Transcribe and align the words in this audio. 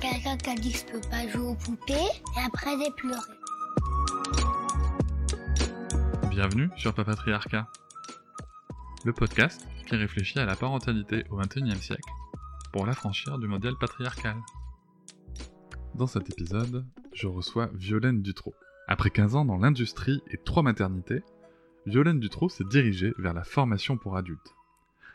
Quelqu'un 0.00 0.36
qui 0.36 0.50
a 0.50 0.54
dit 0.54 0.72
que 0.72 0.78
je 0.78 0.84
peux 0.84 1.08
pas 1.08 1.26
jouer 1.26 1.46
aux 1.46 1.54
poupées 1.54 1.94
et 1.94 2.40
après 2.44 2.70
j'ai 2.78 2.90
pleuré. 2.90 3.20
Bienvenue 6.28 6.68
sur 6.76 6.92
Papatriarcat, 6.94 7.66
le 9.06 9.12
podcast 9.14 9.66
qui 9.86 9.96
réfléchit 9.96 10.38
à 10.38 10.44
la 10.44 10.54
parentalité 10.54 11.24
au 11.30 11.38
XXIe 11.38 11.80
siècle 11.80 12.10
pour 12.72 12.84
l'affranchir 12.84 13.38
du 13.38 13.48
modèle 13.48 13.76
patriarcal. 13.80 14.36
Dans 15.94 16.06
cet 16.06 16.28
épisode, 16.28 16.84
je 17.14 17.26
reçois 17.26 17.70
Violaine 17.72 18.20
Dutro. 18.20 18.54
Après 18.88 19.10
15 19.10 19.34
ans 19.34 19.44
dans 19.46 19.56
l'industrie 19.56 20.20
et 20.30 20.36
3 20.36 20.62
maternités, 20.62 21.22
Violaine 21.86 22.20
Dutro 22.20 22.50
s'est 22.50 22.64
dirigée 22.64 23.14
vers 23.16 23.32
la 23.32 23.44
formation 23.44 23.96
pour 23.96 24.16
adultes. 24.16 24.54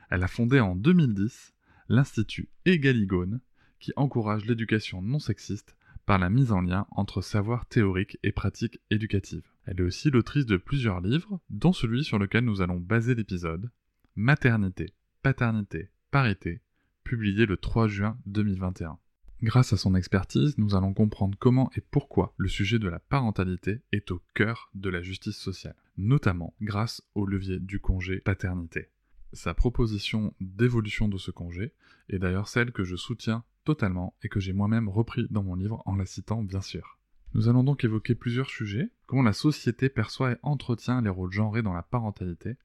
Elle 0.10 0.24
a 0.24 0.28
fondé 0.28 0.60
en 0.60 0.76
2010 0.76 1.54
l'Institut 1.88 2.50
Egaligone, 2.66 3.42
qui 3.82 3.92
encourage 3.98 4.46
l'éducation 4.46 5.02
non 5.02 5.20
sexiste 5.20 5.76
par 6.06 6.20
la 6.20 6.30
mise 6.30 6.52
en 6.52 6.62
lien 6.62 6.88
entre 6.92 7.22
savoir 7.22 7.66
théorique 7.66 8.18
et 8.24 8.32
pratique 8.32 8.80
éducative. 8.90 9.44
Elle 9.66 9.82
est 9.82 9.84
aussi 9.84 10.10
l'autrice 10.10 10.46
de 10.46 10.58
plusieurs 10.58 11.02
livres, 11.02 11.40
dont 11.50 11.74
celui 11.74 12.04
sur 12.04 12.18
lequel 12.18 12.46
nous 12.46 12.62
allons 12.62 12.80
baser 12.80 13.16
l'épisode, 13.16 13.70
Maternité, 14.16 14.94
paternité, 15.22 15.90
parité, 16.12 16.62
publié 17.04 17.46
le 17.46 17.58
3 17.58 17.88
juin 17.88 18.18
2021. 18.26 18.98
Grâce 19.42 19.74
à 19.74 19.78
son 19.78 19.96
expertise, 19.96 20.58
nous 20.58 20.76
allons 20.76 20.94
comprendre 20.94 21.38
comment 21.40 21.72
et 21.76 21.82
pourquoi 21.82 22.34
le 22.38 22.48
sujet 22.48 22.78
de 22.78 22.90
la 22.90 23.00
parentalité 23.00 23.82
est 23.92 24.12
au 24.12 24.22
cœur 24.36 24.70
de 24.76 24.90
la 24.90 25.02
justice 25.02 25.38
sociale, 25.38 25.76
notamment 25.98 26.54
grâce 26.62 27.02
au 27.16 27.26
levier 27.26 27.60
du 27.60 27.80
congé 27.80 28.20
paternité. 28.20 28.90
Sa 29.34 29.54
proposition 29.54 30.34
d'évolution 30.42 31.08
de 31.08 31.18
ce 31.18 31.32
congé 31.32 31.74
est 32.10 32.20
d'ailleurs 32.20 32.50
celle 32.50 32.72
que 32.72 32.84
je 32.84 32.98
soutiens 32.98 33.46
totalement 33.64 34.14
et 34.24 34.30
que 34.30 34.42
j'ai 34.42 34.52
moi-même 34.52 34.90
repris 34.90 35.28
dans 35.30 35.44
mon 35.44 35.56
livre 35.56 35.82
en 35.86 35.96
la 35.96 36.06
citant 36.06 36.44
bien 36.44 36.62
sûr. 36.62 37.00
Nous 37.34 37.48
allons 37.48 37.64
donc 37.64 37.86
évoquer 37.86 38.14
plusieurs 38.14 38.50
sujets, 38.50 38.92
comment 39.06 39.22
la 39.22 39.32
société 39.32 39.88
perçoit 39.88 40.34
et 40.34 40.38
entretient 40.42 41.02
les 41.02 41.10
rôles 41.10 41.32
genrés 41.32 41.62
dans 41.62 41.74
la 41.74 41.82
parentalité, 41.82 42.58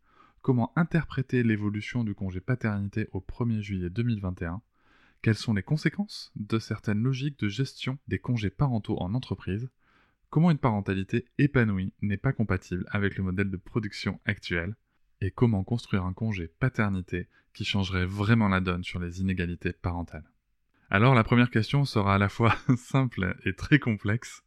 comment 0.42 0.72
interpréter 0.74 1.44
l'évolution 1.44 2.02
du 2.02 2.16
congé 2.16 2.40
paternité 2.40 3.08
au 3.12 3.20
1er 3.20 3.60
juillet 3.60 3.90
2021, 3.90 4.60
quelles 5.22 5.36
sont 5.36 5.54
les 5.54 5.62
conséquences 5.62 6.32
de 6.34 6.58
certaines 6.58 7.02
logiques 7.02 7.38
de 7.38 7.48
gestion 7.48 7.98
des 8.08 8.18
congés 8.18 8.50
parentaux 8.50 9.00
en 9.00 9.14
entreprise 9.14 9.70
Comment 10.30 10.50
une 10.50 10.58
parentalité 10.58 11.26
épanouie 11.38 11.92
n'est 12.02 12.16
pas 12.16 12.32
compatible 12.32 12.84
avec 12.90 13.16
le 13.16 13.22
modèle 13.22 13.50
de 13.50 13.56
production 13.56 14.20
actuel 14.24 14.74
Et 15.20 15.30
comment 15.30 15.64
construire 15.64 16.04
un 16.04 16.12
congé 16.12 16.48
paternité 16.60 17.28
qui 17.54 17.64
changerait 17.64 18.04
vraiment 18.04 18.48
la 18.48 18.60
donne 18.60 18.84
sur 18.84 19.00
les 19.00 19.20
inégalités 19.20 19.72
parentales 19.72 20.30
Alors 20.90 21.14
la 21.14 21.24
première 21.24 21.50
question 21.50 21.84
sera 21.84 22.16
à 22.16 22.18
la 22.18 22.28
fois 22.28 22.54
simple 22.76 23.36
et 23.44 23.54
très 23.54 23.78
complexe. 23.78 24.42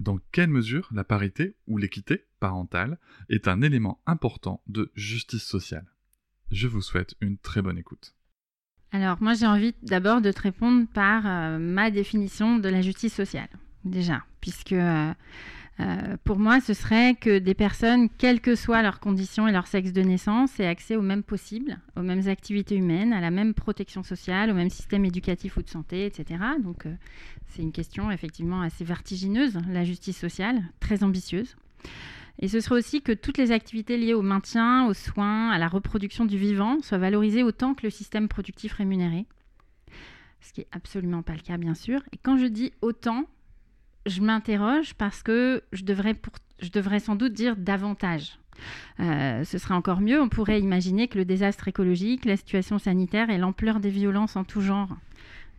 Dans 0.00 0.18
quelle 0.32 0.48
mesure 0.48 0.88
la 0.92 1.04
parité 1.04 1.56
ou 1.66 1.76
l'équité 1.76 2.24
parentale 2.40 2.98
est 3.28 3.48
un 3.48 3.62
élément 3.62 4.00
important 4.06 4.62
de 4.68 4.90
justice 4.94 5.44
sociale? 5.44 5.86
Je 6.50 6.68
vous 6.68 6.82
souhaite 6.82 7.14
une 7.20 7.38
très 7.38 7.62
bonne 7.62 7.78
écoute. 7.78 8.14
Alors 8.92 9.20
moi 9.20 9.34
j'ai 9.34 9.46
envie 9.46 9.74
d'abord 9.82 10.20
de 10.20 10.30
te 10.30 10.40
répondre 10.40 10.86
par 10.94 11.26
euh, 11.26 11.58
ma 11.58 11.90
définition 11.90 12.58
de 12.58 12.68
la 12.68 12.80
justice 12.80 13.14
sociale, 13.14 13.48
déjà, 13.84 14.24
puisque 14.40 14.72
euh, 14.72 15.12
euh, 15.78 16.16
pour 16.24 16.38
moi 16.38 16.60
ce 16.60 16.74
serait 16.74 17.14
que 17.14 17.38
des 17.38 17.54
personnes, 17.54 18.08
quelles 18.08 18.40
que 18.40 18.54
soient 18.54 18.82
leurs 18.82 19.00
conditions 19.00 19.46
et 19.46 19.52
leur 19.52 19.66
sexe 19.66 19.92
de 19.92 20.02
naissance, 20.02 20.58
aient 20.58 20.66
accès 20.66 20.96
au 20.96 21.02
même 21.02 21.22
possible, 21.22 21.78
aux 21.96 22.02
mêmes 22.02 22.28
activités 22.28 22.76
humaines, 22.76 23.12
à 23.12 23.20
la 23.20 23.30
même 23.30 23.54
protection 23.54 24.02
sociale, 24.02 24.50
au 24.50 24.54
même 24.54 24.70
système 24.70 25.04
éducatif 25.04 25.56
ou 25.56 25.62
de 25.62 25.68
santé, 25.68 26.06
etc. 26.06 26.40
Donc 26.62 26.86
c'est 27.48 27.62
une 27.62 27.72
question 27.72 28.10
effectivement 28.10 28.62
assez 28.62 28.84
vertigineuse, 28.84 29.58
la 29.68 29.84
justice 29.84 30.18
sociale, 30.18 30.62
très 30.80 31.02
ambitieuse. 31.02 31.56
Et 32.38 32.48
ce 32.48 32.60
serait 32.60 32.76
aussi 32.76 33.00
que 33.00 33.12
toutes 33.12 33.38
les 33.38 33.50
activités 33.50 33.96
liées 33.96 34.14
au 34.14 34.22
maintien, 34.22 34.86
aux 34.86 34.94
soins, 34.94 35.50
à 35.50 35.58
la 35.58 35.68
reproduction 35.68 36.24
du 36.26 36.36
vivant 36.36 36.80
soient 36.82 36.98
valorisées 36.98 37.42
autant 37.42 37.74
que 37.74 37.84
le 37.84 37.90
système 37.90 38.28
productif 38.28 38.74
rémunéré. 38.74 39.26
Ce 40.40 40.52
qui 40.52 40.60
n'est 40.60 40.68
absolument 40.72 41.22
pas 41.22 41.32
le 41.32 41.40
cas, 41.40 41.56
bien 41.56 41.74
sûr. 41.74 42.00
Et 42.12 42.18
quand 42.18 42.36
je 42.36 42.46
dis 42.46 42.72
autant, 42.82 43.24
je 44.06 44.20
m'interroge 44.20 44.94
parce 44.94 45.22
que 45.22 45.62
je 45.72 45.82
devrais, 45.84 47.00
sans 47.00 47.16
doute 47.16 47.32
dire 47.32 47.56
davantage. 47.56 48.38
Euh, 49.00 49.44
ce 49.44 49.58
serait 49.58 49.74
encore 49.74 50.00
mieux, 50.00 50.20
on 50.20 50.30
pourrait 50.30 50.60
imaginer 50.60 51.08
que 51.08 51.18
le 51.18 51.26
désastre 51.26 51.68
écologique, 51.68 52.24
la 52.24 52.36
situation 52.36 52.78
sanitaire 52.78 53.28
et 53.28 53.36
l'ampleur 53.36 53.80
des 53.80 53.90
violences 53.90 54.36
en 54.36 54.44
tout 54.44 54.62
genre 54.62 54.96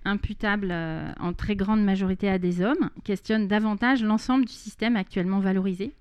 imputables 0.04 0.70
euh, 0.72 1.12
en 1.20 1.34
très 1.34 1.56
grande 1.56 1.84
majorité 1.84 2.30
à 2.30 2.40
des 2.40 2.62
hommes 2.62 2.90
questionnent 3.04 3.48
davantage 3.48 4.04
l'ensemble 4.04 4.46
du 4.46 4.54
système 4.54 4.96
actuellement 4.96 5.40
valorisé 5.40 5.94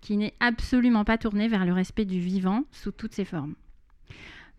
qui 0.00 0.16
n'est 0.16 0.34
absolument 0.40 1.04
pas 1.04 1.18
tourné 1.18 1.48
vers 1.48 1.64
le 1.64 1.72
respect 1.72 2.04
du 2.04 2.20
vivant 2.20 2.64
sous 2.70 2.92
toutes 2.92 3.14
ses 3.14 3.24
formes. 3.24 3.54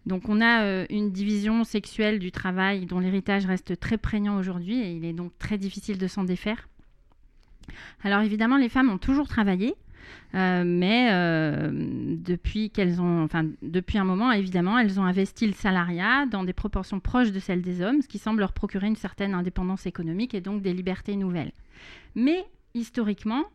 Donc 0.05 0.27
on 0.27 0.41
a 0.41 0.63
euh, 0.63 0.85
une 0.89 1.11
division 1.11 1.63
sexuelle 1.63 2.19
du 2.19 2.31
travail 2.31 2.85
dont 2.85 2.99
l'héritage 2.99 3.45
reste 3.45 3.79
très 3.79 3.97
prégnant 3.97 4.37
aujourd'hui 4.37 4.79
et 4.79 4.91
il 4.91 5.05
est 5.05 5.13
donc 5.13 5.31
très 5.39 5.57
difficile 5.57 5.97
de 5.97 6.07
s'en 6.07 6.23
défaire. 6.23 6.67
Alors 8.03 8.21
évidemment, 8.21 8.57
les 8.57 8.69
femmes 8.69 8.89
ont 8.89 8.97
toujours 8.97 9.27
travaillé, 9.27 9.75
euh, 10.35 10.63
mais 10.65 11.09
euh, 11.11 11.69
depuis 11.71 12.69
qu'elles 12.69 13.01
ont, 13.01 13.23
enfin 13.23 13.45
depuis 13.61 13.97
un 13.97 14.03
moment, 14.03 14.31
évidemment, 14.31 14.77
elles 14.77 14.99
ont 14.99 15.03
investi 15.03 15.47
le 15.47 15.53
salariat 15.53 16.25
dans 16.25 16.43
des 16.43 16.53
proportions 16.53 16.99
proches 16.99 17.31
de 17.31 17.39
celles 17.39 17.61
des 17.61 17.81
hommes, 17.81 18.01
ce 18.01 18.07
qui 18.07 18.19
semble 18.19 18.39
leur 18.39 18.53
procurer 18.53 18.87
une 18.87 18.95
certaine 18.95 19.33
indépendance 19.33 19.85
économique 19.85 20.33
et 20.33 20.41
donc 20.41 20.61
des 20.61 20.73
libertés 20.73 21.15
nouvelles. 21.15 21.51
Mais 22.15 22.45
historiquement, 22.73 23.45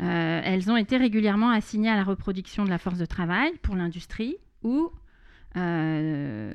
euh, 0.00 0.40
elles 0.44 0.70
ont 0.70 0.76
été 0.76 0.96
régulièrement 0.96 1.50
assignées 1.50 1.88
à 1.88 1.96
la 1.96 2.04
reproduction 2.04 2.64
de 2.64 2.70
la 2.70 2.78
force 2.78 2.98
de 2.98 3.06
travail 3.06 3.52
pour 3.62 3.76
l'industrie 3.76 4.36
ou 4.62 4.90
euh, 5.56 6.52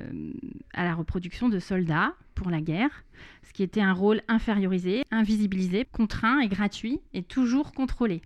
à 0.74 0.84
la 0.84 0.94
reproduction 0.94 1.48
de 1.48 1.58
soldats 1.58 2.14
pour 2.34 2.50
la 2.50 2.60
guerre, 2.60 3.04
ce 3.42 3.52
qui 3.52 3.62
était 3.62 3.80
un 3.80 3.92
rôle 3.92 4.22
infériorisé, 4.28 5.04
invisibilisé, 5.10 5.84
contraint 5.90 6.40
et 6.40 6.48
gratuit 6.48 7.00
et 7.12 7.22
toujours 7.22 7.72
contrôlé. 7.72 8.22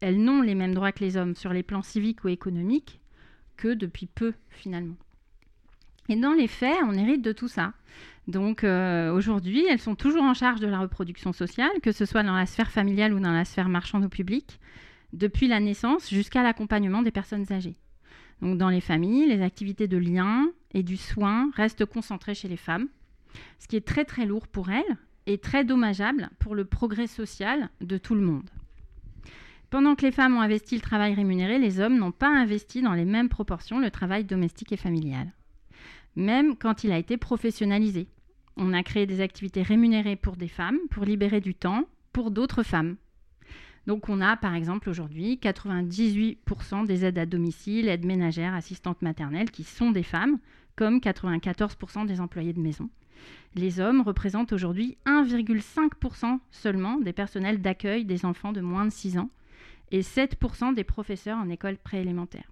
Elles 0.00 0.22
n'ont 0.22 0.42
les 0.42 0.54
mêmes 0.54 0.74
droits 0.74 0.92
que 0.92 1.04
les 1.04 1.16
hommes 1.16 1.34
sur 1.34 1.52
les 1.52 1.62
plans 1.62 1.82
civiques 1.82 2.24
ou 2.24 2.28
économiques 2.28 3.00
que 3.56 3.74
depuis 3.74 4.06
peu 4.06 4.34
finalement. 4.50 4.96
Et 6.08 6.16
dans 6.16 6.32
les 6.32 6.48
faits, 6.48 6.78
on 6.84 6.92
hérite 6.92 7.22
de 7.22 7.32
tout 7.32 7.48
ça. 7.48 7.72
Donc 8.28 8.64
euh, 8.64 9.12
aujourd'hui, 9.12 9.64
elles 9.68 9.80
sont 9.80 9.94
toujours 9.94 10.22
en 10.22 10.34
charge 10.34 10.60
de 10.60 10.66
la 10.66 10.80
reproduction 10.80 11.32
sociale, 11.32 11.80
que 11.82 11.92
ce 11.92 12.04
soit 12.04 12.22
dans 12.22 12.36
la 12.36 12.46
sphère 12.46 12.70
familiale 12.70 13.14
ou 13.14 13.20
dans 13.20 13.32
la 13.32 13.44
sphère 13.44 13.68
marchande 13.68 14.04
ou 14.04 14.08
publique, 14.08 14.60
depuis 15.12 15.48
la 15.48 15.60
naissance 15.60 16.10
jusqu'à 16.10 16.42
l'accompagnement 16.42 17.02
des 17.02 17.10
personnes 17.10 17.50
âgées. 17.52 17.76
Dans 18.40 18.68
les 18.68 18.80
familles, 18.80 19.26
les 19.26 19.42
activités 19.42 19.86
de 19.86 19.96
lien 19.96 20.50
et 20.72 20.82
du 20.82 20.96
soin 20.96 21.50
restent 21.54 21.84
concentrées 21.84 22.34
chez 22.34 22.48
les 22.48 22.56
femmes, 22.56 22.88
ce 23.58 23.68
qui 23.68 23.76
est 23.76 23.86
très 23.86 24.04
très 24.04 24.26
lourd 24.26 24.48
pour 24.48 24.70
elles 24.70 24.96
et 25.26 25.38
très 25.38 25.64
dommageable 25.64 26.30
pour 26.38 26.54
le 26.54 26.64
progrès 26.64 27.06
social 27.06 27.70
de 27.80 27.98
tout 27.98 28.14
le 28.14 28.22
monde. 28.22 28.50
Pendant 29.70 29.94
que 29.94 30.02
les 30.02 30.12
femmes 30.12 30.36
ont 30.36 30.40
investi 30.40 30.74
le 30.74 30.82
travail 30.82 31.14
rémunéré, 31.14 31.58
les 31.58 31.80
hommes 31.80 31.98
n'ont 31.98 32.12
pas 32.12 32.28
investi 32.28 32.82
dans 32.82 32.92
les 32.92 33.04
mêmes 33.04 33.28
proportions 33.28 33.78
le 33.78 33.90
travail 33.90 34.24
domestique 34.24 34.72
et 34.72 34.76
familial 34.76 35.32
même 36.16 36.56
quand 36.56 36.84
il 36.84 36.92
a 36.92 36.98
été 36.98 37.16
professionnalisé. 37.16 38.08
On 38.56 38.72
a 38.72 38.82
créé 38.82 39.06
des 39.06 39.20
activités 39.20 39.62
rémunérées 39.62 40.16
pour 40.16 40.36
des 40.36 40.48
femmes, 40.48 40.78
pour 40.90 41.04
libérer 41.04 41.40
du 41.40 41.54
temps 41.54 41.84
pour 42.12 42.30
d'autres 42.30 42.62
femmes. 42.62 42.96
Donc 43.86 44.08
on 44.08 44.20
a 44.20 44.36
par 44.36 44.54
exemple 44.54 44.88
aujourd'hui 44.88 45.38
98% 45.42 46.86
des 46.86 47.04
aides 47.04 47.18
à 47.18 47.26
domicile, 47.26 47.88
aides 47.88 48.04
ménagères, 48.04 48.54
assistantes 48.54 49.02
maternelles 49.02 49.50
qui 49.50 49.64
sont 49.64 49.90
des 49.90 50.02
femmes, 50.02 50.38
comme 50.76 50.98
94% 50.98 52.06
des 52.06 52.20
employés 52.20 52.52
de 52.52 52.60
maison. 52.60 52.88
Les 53.54 53.80
hommes 53.80 54.00
représentent 54.00 54.52
aujourd'hui 54.52 54.96
1,5% 55.06 56.38
seulement 56.50 56.98
des 56.98 57.12
personnels 57.12 57.60
d'accueil 57.60 58.04
des 58.04 58.24
enfants 58.24 58.52
de 58.52 58.60
moins 58.60 58.84
de 58.84 58.90
6 58.90 59.18
ans 59.18 59.30
et 59.90 60.00
7% 60.00 60.74
des 60.74 60.84
professeurs 60.84 61.38
en 61.38 61.50
école 61.50 61.76
préélémentaire. 61.76 62.50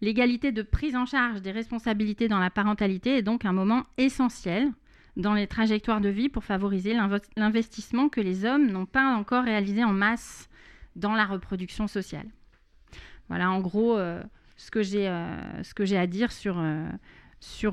L'égalité 0.00 0.52
de 0.52 0.62
prise 0.62 0.96
en 0.96 1.06
charge 1.06 1.42
des 1.42 1.52
responsabilités 1.52 2.28
dans 2.28 2.38
la 2.38 2.50
parentalité 2.50 3.18
est 3.18 3.22
donc 3.22 3.44
un 3.44 3.52
moment 3.52 3.84
essentiel 3.96 4.72
dans 5.18 5.34
les 5.34 5.48
trajectoires 5.48 6.00
de 6.00 6.08
vie 6.08 6.28
pour 6.28 6.44
favoriser 6.44 6.96
l'investissement 7.36 8.08
que 8.08 8.20
les 8.20 8.44
hommes 8.44 8.70
n'ont 8.70 8.86
pas 8.86 9.14
encore 9.16 9.44
réalisé 9.44 9.84
en 9.84 9.92
masse 9.92 10.48
dans 10.94 11.12
la 11.12 11.26
reproduction 11.26 11.88
sociale. 11.88 12.26
Voilà 13.28 13.50
en 13.50 13.60
gros 13.60 13.98
euh, 13.98 14.22
ce 14.56 14.70
que 14.70 14.82
j'ai 14.82 15.06
à 15.08 16.06
dire 16.06 16.32
sur, 16.32 16.56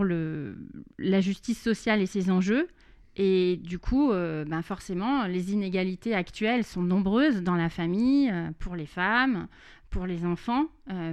le, 0.04 0.58
la 0.98 1.22
justice 1.22 1.62
sociale 1.62 2.02
et 2.02 2.08
ses 2.08 2.30
enjeux. 2.32 2.68
Et 3.16 3.62
du 3.64 3.80
coup, 3.80 4.10
ben 4.10 4.62
forcément, 4.62 5.26
les 5.26 5.54
inégalités 5.54 6.14
actuelles 6.14 6.66
sont 6.66 6.82
nombreuses 6.82 7.44
dans 7.44 7.56
la 7.56 7.70
famille, 7.70 8.30
pour 8.60 8.76
les 8.76 8.86
femmes, 8.86 9.48
pour 9.90 10.06
les 10.06 10.26
enfants, 10.26 10.66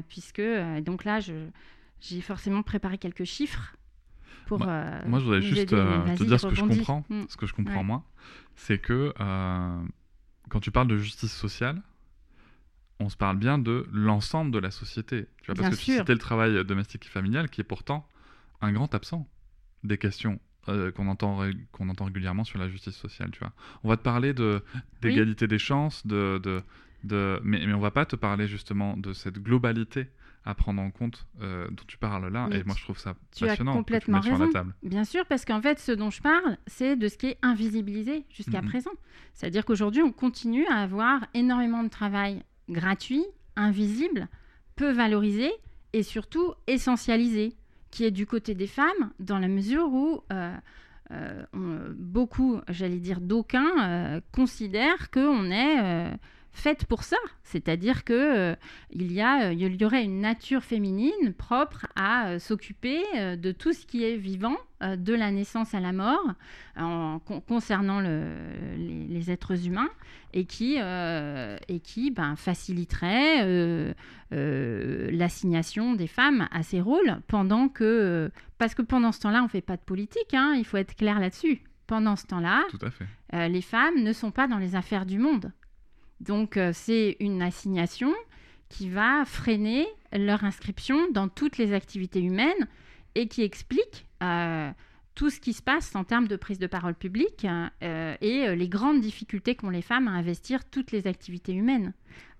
puisque 0.09 0.43
donc 0.81 1.05
là, 1.05 1.21
j'ai 1.21 2.21
forcément 2.21 2.65
préparé 2.65 2.99
quelques 2.99 3.23
chiffres. 3.23 3.77
Pour, 4.47 4.63
euh, 4.67 5.01
moi, 5.07 5.19
je 5.19 5.25
voudrais 5.25 5.43
juste 5.43 5.73
euh, 5.73 6.17
te 6.17 6.25
dire 6.25 6.41
ce 6.41 6.47
que 6.47 6.55
je 6.55 6.63
comprends. 6.63 7.05
Mm. 7.09 7.23
Ce 7.29 7.37
que 7.37 7.47
je 7.47 7.55
comprends, 7.55 7.85
moi, 7.85 8.05
c'est 8.57 8.79
que 8.79 9.13
euh, 9.19 9.83
quand 10.49 10.61
tu 10.61 10.71
parles 10.71 10.89
de 10.89 10.97
justice 10.97 11.33
sociale, 11.33 11.83
on 12.99 13.09
se 13.09 13.17
parle 13.17 13.37
bien 13.37 13.59
de 13.59 13.87
l'ensemble 13.93 14.51
de 14.51 14.59
la 14.59 14.71
société. 14.71 15.27
Tu 15.43 15.47
vois, 15.47 15.55
parce 15.55 15.77
que 15.77 15.81
tu 15.81 15.93
citais 15.93 16.13
le 16.13 16.19
travail 16.19 16.65
domestique 16.65 17.07
et 17.07 17.09
familial, 17.09 17.49
qui 17.49 17.61
est 17.61 17.65
pourtant 17.65 18.09
un 18.61 18.73
grand 18.73 18.95
absent 18.95 19.29
des 19.85 19.99
questions 19.99 20.39
qu'on 20.67 21.09
entend, 21.09 21.41
qu'on 21.73 21.89
entend 21.89 22.05
régulièrement 22.05 22.45
sur 22.45 22.59
la 22.59 22.69
justice 22.69 22.95
sociale. 22.95 23.31
Tu 23.33 23.41
vois. 23.41 23.53
On 23.83 23.89
va 23.89 23.97
te 23.97 24.03
parler 24.03 24.33
de, 24.33 24.63
d'égalité 25.01 25.49
des 25.49 25.59
chances, 25.59 26.07
de, 26.07 26.41
de, 26.43 26.63
de... 27.03 27.41
Mais, 27.43 27.67
mais 27.67 27.75
on 27.75 27.81
va 27.81 27.91
pas 27.91 28.07
te 28.07 28.15
parler 28.15 28.47
justement 28.47 28.97
de 28.97 29.13
cette 29.13 29.43
globalité 29.43 30.09
à 30.45 30.55
prendre 30.55 30.83
en 30.83 30.91
compte 30.91 31.27
euh, 31.41 31.69
dont 31.69 31.85
tu 31.87 31.97
parles 31.99 32.29
là. 32.33 32.49
et 32.51 32.65
moi, 32.65 32.75
je 32.77 32.83
trouve 32.83 32.99
ça 32.99 33.15
tu 33.35 33.45
passionnant. 33.45 33.73
As 33.73 33.77
complètement 33.77 34.21
raison. 34.21 34.37
Sur 34.37 34.47
la 34.47 34.53
table. 34.53 34.75
Bien 34.83 35.05
sûr, 35.05 35.25
parce 35.27 35.45
qu'en 35.45 35.61
fait, 35.61 35.79
ce 35.79 35.93
dont 35.93 36.11
je 36.11 36.21
parle, 36.21 36.59
c'est 36.67 36.97
de 36.97 37.09
ce 37.09 37.17
qui 37.17 37.27
est 37.27 37.39
invisibilisé 37.43 38.25
jusqu'à 38.29 38.61
présent. 38.63 38.91
C'est-à-dire 39.35 39.65
qu'aujourd'hui, 39.65 40.03
on 40.03 40.13
continue 40.13 40.67
à 40.67 40.77
avoir 40.77 41.27
énormément 41.35 41.85
de 41.85 41.89
travail 41.89 42.43
gratuit, 42.69 43.25
invisible, 43.57 44.29
peu 44.75 44.91
valorisé 44.91 45.51
et 45.93 46.03
surtout 46.03 46.55
essentialisé, 46.67 47.55
qui 47.91 48.05
est 48.05 48.11
du 48.11 48.27
côté 48.27 48.55
des 48.55 48.67
femmes, 48.67 49.13
dans 49.21 49.39
la 49.39 49.49
mesure 49.49 49.93
où 49.93 50.23
euh, 50.33 50.57
euh, 51.11 51.93
beaucoup, 51.97 52.61
j'allais 52.69 52.99
dire 52.99 53.21
d'aucuns, 53.21 54.21
considèrent 54.33 55.11
qu'on 55.11 55.51
est 55.51 56.11
faite 56.53 56.85
pour 56.85 57.03
ça. 57.03 57.17
C'est-à-dire 57.45 58.05
que 58.05 58.13
euh, 58.13 58.55
il, 58.91 59.13
y 59.13 59.21
a, 59.21 59.49
euh, 59.49 59.53
il 59.53 59.81
y 59.81 59.85
aurait 59.85 60.05
une 60.05 60.21
nature 60.21 60.63
féminine 60.63 61.33
propre 61.37 61.87
à 61.97 62.29
euh, 62.29 62.39
s'occuper 62.39 63.03
de 63.37 63.53
tout 63.53 63.73
ce 63.73 63.87
qui 63.87 64.05
est 64.05 64.17
vivant, 64.17 64.57
de 64.81 65.15
la 65.15 65.31
naissance 65.31 65.75
à 65.75 65.81
la 65.81 65.93
mort, 65.93 66.33
en, 66.77 67.21
concernant 67.47 68.01
les, 68.01 69.31
êtres 69.31 69.67
humains, 69.67 69.91
et 70.33 70.45
qui, 70.45 70.77
et 70.77 71.81
qui 71.81 72.11
ben, 72.11 72.35
faciliterait 72.37 73.95
l'assignation 74.31 75.95
des 75.95 76.09
femmes 76.09 76.49
à 76.51 76.63
ces 76.63 76.81
rôles, 76.81 77.21
pendant 77.29 77.69
que... 77.69 78.31
parce 78.59 78.75
que 78.75 78.83
pendant 78.83 79.13
ce 79.13 79.21
temps-là, 79.21 79.41
on 79.41 79.45
ne 79.45 79.49
fait 79.49 79.61
pas 79.61 79.77
de 79.77 79.83
politique, 79.83 80.35
hein, 80.35 80.55
il 80.57 80.65
faut 80.65 80.79
être 80.79 80.97
clair 80.97 81.21
là-dessus. 81.21 81.63
Pendant 81.87 82.17
ce 82.17 82.27
temps-là, 82.27 82.65
les 83.33 83.63
femmes 83.63 84.03
ne 84.03 84.13
sont 84.13 84.33
pas 84.33 84.49
dans 84.49 84.59
les 84.59 84.75
affaires 84.75 85.07
du 85.07 85.19
monde. 85.19 85.53
Donc 86.23 86.57
euh, 86.57 86.71
c'est 86.73 87.17
une 87.21 87.43
assignation 87.43 88.15
qui 88.69 88.89
va 88.89 89.25
freiner 89.25 89.87
leur 90.13 90.45
inscription 90.45 91.11
dans 91.11 91.29
toutes 91.29 91.59
les 91.59 91.75
activités 91.75 92.21
humaines 92.21 92.69
et 93.15 93.29
qui 93.29 93.43
explique 93.43 94.07
euh, 94.23 94.71
tout 95.15 95.29
ce 95.29 95.41
qui 95.41 95.53
se 95.53 95.63
passe 95.63 95.95
en 95.95 96.05
termes 96.05 96.29
de 96.29 96.37
prise 96.37 96.59
de 96.59 96.67
parole 96.67 96.95
publique 96.95 97.47
euh, 97.83 98.17
et 98.21 98.57
les 98.57 98.69
grandes 98.69 99.01
difficultés 99.01 99.57
qu'ont 99.57 99.69
les 99.69 99.83
femmes 99.83 100.09
à 100.09 100.13
investir 100.13 100.65
toutes 100.65 100.93
les 100.93 101.07
activités 101.07 101.53
humaines, 101.53 101.93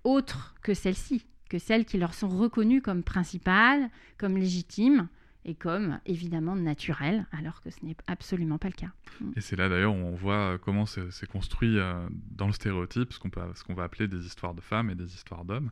autres 0.03 0.55
que 0.63 0.73
celles-ci, 0.73 1.25
que 1.49 1.59
celles 1.59 1.85
qui 1.85 1.97
leur 1.97 2.15
sont 2.15 2.29
reconnues 2.29 2.81
comme 2.81 3.03
principales, 3.03 3.91
comme 4.17 4.37
légitimes 4.37 5.07
et 5.45 5.55
comme 5.55 5.99
évidemment 6.05 6.55
naturel, 6.55 7.25
alors 7.31 7.61
que 7.61 7.69
ce 7.69 7.85
n'est 7.85 7.95
absolument 8.07 8.57
pas 8.57 8.69
le 8.69 8.73
cas. 8.73 8.91
Mm. 9.19 9.31
Et 9.35 9.41
c'est 9.41 9.55
là 9.55 9.69
d'ailleurs 9.69 9.93
où 9.93 9.97
on 9.97 10.15
voit 10.15 10.57
comment 10.59 10.85
c'est 10.85 11.27
construit 11.27 11.77
euh, 11.77 12.07
dans 12.31 12.47
le 12.47 12.53
stéréotype, 12.53 13.13
ce 13.13 13.19
qu'on 13.19 13.73
va 13.73 13.83
appeler 13.83 14.07
des 14.07 14.25
histoires 14.25 14.53
de 14.53 14.61
femmes 14.61 14.89
et 14.89 14.95
des 14.95 15.13
histoires 15.13 15.45
d'hommes, 15.45 15.71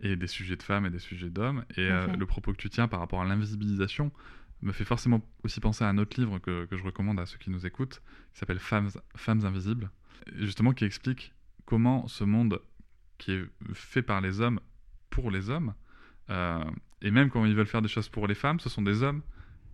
et 0.00 0.16
des 0.16 0.26
sujets 0.26 0.56
de 0.56 0.62
femmes 0.62 0.86
et 0.86 0.90
des 0.90 0.98
sujets 0.98 1.30
d'hommes. 1.30 1.64
Et 1.76 1.88
euh, 1.88 2.06
le 2.08 2.26
propos 2.26 2.52
que 2.52 2.58
tu 2.58 2.70
tiens 2.70 2.88
par 2.88 3.00
rapport 3.00 3.20
à 3.20 3.24
l'invisibilisation 3.24 4.12
me 4.62 4.72
fait 4.72 4.84
forcément 4.84 5.22
aussi 5.42 5.60
penser 5.60 5.84
à 5.84 5.88
un 5.88 5.98
autre 5.98 6.20
livre 6.20 6.38
que, 6.38 6.66
que 6.66 6.76
je 6.76 6.84
recommande 6.84 7.18
à 7.18 7.26
ceux 7.26 7.38
qui 7.38 7.50
nous 7.50 7.64
écoutent, 7.66 8.02
qui 8.32 8.38
s'appelle 8.38 8.58
Femmes, 8.58 8.90
Femmes 9.16 9.44
Invisibles, 9.44 9.90
justement 10.36 10.72
qui 10.72 10.84
explique 10.84 11.32
comment 11.64 12.06
ce 12.08 12.24
monde 12.24 12.60
qui 13.16 13.32
est 13.32 13.44
fait 13.72 14.02
par 14.02 14.20
les 14.20 14.40
hommes 14.40 14.60
pour 15.08 15.30
les 15.30 15.50
hommes, 15.50 15.74
euh, 16.30 16.64
et 17.02 17.10
même 17.10 17.30
quand 17.30 17.44
ils 17.44 17.54
veulent 17.54 17.66
faire 17.66 17.82
des 17.82 17.88
choses 17.88 18.08
pour 18.08 18.26
les 18.26 18.34
femmes, 18.34 18.60
ce 18.60 18.68
sont 18.68 18.82
des 18.82 19.02
hommes 19.02 19.22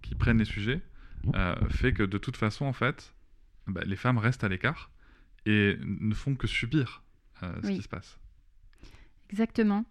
qui 0.03 0.15
prennent 0.15 0.39
les 0.39 0.45
sujets, 0.45 0.81
euh, 1.35 1.55
fait 1.69 1.93
que 1.93 2.03
de 2.03 2.19
toute 2.19 2.37
façon, 2.37 2.67
en 2.67 2.73
fait, 2.73 3.15
bah, 3.67 3.83
les 3.85 3.97
femmes 3.97 4.19
restent 4.19 4.45
à 4.45 4.49
l'écart 4.49 4.91
et 5.45 5.77
ne 5.81 6.15
font 6.15 6.35
que 6.35 6.47
subir 6.47 7.03
euh, 7.43 7.53
ce 7.63 7.69
qui 7.69 7.83
se 7.83 7.89
passe. 7.89 8.19
Exactement. 9.31 9.85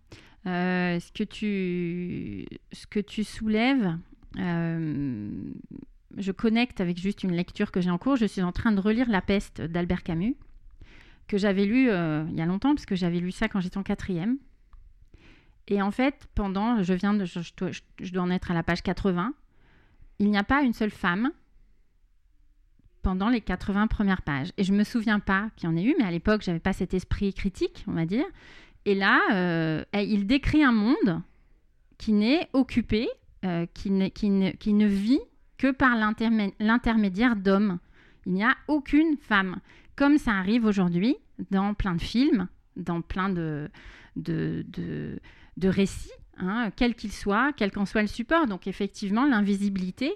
Euh, 0.46 1.00
ce, 1.00 1.12
que 1.12 1.24
tu, 1.24 2.46
ce 2.72 2.88
que 2.88 3.00
tu 3.00 3.24
soulèves, 3.24 3.98
je 4.38 6.32
connecte 6.32 6.80
avec 6.80 6.98
juste 6.98 7.24
une 7.24 7.34
lecture 7.34 7.72
que 7.72 7.82
j'ai 7.82 7.90
en 7.90 7.98
cours. 7.98 8.16
Je 8.16 8.26
suis 8.26 8.42
en 8.42 8.52
train 8.52 8.72
de 8.72 8.80
relire 8.80 9.10
La 9.10 9.22
peste 9.22 9.62
d'Albert 9.62 10.04
Camus, 10.04 10.36
que 11.28 11.38
j'avais 11.38 11.66
lu 11.66 11.90
il 11.90 12.36
y 12.36 12.42
a 12.42 12.46
longtemps, 12.46 12.76
parce 12.76 12.86
que 12.86 12.96
j'avais 12.96 13.20
lu 13.20 13.32
ça 13.32 13.50
quand 13.50 13.60
j'étais 13.60 13.78
en 13.78 13.84
quatrième. 13.84 14.38
Et 15.68 15.82
en 15.82 15.92
fait, 15.92 16.28
pendant, 16.36 16.84
je 16.84 16.94
viens 16.94 17.14
de, 17.14 17.26
je, 17.26 18.12
dois, 18.12 18.24
en 18.24 18.30
être 18.30 18.52
à 18.52 18.54
la 18.54 18.64
page 18.64 18.84
80, 18.84 19.34
il 20.20 20.30
n'y 20.30 20.38
a 20.38 20.44
pas 20.44 20.62
une 20.62 20.74
seule 20.74 20.92
femme 20.92 21.32
pendant 23.02 23.30
les 23.30 23.42
80 23.42 23.88
premières 23.88 24.22
pages. 24.22 24.52
Et 24.58 24.64
je 24.64 24.74
me 24.74 24.84
souviens 24.84 25.20
pas 25.20 25.50
qu'il 25.56 25.70
y 25.70 25.72
en 25.72 25.76
ait 25.76 25.84
eu, 25.84 25.96
mais 25.98 26.06
à 26.06 26.12
l'époque, 26.12 26.42
j'avais 26.42 26.60
pas 26.60 26.74
cet 26.74 26.94
esprit 26.94 27.34
critique, 27.34 27.84
on 27.88 27.94
va 27.94 28.06
dire. 28.06 28.26
Et 28.86 28.96
là, 28.96 29.20
euh, 29.34 29.84
il 29.94 30.28
décrit 30.28 30.64
un 30.64 30.72
monde 30.72 31.22
qui 31.98 32.14
n'est 32.14 32.48
occupé, 32.54 33.08
euh, 33.44 33.66
qui, 33.74 34.12
qui, 34.12 34.30
ne, 34.30 34.52
qui 34.52 34.74
ne 34.74 34.88
vit 34.88 35.20
que 35.58 35.72
par 35.72 35.96
l'intermédiaire 35.96 37.36
d'hommes. 37.36 37.80
Il 38.26 38.34
n'y 38.34 38.44
a 38.44 38.56
aucune 38.68 39.18
femme. 39.18 39.58
Comme 39.96 40.18
ça 40.18 40.34
arrive 40.34 40.66
aujourd'hui 40.66 41.16
dans 41.52 41.74
plein 41.74 41.96
de 41.96 42.02
films, 42.02 42.48
dans 42.76 43.02
plein 43.02 43.30
de, 43.30 43.70
de, 44.16 44.66
de 44.68 45.20
de 45.58 45.70
récits, 45.70 46.12
hein, 46.38 46.72
quel 46.76 46.96
qu'il 46.96 47.12
soit, 47.12 47.54
quel 47.54 47.72
qu'en 47.72 47.86
soit 47.86 48.02
le 48.02 48.08
support. 48.08 48.48
Donc 48.48 48.68
effectivement, 48.68 49.26
l'invisibilité, 49.26 50.14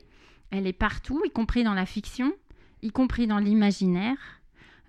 elle 0.52 0.68
est 0.68 0.74
partout, 0.74 1.22
y 1.26 1.30
compris 1.30 1.64
dans 1.64 1.74
la 1.74 1.86
fiction, 1.86 2.34
y 2.82 2.92
compris 2.92 3.28
dans 3.28 3.40
l'imaginaire. 3.40 4.40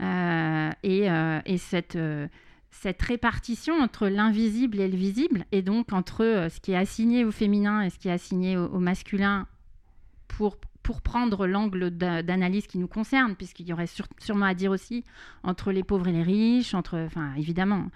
Euh, 0.00 0.70
et, 0.82 1.10
euh, 1.10 1.40
cette, 1.58 1.96
euh, 1.96 2.26
cette 2.70 3.02
répartition 3.02 3.74
entre 3.80 4.08
l'invisible 4.08 4.80
et 4.80 4.88
le 4.88 4.96
visible, 4.96 5.44
et 5.52 5.60
donc 5.60 5.92
entre 5.92 6.48
ce 6.50 6.60
qui 6.60 6.72
est 6.72 6.76
assigné 6.76 7.24
au 7.24 7.30
féminin 7.30 7.82
et 7.82 7.90
ce 7.90 7.98
qui 7.98 8.08
est 8.08 8.12
assigné 8.12 8.56
au 8.56 8.78
masculin 8.78 9.46
pour 10.28 10.56
pour 10.82 11.02
prendre 11.02 11.46
l'angle 11.46 11.90
d'analyse 11.90 12.66
qui 12.66 12.78
nous 12.78 12.88
concerne, 12.88 13.36
puisqu'il 13.36 13.68
y 13.68 13.72
aurait 13.72 13.88
sûrement 14.18 14.46
à 14.46 14.54
dire 14.54 14.70
aussi 14.70 15.04
entre 15.42 15.72
les 15.72 15.82
pauvres 15.82 16.08
et 16.08 16.12
les 16.12 16.22
riches, 16.22 16.74
entre, 16.74 16.98
enfin 16.98 17.34
évidemment, 17.36 17.86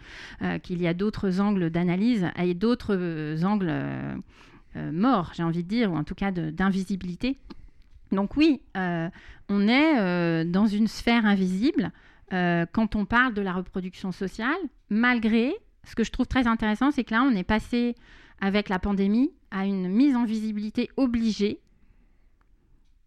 euh, 0.43 0.59
qu'il 0.59 0.81
y 0.83 0.87
a 0.87 0.95
d'autres 0.95 1.41
angles 1.41 1.71
d'analyse 1.71 2.29
et 2.37 2.55
d'autres 2.55 2.95
euh, 2.97 3.43
angles 3.43 3.71
euh, 3.71 4.93
morts, 4.93 5.33
j'ai 5.35 5.43
envie 5.43 5.62
de 5.62 5.69
dire, 5.69 5.93
ou 5.93 5.97
en 5.97 6.05
tout 6.05 6.14
cas 6.14 6.31
d'invisibilité. 6.31 7.38
Donc 8.12 8.37
oui, 8.37 8.61
on 8.75 9.69
est 9.69 10.45
dans 10.45 10.67
une 10.67 10.87
sphère 10.87 11.26
invisible 11.26 11.91
quand 12.31 12.95
on 12.95 13.05
parle 13.07 13.35
de 13.35 13.43
la 13.43 13.53
reproduction 13.53 14.12
sociale, 14.12 14.57
malgré, 14.91 15.53
ce 15.85 15.95
que 15.97 16.05
je 16.05 16.12
trouve 16.12 16.26
très 16.26 16.47
intéressant, 16.47 16.91
c'est 16.91 17.03
que 17.03 17.12
là, 17.12 17.23
on 17.23 17.35
est 17.35 17.45
passé 17.45 17.97
avec 18.41 18.69
la 18.69 18.79
pandémie 18.79 19.33
à 19.50 19.67
une 19.67 19.88
mise 19.88 20.14
en 20.14 20.25
visibilité 20.25 20.91
obligée 20.97 21.61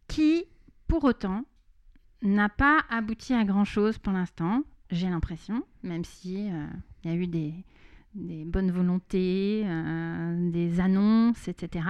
qui, 0.07 0.45
pour 0.87 1.03
autant, 1.03 1.43
n'a 2.21 2.49
pas 2.49 2.83
abouti 2.89 3.33
à 3.33 3.43
grand-chose 3.43 3.97
pour 3.97 4.13
l'instant, 4.13 4.63
j'ai 4.89 5.09
l'impression, 5.09 5.63
même 5.83 6.03
si 6.03 6.49
euh, 6.49 6.65
il 7.03 7.11
y 7.11 7.13
a 7.13 7.17
eu 7.17 7.27
des, 7.27 7.53
bonnes 8.13 8.71
volontés, 8.71 9.63
euh, 9.65 10.51
des 10.51 10.79
annonces, 10.79 11.47
etc. 11.47 11.85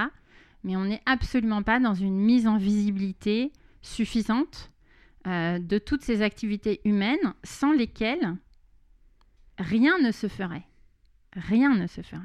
Mais 0.63 0.75
on 0.75 0.85
n'est 0.85 1.01
absolument 1.05 1.63
pas 1.63 1.79
dans 1.79 1.93
une 1.93 2.17
mise 2.17 2.47
en 2.47 2.57
visibilité 2.57 3.51
suffisante 3.81 4.71
euh, 5.27 5.59
de 5.59 5.77
toutes 5.77 6.01
ces 6.01 6.21
activités 6.21 6.81
humaines 6.85 7.33
sans 7.43 7.71
lesquelles 7.71 8.35
rien 9.57 9.97
ne 9.99 10.11
se 10.11 10.27
ferait. 10.27 10.65
Rien 11.33 11.75
ne 11.75 11.87
se 11.87 12.01
ferait. 12.01 12.21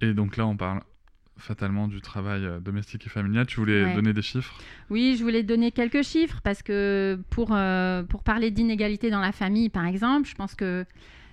Et 0.00 0.14
donc 0.14 0.36
là, 0.36 0.46
on 0.46 0.56
parle 0.56 0.82
fatalement 1.36 1.88
du 1.88 2.00
travail 2.00 2.44
euh, 2.44 2.60
domestique 2.60 3.06
et 3.06 3.10
familial. 3.10 3.46
Tu 3.46 3.58
voulais 3.60 3.84
Ouais. 3.84 3.94
donner 3.94 4.12
des 4.12 4.22
chiffres? 4.22 4.54
Oui, 4.90 5.16
je 5.18 5.22
voulais 5.24 5.42
donner 5.42 5.72
quelques 5.72 6.02
chiffres 6.02 6.40
parce 6.42 6.62
que 6.62 7.18
pour, 7.30 7.48
euh, 7.52 8.02
pour 8.04 8.22
parler 8.22 8.50
d'inégalité 8.50 9.10
dans 9.10 9.20
la 9.20 9.32
famille, 9.32 9.68
par 9.68 9.84
exemple, 9.86 10.28
je 10.28 10.34
pense 10.34 10.54
que 10.54 10.84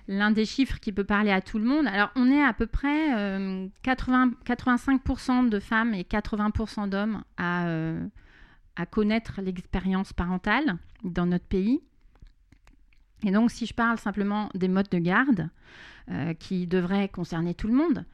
l'un 0.08 0.32
des 0.32 0.44
chiffres 0.44 0.80
qui 0.80 0.90
peut 0.92 1.04
parler 1.04 1.30
à 1.30 1.40
tout 1.40 1.58
le 1.58 1.64
monde, 1.64 1.86
alors 1.86 2.10
on 2.16 2.28
est 2.30 2.42
à 2.42 2.52
peu 2.52 2.66
près 2.66 3.16
euh, 3.16 3.68
80, 3.84 4.32
85% 4.44 5.48
de 5.48 5.60
femmes 5.60 5.94
et 5.94 6.02
80% 6.02 6.88
d'hommes 6.88 7.22
à, 7.36 7.66
euh, 7.68 8.04
à 8.74 8.84
connaître 8.86 9.40
l'expérience 9.40 10.12
parentale 10.12 10.76
dans 11.04 11.26
notre 11.26 11.46
pays. 11.46 11.80
Et 13.24 13.30
donc, 13.30 13.52
si 13.52 13.66
je 13.66 13.74
parle 13.74 13.98
simplement 13.98 14.50
des 14.54 14.66
modes 14.66 14.88
de 14.90 14.98
garde, 14.98 15.48
euh, 16.10 16.34
qui 16.34 16.66
devraient 16.66 17.08
concerner 17.08 17.54
tout 17.54 17.68
le 17.68 17.74
monde, 17.74 18.04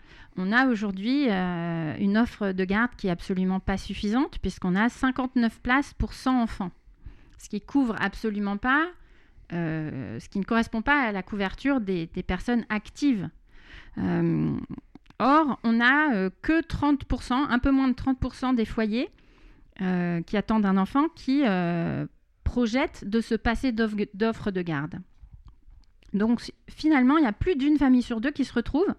on 0.41 0.53
a 0.53 0.67
aujourd'hui 0.69 1.27
euh, 1.29 1.97
une 1.99 2.17
offre 2.17 2.53
de 2.53 2.65
garde 2.65 2.93
qui 2.97 3.09
est 3.09 3.11
absolument 3.11 3.59
pas 3.59 3.77
suffisante, 3.77 4.39
puisqu'on 4.39 4.77
a 4.77 4.89
59 4.89 5.61
places 5.61 5.95
pour 5.95 6.13
100 6.13 6.41
enfants, 6.43 6.71
ce 7.39 7.49
qui 7.49 7.61
couvre 7.61 7.97
absolument 8.01 8.57
pas, 8.57 8.87
euh, 9.53 10.21
ce 10.21 10.29
qui 10.29 10.39
ne 10.39 10.45
correspond 10.45 10.81
pas 10.81 11.03
à 11.03 11.11
la 11.11 11.25
couverture 11.25 11.81
des, 11.81 12.07
personnes 12.25 12.65
actives. 12.69 13.29
Or, 13.97 15.59
on 15.65 15.81
a 15.81 16.15
euh, 16.15 16.31
que 16.43 16.63
30%, 16.63 17.33
un 17.33 17.59
peu 17.59 17.73
moins 17.73 17.89
de 17.89 17.95
30% 17.95 18.55
des 18.55 18.65
foyers 18.65 19.11
qui 20.27 20.37
attendent 20.37 20.67
un 20.67 20.77
enfant 20.77 21.09
qui 21.15 21.45
projettent 22.43 23.05
de 23.05 23.21
se 23.21 23.37
passer 23.37 23.71
d'offre 23.71 24.51
de 24.51 24.63
garde. 24.63 25.01
Donc 26.15 26.41
finalement, 26.69 27.19
il 27.19 27.25
y 27.25 27.27
a 27.27 27.33
plus 27.33 27.57
d'une 27.57 27.77
famille 27.79 28.03
sur 28.03 28.21
deux 28.21 28.31
qui 28.31 28.45
se 28.45 28.53
retrouve 28.53 28.95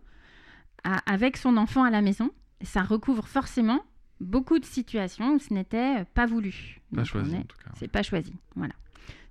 à- 0.83 0.97
avec 1.11 1.37
son 1.37 1.57
enfant 1.57 1.83
à 1.83 1.89
la 1.89 2.01
maison. 2.01 2.31
Et 2.61 2.65
ça 2.65 2.81
recouvre 2.83 3.27
forcément 3.27 3.81
beaucoup 4.19 4.59
de 4.59 4.65
situations 4.65 5.33
où 5.35 5.39
ce 5.39 5.53
n'était 5.53 6.03
pas 6.13 6.25
voulu. 6.25 6.81
Pas 6.91 6.97
Donc, 6.97 7.05
choisi 7.05 7.35
est- 7.35 7.39
en 7.39 7.43
tout 7.43 7.57
cas. 7.63 7.71
c'est 7.75 7.87
pas 7.87 8.03
choisi. 8.03 8.33
Voilà. 8.55 8.73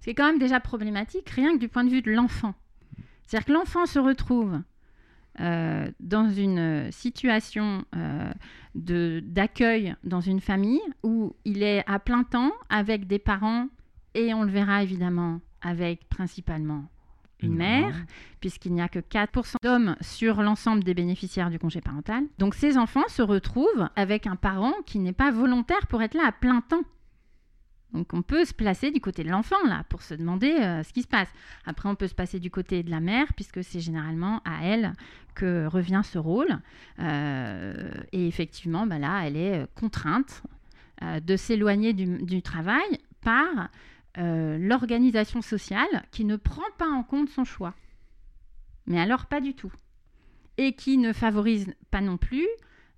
Ce 0.00 0.04
qui 0.04 0.10
est 0.10 0.14
quand 0.14 0.26
même 0.26 0.38
déjà 0.38 0.60
problématique, 0.60 1.28
rien 1.30 1.52
que 1.54 1.58
du 1.58 1.68
point 1.68 1.84
de 1.84 1.90
vue 1.90 2.02
de 2.02 2.10
l'enfant. 2.10 2.54
C'est-à-dire 3.26 3.46
que 3.46 3.52
l'enfant 3.52 3.84
se 3.86 3.98
retrouve 3.98 4.60
euh, 5.40 5.90
dans 6.00 6.28
une 6.30 6.90
situation 6.90 7.84
euh, 7.94 8.32
d'accueil 9.20 9.94
dans 10.02 10.20
une 10.20 10.40
famille 10.40 10.80
où 11.02 11.34
il 11.44 11.62
est 11.62 11.84
à 11.86 11.98
plein 11.98 12.24
temps 12.24 12.52
avec 12.70 13.06
des 13.06 13.18
parents 13.18 13.68
et 14.14 14.34
on 14.34 14.42
le 14.42 14.50
verra 14.50 14.82
évidemment 14.82 15.40
avec 15.60 16.08
principalement 16.08 16.84
une 17.40 17.54
mère, 17.54 17.94
puisqu'il 18.40 18.72
n'y 18.72 18.80
a 18.80 18.88
que 18.88 18.98
4% 18.98 19.54
d'hommes 19.62 19.96
sur 20.00 20.42
l'ensemble 20.42 20.84
des 20.84 20.94
bénéficiaires 20.94 21.50
du 21.50 21.58
congé 21.58 21.80
parental. 21.80 22.24
Donc 22.38 22.54
ces 22.54 22.76
enfants 22.76 23.08
se 23.08 23.22
retrouvent 23.22 23.88
avec 23.96 24.26
un 24.26 24.36
parent 24.36 24.74
qui 24.86 24.98
n'est 24.98 25.12
pas 25.12 25.30
volontaire 25.30 25.86
pour 25.88 26.02
être 26.02 26.14
là 26.14 26.26
à 26.26 26.32
plein 26.32 26.60
temps. 26.60 26.82
Donc 27.92 28.12
on 28.12 28.20
peut 28.20 28.44
se 28.44 28.52
placer 28.52 28.90
du 28.90 29.00
côté 29.00 29.24
de 29.24 29.30
l'enfant 29.30 29.56
là 29.66 29.82
pour 29.88 30.02
se 30.02 30.12
demander 30.12 30.50
euh, 30.50 30.82
ce 30.82 30.92
qui 30.92 31.02
se 31.02 31.08
passe. 31.08 31.28
Après 31.64 31.88
on 31.88 31.94
peut 31.94 32.06
se 32.06 32.14
passer 32.14 32.38
du 32.38 32.50
côté 32.50 32.82
de 32.82 32.90
la 32.90 33.00
mère 33.00 33.32
puisque 33.34 33.64
c'est 33.64 33.80
généralement 33.80 34.42
à 34.44 34.64
elle 34.64 34.92
que 35.34 35.66
revient 35.66 36.02
ce 36.04 36.18
rôle. 36.18 36.58
Euh, 37.00 37.90
et 38.12 38.28
effectivement 38.28 38.86
bah 38.86 38.98
là 38.98 39.22
elle 39.24 39.36
est 39.36 39.62
euh, 39.62 39.66
contrainte 39.74 40.42
euh, 41.02 41.20
de 41.20 41.36
s'éloigner 41.36 41.92
du, 41.92 42.18
du 42.24 42.42
travail 42.42 42.98
par 43.22 43.70
euh, 44.16 44.58
l'organisation 44.58 45.42
sociale 45.42 46.04
qui 46.10 46.24
ne 46.24 46.36
prend 46.36 46.62
pas 46.78 46.88
en 46.88 47.02
compte 47.02 47.28
son 47.28 47.44
choix. 47.44 47.74
Mais 48.86 49.00
alors 49.00 49.26
pas 49.26 49.40
du 49.40 49.54
tout. 49.54 49.72
Et 50.56 50.72
qui 50.72 50.98
ne 50.98 51.12
favorise 51.12 51.74
pas 51.90 52.00
non 52.00 52.16
plus 52.16 52.48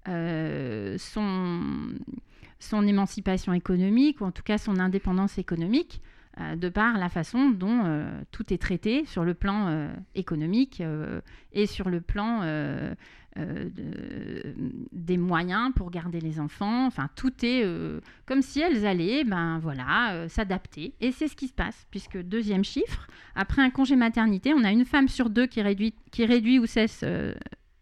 euh, 0.08 0.96
son, 0.98 2.82
émancipation 2.86 3.52
économique, 3.52 4.20
ou 4.20 4.24
en 4.24 4.30
tout 4.30 4.42
cas 4.42 4.56
son 4.56 4.78
indépendance 4.78 5.36
économique, 5.36 6.00
de 6.38 6.68
par 6.68 6.96
la 6.96 7.08
façon 7.08 7.50
dont 7.50 7.82
euh, 7.84 8.08
tout 8.30 8.52
est 8.52 8.58
traité 8.58 9.04
sur 9.04 9.24
le 9.24 9.34
plan 9.34 9.66
euh, 9.66 9.88
économique 10.14 10.80
euh, 10.80 11.20
et 11.52 11.66
sur 11.66 11.90
le 11.90 12.00
plan 12.00 12.40
euh, 12.42 12.94
euh, 13.36 13.68
de- 13.68 14.54
des 14.92 15.18
moyens 15.18 15.72
pour 15.74 15.90
garder 15.90 16.20
les 16.20 16.38
enfants. 16.40 16.86
Enfin, 16.86 17.08
tout 17.16 17.32
est 17.44 17.62
euh, 17.64 18.00
comme 18.26 18.42
si 18.42 18.60
elles 18.60 18.86
allaient, 18.86 19.24
ben 19.24 19.58
voilà, 19.58 20.12
euh, 20.12 20.28
s'adapter. 20.28 20.94
Et 21.00 21.12
c'est 21.12 21.28
ce 21.28 21.36
qui 21.36 21.48
se 21.48 21.52
passe, 21.52 21.86
puisque 21.90 22.16
deuxième 22.22 22.64
chiffre, 22.64 23.06
après 23.34 23.62
un 23.62 23.70
congé 23.70 23.96
maternité, 23.96 24.54
on 24.54 24.64
a 24.64 24.70
une 24.70 24.84
femme 24.84 25.08
sur 25.08 25.30
deux 25.30 25.46
qui 25.46 25.62
réduit, 25.62 25.94
qui 26.10 26.24
réduit 26.24 26.58
ou 26.58 26.66
cesse 26.66 27.02
euh, 27.04 27.34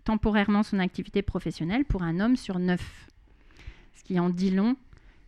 temporairement 0.04 0.62
son 0.62 0.78
activité 0.78 1.22
professionnelle 1.22 1.84
pour 1.84 2.02
un 2.02 2.18
homme 2.18 2.36
sur 2.36 2.58
neuf. 2.58 3.06
Ce 3.94 4.02
qui 4.04 4.18
en 4.18 4.30
dit 4.30 4.50
long, 4.50 4.76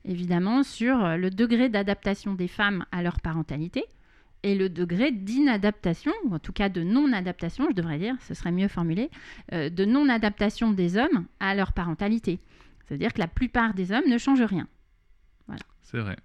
évidemment, 0.05 0.63
sur 0.63 1.05
euh, 1.05 1.17
le 1.17 1.31
degré 1.31 1.69
d'adaptation 1.69 2.35
des 2.35 2.49
femmes 2.49 2.85
à 2.93 3.03
leur 3.03 3.21
parentalité 3.21 3.85
et 4.43 4.55
le 4.55 4.69
degré 4.69 5.13
d'inadaptation, 5.13 6.13
ou 6.25 6.35
en 6.35 6.39
tout 6.39 6.53
cas 6.53 6.69
de 6.69 6.83
non-adaptation, 6.83 7.67
je 7.71 7.75
devrais 7.75 7.99
dire, 7.99 8.15
ce 8.21 8.35
serait 8.35 8.53
mieux 8.53 8.69
formulé, 8.69 9.11
euh, 9.53 9.69
de 9.69 9.85
non-adaptation 9.85 10.71
des 10.71 10.97
hommes 10.97 11.27
à 11.41 11.55
leur 11.55 11.73
parentalité. 11.73 12.41
C'est-à-dire 12.87 13.13
que 13.13 13.21
la 13.21 13.29
plupart 13.29 13.75
des 13.75 13.93
hommes 13.93 14.09
ne 14.09 14.19
changent 14.19 14.43
rien. 14.43 14.67
C'est 15.83 15.99
vrai. 15.99 16.17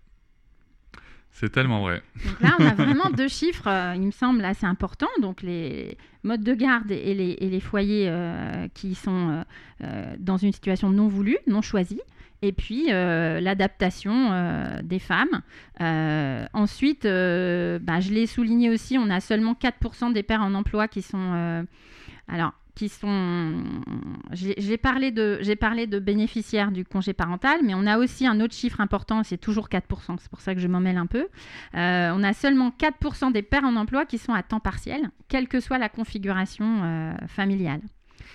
C'est 1.36 1.50
tellement 1.50 1.82
vrai. 1.82 2.02
Donc 2.26 2.40
là, 2.40 2.56
on 2.58 2.66
a 2.66 2.74
vraiment 2.86 3.10
deux 3.10 3.28
chiffres, 3.28 3.68
euh, 3.68 3.94
il 3.94 4.04
me 4.04 4.12
semble, 4.12 4.44
assez 4.46 4.66
importants. 4.66 5.10
Donc 5.22 5.42
les 5.42 5.98
modes 6.24 6.44
de 6.44 6.54
garde 6.54 6.92
et 6.92 7.14
les, 7.14 7.32
et 7.32 7.50
les 7.50 7.60
foyers 7.60 8.06
euh, 8.08 8.70
qui 8.74 8.96
sont 8.96 9.44
euh, 9.84 10.16
dans 10.18 10.38
une 10.38 10.54
situation 10.54 10.90
non 10.90 11.10
voulue, 11.10 11.38
non 11.46 11.62
choisie. 11.62 12.02
Et 12.42 12.54
puis 12.54 12.88
l'adaptation 12.90 14.30
des 14.84 15.00
femmes. 15.00 15.42
Ensuite, 16.54 17.04
bah, 17.04 18.00
je 18.02 18.12
l'ai 18.12 18.28
souligné 18.28 18.70
aussi, 18.70 19.00
on 19.00 19.10
a 19.10 19.20
seulement 19.20 19.54
4% 19.54 20.14
des 20.14 20.22
pères 20.22 20.42
en 20.42 20.54
emploi 20.54 20.88
qui 20.88 21.02
sont... 21.02 21.66
alors, 22.28 22.54
qui 22.76 22.90
sont... 22.90 23.64
J'ai 24.34 24.78
parlé, 24.78 25.12
de, 25.12 25.40
parlé 25.56 25.88
de 25.88 25.98
bénéficiaires 26.00 26.72
du 26.72 26.84
congé 26.84 27.14
parental, 27.14 27.62
mais 27.64 27.74
on 27.74 27.88
a 27.88 27.98
aussi 27.98 28.28
un 28.28 28.40
autre 28.42 28.54
chiffre 28.54 28.82
important, 28.82 29.24
c'est 29.24 29.38
toujours 29.38 29.70
4%, 29.70 30.18
c'est 30.20 30.30
pour 30.30 30.42
ça 30.42 30.54
que 30.54 30.60
je 30.62 30.68
m'en 30.68 30.82
mêle 30.82 30.98
un 30.98 31.06
peu. 31.06 31.28
Euh, 31.76 32.12
on 32.14 32.22
a 32.24 32.34
seulement 32.34 32.70
4% 32.78 33.32
des 33.32 33.42
pères 33.42 33.64
en 33.64 33.76
emploi 33.78 34.06
qui 34.06 34.18
sont 34.18 34.34
à 34.34 34.44
temps 34.44 34.60
partiel, 34.60 35.10
quelle 35.30 35.48
que 35.48 35.60
soit 35.62 35.78
la 35.78 35.90
configuration 35.90 36.84
euh, 36.84 37.14
familiale, 37.28 37.82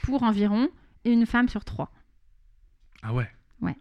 pour 0.03 0.23
environ 0.23 0.69
une 1.05 1.27
femme 1.27 1.49
sur 1.49 1.65
trois. 1.65 1.93
Ah 3.03 3.13
ouais? 3.13 3.31
Ouais. 3.61 3.77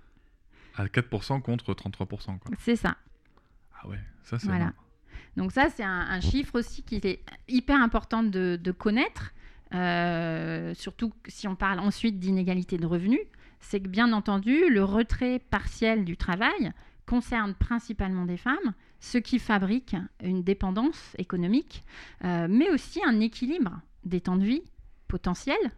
À 0.75 0.85
4% 0.85 1.41
contre 1.41 1.73
33%. 1.73 2.05
Quoi. 2.05 2.37
C'est 2.59 2.75
ça. 2.75 2.97
Ah 3.81 3.87
ouais, 3.87 3.99
ça 4.23 4.37
c'est 4.39 4.47
Voilà. 4.47 4.61
énorme. 4.65 4.75
Donc 5.37 5.51
ça, 5.53 5.69
c'est 5.69 5.83
un, 5.83 6.01
un 6.09 6.19
chiffre 6.19 6.55
aussi 6.59 6.83
qui 6.83 6.95
est 6.95 7.23
hyper 7.47 7.81
important 7.81 8.23
de, 8.23 8.59
de 8.61 8.71
connaître, 8.71 9.31
euh, 9.73 10.73
surtout 10.73 11.13
si 11.27 11.47
on 11.47 11.55
parle 11.55 11.79
ensuite 11.79 12.19
d'inégalité 12.19 12.77
de 12.77 12.85
revenus. 12.85 13.19
C'est 13.59 13.81
que 13.81 13.89
bien 13.89 14.13
entendu, 14.13 14.69
le 14.69 14.83
retrait 14.83 15.39
partiel 15.39 16.05
du 16.05 16.17
travail 16.17 16.71
concerne 17.05 17.53
principalement 17.53 18.25
des 18.25 18.37
femmes, 18.37 18.73
ce 18.99 19.17
qui 19.17 19.39
fabrique 19.39 19.95
une 20.23 20.43
dépendance 20.43 21.15
économique, 21.17 21.83
euh, 22.23 22.47
mais 22.49 22.69
aussi 22.69 23.01
un 23.05 23.19
équilibre 23.19 23.81
des 24.05 24.21
temps 24.21 24.37
de 24.37 24.45
vie 24.45 24.63
potentiels, 25.07 25.71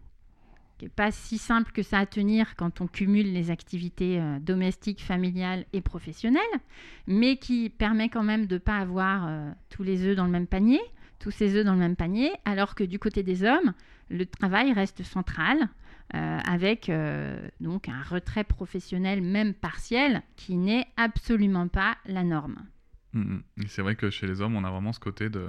qui 0.77 0.85
n'est 0.85 0.89
pas 0.89 1.11
si 1.11 1.37
simple 1.37 1.71
que 1.71 1.83
ça 1.83 1.99
à 1.99 2.05
tenir 2.05 2.55
quand 2.55 2.81
on 2.81 2.87
cumule 2.87 3.31
les 3.31 3.49
activités 3.49 4.19
euh, 4.19 4.39
domestiques, 4.39 5.01
familiales 5.01 5.65
et 5.73 5.81
professionnelles 5.81 6.41
mais 7.07 7.37
qui 7.37 7.69
permet 7.69 8.09
quand 8.09 8.23
même 8.23 8.45
de 8.45 8.55
ne 8.55 8.59
pas 8.59 8.77
avoir 8.77 9.29
tous 9.69 9.83
les 9.83 10.03
œufs 10.05 10.15
dans 10.15 10.25
le 10.25 10.31
même 10.31 10.47
panier, 10.47 10.81
tous 11.21 11.31
ces 11.31 11.55
œufs 11.55 11.63
dans 11.63 11.73
le 11.73 11.79
même 11.79 11.95
panier, 11.95 12.31
alors 12.45 12.75
que 12.75 12.83
du 12.83 12.99
côté 12.99 13.23
des 13.23 13.43
hommes, 13.43 13.73
le 14.09 14.25
travail 14.25 14.73
reste 14.73 15.03
central, 15.03 15.69
euh, 16.15 16.39
avec 16.45 16.89
euh, 16.89 17.39
donc 17.61 17.87
un 17.87 18.01
retrait 18.01 18.43
professionnel, 18.43 19.21
même 19.21 19.53
partiel, 19.53 20.23
qui 20.35 20.55
n'est 20.57 20.87
absolument 20.97 21.67
pas 21.67 21.95
la 22.05 22.23
norme. 22.23 22.57
Mm, 23.13 23.21
mm. 23.21 23.43
C'est 23.67 23.81
vrai 23.81 23.95
que 23.95 24.09
chez 24.09 24.27
les 24.27 24.41
hommes, 24.41 24.55
on 24.55 24.63
a 24.65 24.69
vraiment 24.71 24.91
ce 24.93 24.99
côté 24.99 25.29
de. 25.29 25.47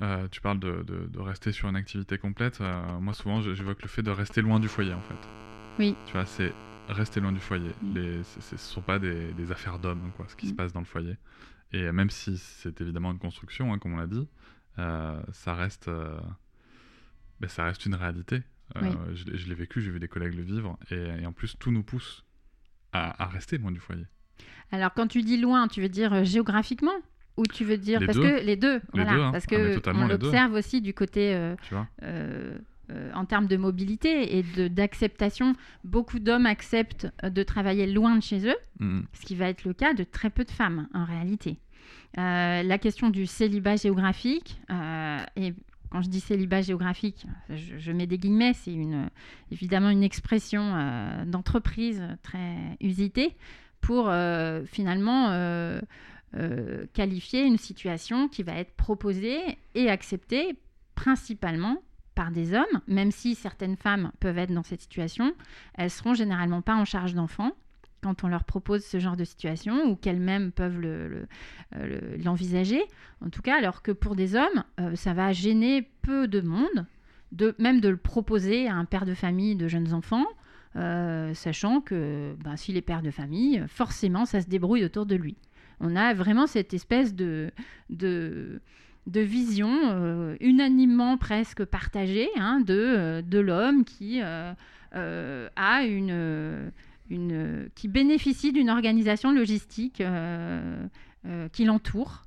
Euh, 0.00 0.28
tu 0.30 0.40
parles 0.40 0.60
de, 0.60 0.82
de- 0.86 1.06
de 1.06 1.18
rester 1.20 1.50
sur 1.52 1.68
une 1.68 1.76
activité 1.76 2.18
complète. 2.18 2.60
moi, 3.00 3.14
souvent, 3.14 3.40
j'évoque 3.40 3.82
le 3.82 3.88
fait 3.88 4.02
de 4.02 4.10
rester 4.10 4.42
loin 4.42 4.60
du 4.60 4.68
foyer, 4.68 4.92
en 4.94 5.00
fait. 5.00 5.28
Oui. 5.78 5.96
Tu 6.06 6.12
vois, 6.12 6.26
c'est 6.26 6.52
rester 6.88 7.20
loin 7.20 7.32
du 7.32 7.40
foyer. 7.40 7.70
Mm. 7.82 7.94
Les, 7.94 8.22
ce 8.24 8.54
ne 8.54 8.58
sont 8.58 8.82
pas 8.82 8.98
des, 8.98 9.32
des 9.32 9.50
affaires 9.52 9.78
d'hommes, 9.78 10.10
quoi, 10.16 10.26
ce 10.28 10.36
qui 10.36 10.48
se 10.48 10.54
passe 10.54 10.72
dans 10.72 10.80
le 10.80 10.86
foyer. 10.86 11.16
Et 11.72 11.90
même 11.92 12.10
si 12.10 12.38
c'est 12.38 12.80
évidemment 12.80 13.12
une 13.12 13.18
construction, 13.18 13.72
hein, 13.72 13.78
comme 13.78 13.92
on 13.94 13.98
l'a 13.98 14.06
dit, 14.06 14.26
euh, 14.78 15.20
ça 15.32 15.54
reste. 15.54 15.88
euh, 15.88 16.18
ben, 17.40 17.48
ça 17.48 17.64
reste 17.64 17.84
une 17.86 17.94
réalité. 17.94 18.42
Euh, 18.76 18.80
Oui. 18.82 18.90
Je, 19.14 19.24
l'ai- 19.26 19.38
je 19.38 19.48
l'ai 19.48 19.54
vécu, 19.54 19.80
j'ai 19.80 19.90
vu 19.90 20.00
des 20.00 20.08
collègues 20.08 20.34
le 20.34 20.42
vivre. 20.42 20.78
Et, 20.90 20.96
et 21.22 21.26
en 21.26 21.32
plus, 21.32 21.56
tout 21.58 21.70
nous 21.70 21.82
pousse 21.82 22.24
à, 22.92 23.22
à 23.22 23.26
rester 23.28 23.58
loin 23.58 23.70
du 23.70 23.80
foyer. 23.80 24.04
Alors 24.70 24.92
quand 24.94 25.06
tu 25.06 25.22
dis 25.22 25.36
loin, 25.40 25.68
tu 25.68 25.80
veux 25.80 25.88
dire 25.88 26.24
géographiquement? 26.24 26.92
Ou 27.36 27.44
tu 27.46 27.64
veux 27.64 27.78
dire 27.78 28.00
Les 28.00 28.06
parce 28.06 28.18
deux. 28.18 28.22
que 28.40 28.44
les 28.44 28.56
deux, 28.56 28.74
Les 28.74 28.80
voilà, 28.94 29.12
deux, 29.14 29.20
hein. 29.22 29.30
parce 29.32 29.44
Ah, 29.46 29.50
que 29.54 29.74
totalement 29.76 30.04
on 30.04 30.08
l'observe 30.08 30.54
aussi 30.54 30.80
du 30.82 30.92
côté 30.92 31.34
euh, 31.36 31.54
Tu 31.62 31.72
vois 31.74 31.86
euh, 32.02 32.58
euh, 32.90 33.10
en 33.14 33.24
termes 33.24 33.46
de 33.46 33.56
mobilité 33.56 34.38
et 34.38 34.68
d'acceptation, 34.68 35.54
beaucoup 35.84 36.18
d'hommes 36.18 36.46
acceptent 36.46 37.08
euh, 37.22 37.30
de 37.30 37.42
travailler 37.42 37.86
loin 37.86 38.16
de 38.16 38.22
chez 38.22 38.48
eux, 38.48 38.56
Mm. 38.80 39.00
ce 39.12 39.26
qui 39.26 39.34
va 39.34 39.48
être 39.48 39.64
le 39.64 39.72
cas 39.72 39.92
de 39.92 40.04
très 40.04 40.30
peu 40.30 40.44
de 40.44 40.50
femmes 40.50 40.88
en 40.94 41.04
réalité. 41.04 41.58
Euh, 42.16 42.62
la 42.62 42.78
question 42.78 43.10
du 43.10 43.26
célibat 43.26 43.76
géographique, 43.76 44.60
euh, 44.70 45.18
et 45.36 45.52
quand 45.90 46.00
je 46.00 46.08
dis 46.08 46.20
célibat 46.20 46.62
géographique, 46.62 47.26
je, 47.50 47.78
je 47.78 47.92
mets 47.92 48.06
des 48.06 48.18
guillemets, 48.18 48.52
c'est 48.54 48.72
une, 48.72 49.10
évidemment 49.50 49.90
une 49.90 50.04
expression 50.04 51.24
d'entreprise 51.26 52.02
très 52.22 52.76
usitée 52.80 53.34
pour 53.80 54.12
finalement 54.66 55.80
qualifier 56.92 57.42
une 57.42 57.56
situation 57.56 58.28
qui 58.28 58.42
va 58.42 58.52
être 58.56 58.76
proposée 58.76 59.40
et 59.74 59.88
acceptée 59.88 60.58
principalement 60.94 61.78
par 62.18 62.32
des 62.32 62.52
hommes, 62.52 62.80
même 62.88 63.12
si 63.12 63.36
certaines 63.36 63.76
femmes 63.76 64.10
peuvent 64.18 64.38
être 64.38 64.52
dans 64.52 64.64
cette 64.64 64.80
situation, 64.80 65.34
elles 65.74 65.88
seront 65.88 66.14
généralement 66.14 66.62
pas 66.62 66.74
en 66.74 66.84
charge 66.84 67.14
d'enfants 67.14 67.52
quand 68.02 68.24
on 68.24 68.28
leur 68.28 68.42
propose 68.42 68.84
ce 68.84 68.98
genre 68.98 69.16
de 69.16 69.22
situation 69.22 69.84
ou 69.88 69.94
qu'elles-mêmes 69.94 70.50
peuvent 70.50 70.80
euh, 70.84 71.26
le- 71.72 72.16
l'envisager. 72.24 72.82
en 73.24 73.30
tout 73.30 73.40
cas, 73.40 73.56
alors 73.56 73.82
que 73.82 73.92
pour 73.92 74.16
des 74.16 74.34
hommes, 74.34 74.64
euh, 74.80 74.96
ça 74.96 75.14
va 75.14 75.32
gêner 75.32 75.88
peu 76.02 76.26
de 76.26 76.40
monde, 76.40 76.86
de, 77.30 77.54
même 77.60 77.80
de 77.80 77.88
le 77.88 77.96
proposer 77.96 78.66
à 78.66 78.74
un 78.74 78.84
père 78.84 79.04
de 79.06 79.14
famille 79.14 79.54
de 79.54 79.68
jeunes 79.68 79.94
enfants, 79.94 80.26
euh, 80.74 81.32
sachant 81.34 81.80
que 81.80 82.34
ben, 82.42 82.56
s'il 82.56 82.76
est 82.76 82.82
père 82.82 83.02
de 83.02 83.12
famille, 83.12 83.62
forcément, 83.68 84.24
ça 84.24 84.40
se 84.40 84.48
débrouille 84.48 84.84
autour 84.84 85.06
de 85.06 85.14
lui. 85.14 85.36
On 85.78 85.94
a 85.94 86.14
vraiment 86.14 86.48
cette 86.48 86.74
espèce 86.74 87.14
de, 87.14 87.52
de, 87.90 88.60
de 89.08 89.20
vision 89.20 89.70
euh, 89.84 90.36
unanimement 90.40 91.16
presque 91.18 91.64
partagée 91.64 92.28
hein, 92.36 92.60
de, 92.60 92.74
euh, 92.74 93.22
de 93.22 93.38
l'homme 93.38 93.84
qui 93.84 94.20
euh, 94.22 94.52
euh, 94.94 95.48
a 95.56 95.82
une, 95.84 96.70
une, 97.10 97.68
qui 97.74 97.88
bénéficie 97.88 98.52
d'une 98.52 98.70
organisation 98.70 99.32
logistique 99.32 100.02
qui 101.52 101.64
l'entoure. 101.64 102.22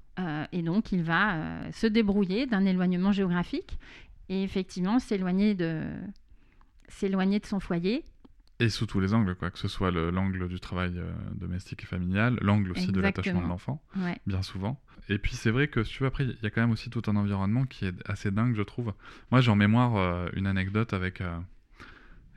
Et 0.52 0.62
donc, 0.62 0.92
il 0.92 1.02
va 1.04 1.36
se 1.72 1.88
débrouiller 1.88 2.46
d'un 2.46 2.66
éloignement 2.66 3.12
géographique 3.12 3.80
et 4.30 4.44
effectivement 4.44 5.00
s'éloigner 5.00 5.56
de, 5.56 5.82
s'éloigner 6.88 7.40
de 7.40 7.46
son 7.46 7.60
foyer. 7.60 8.04
Et 8.60 8.70
sous 8.70 8.86
tous 8.86 9.00
les 9.00 9.16
angles, 9.16 9.34
quoi, 9.36 9.50
que 9.50 9.58
ce 9.58 9.68
soit 9.68 9.90
le- 9.90 10.12
l'angle 10.12 10.48
du 10.48 10.60
travail 10.60 10.94
euh, 10.98 11.12
domestique 11.34 11.82
et 11.82 11.86
familial, 11.88 12.38
l'angle 12.42 12.72
aussi 12.72 12.92
de 12.92 13.02
l'attachement 13.02 13.42
de 13.42 13.48
l'enfant, 13.48 13.82
Ouais. 13.98 14.20
bien 14.28 14.44
souvent. 14.44 14.80
Et 15.10 15.18
puis 15.18 15.34
c'est 15.36 15.52
vrai 15.52 15.68
que, 15.68 15.84
si 15.84 15.92
tu 15.94 16.00
vois, 16.00 16.08
après, 16.10 16.26
il 16.26 16.38
y 16.42 16.46
a 16.46 16.50
quand 16.50 16.62
même 16.62 16.72
aussi 16.72 16.90
tout 16.90 17.02
un 17.08 17.16
environnement 17.16 17.66
qui 17.66 17.86
est 17.86 17.96
assez 18.10 18.32
dingue, 18.32 18.56
je 18.56 18.62
trouve. 18.62 18.94
Moi, 19.32 19.42
j'ai 19.42 19.52
en 19.52 19.56
mémoire 19.56 19.96
euh, 19.98 20.30
une 20.34 20.48
anecdote 20.48 20.94
avec. 20.94 21.22
euh, 21.22 21.38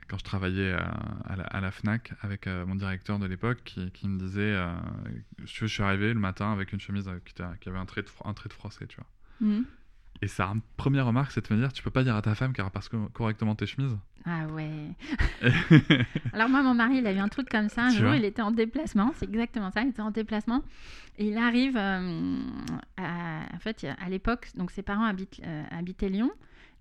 quand 0.07 0.19
je 0.19 0.23
travaillais 0.23 0.71
à, 0.71 0.83
à 1.25 1.35
la, 1.35 1.43
à 1.45 1.61
la 1.61 1.71
FNAC 1.71 2.13
avec 2.21 2.45
euh, 2.45 2.63
mon 2.67 2.75
directeur 2.75 3.17
de 3.17 3.25
l'époque 3.25 3.61
qui, 3.65 3.89
qui 3.91 4.07
me 4.07 4.19
disait 4.19 4.41
euh, 4.53 4.71
si 5.45 5.53
tu 5.55 5.61
veux, 5.61 5.67
je 5.67 5.73
suis 5.73 5.81
arrivé 5.83 6.13
le 6.13 6.19
matin 6.19 6.51
avec 6.53 6.73
une 6.73 6.79
chemise 6.79 7.07
euh, 7.07 7.17
qui, 7.25 7.41
avait 7.69 7.77
un 7.79 7.85
trait 7.85 8.03
de, 8.03 8.07
un 8.23 8.33
trait 8.35 8.47
de 8.47 8.53
froissé, 8.53 8.85
tu 8.85 8.97
vois. 8.97 9.07
Mhm. 9.41 9.65
Et 10.21 10.27
sa 10.27 10.53
première 10.77 11.07
remarque, 11.07 11.31
c'est 11.31 11.49
de 11.49 11.55
me 11.55 11.59
dire 11.59 11.73
tu 11.73 11.81
peux 11.81 11.89
pas 11.89 12.03
dire 12.03 12.15
à 12.15 12.21
ta 12.21 12.35
femme 12.35 12.53
qu'elle 12.53 12.65
repasse 12.65 12.87
co- 12.87 13.09
correctement 13.13 13.55
tes 13.55 13.65
chemises. 13.65 13.97
Ah 14.25 14.47
ouais. 14.47 14.89
Alors 16.33 16.49
moi, 16.49 16.63
mon 16.63 16.73
mari, 16.73 16.97
il 16.97 17.07
a 17.07 17.11
eu 17.13 17.17
un 17.19 17.27
truc 17.27 17.47
comme 17.49 17.69
ça. 17.69 17.83
Un 17.85 17.89
Tu 17.91 17.97
jour, 17.97 18.15
il 18.15 18.25
était 18.25 18.41
en 18.41 18.51
déplacement. 18.51 19.11
C'est 19.17 19.25
exactement 19.29 19.69
ça. 19.71 19.81
Il 19.83 19.89
était 19.89 20.01
en 20.01 20.11
déplacement. 20.11 20.63
Et 21.17 21.27
il 21.27 21.37
arrive... 21.37 21.77
euh, 21.77 22.39
à- 22.97 23.41
en 23.53 23.59
fait, 23.59 23.85
à 24.03 24.09
l'époque, 24.09 24.49
donc 24.55 24.71
ses 24.71 24.81
parents 24.81 25.05
habitent, 25.05 25.41
euh, 25.45 25.63
habitaient 25.71 26.09
Lyon. 26.09 26.31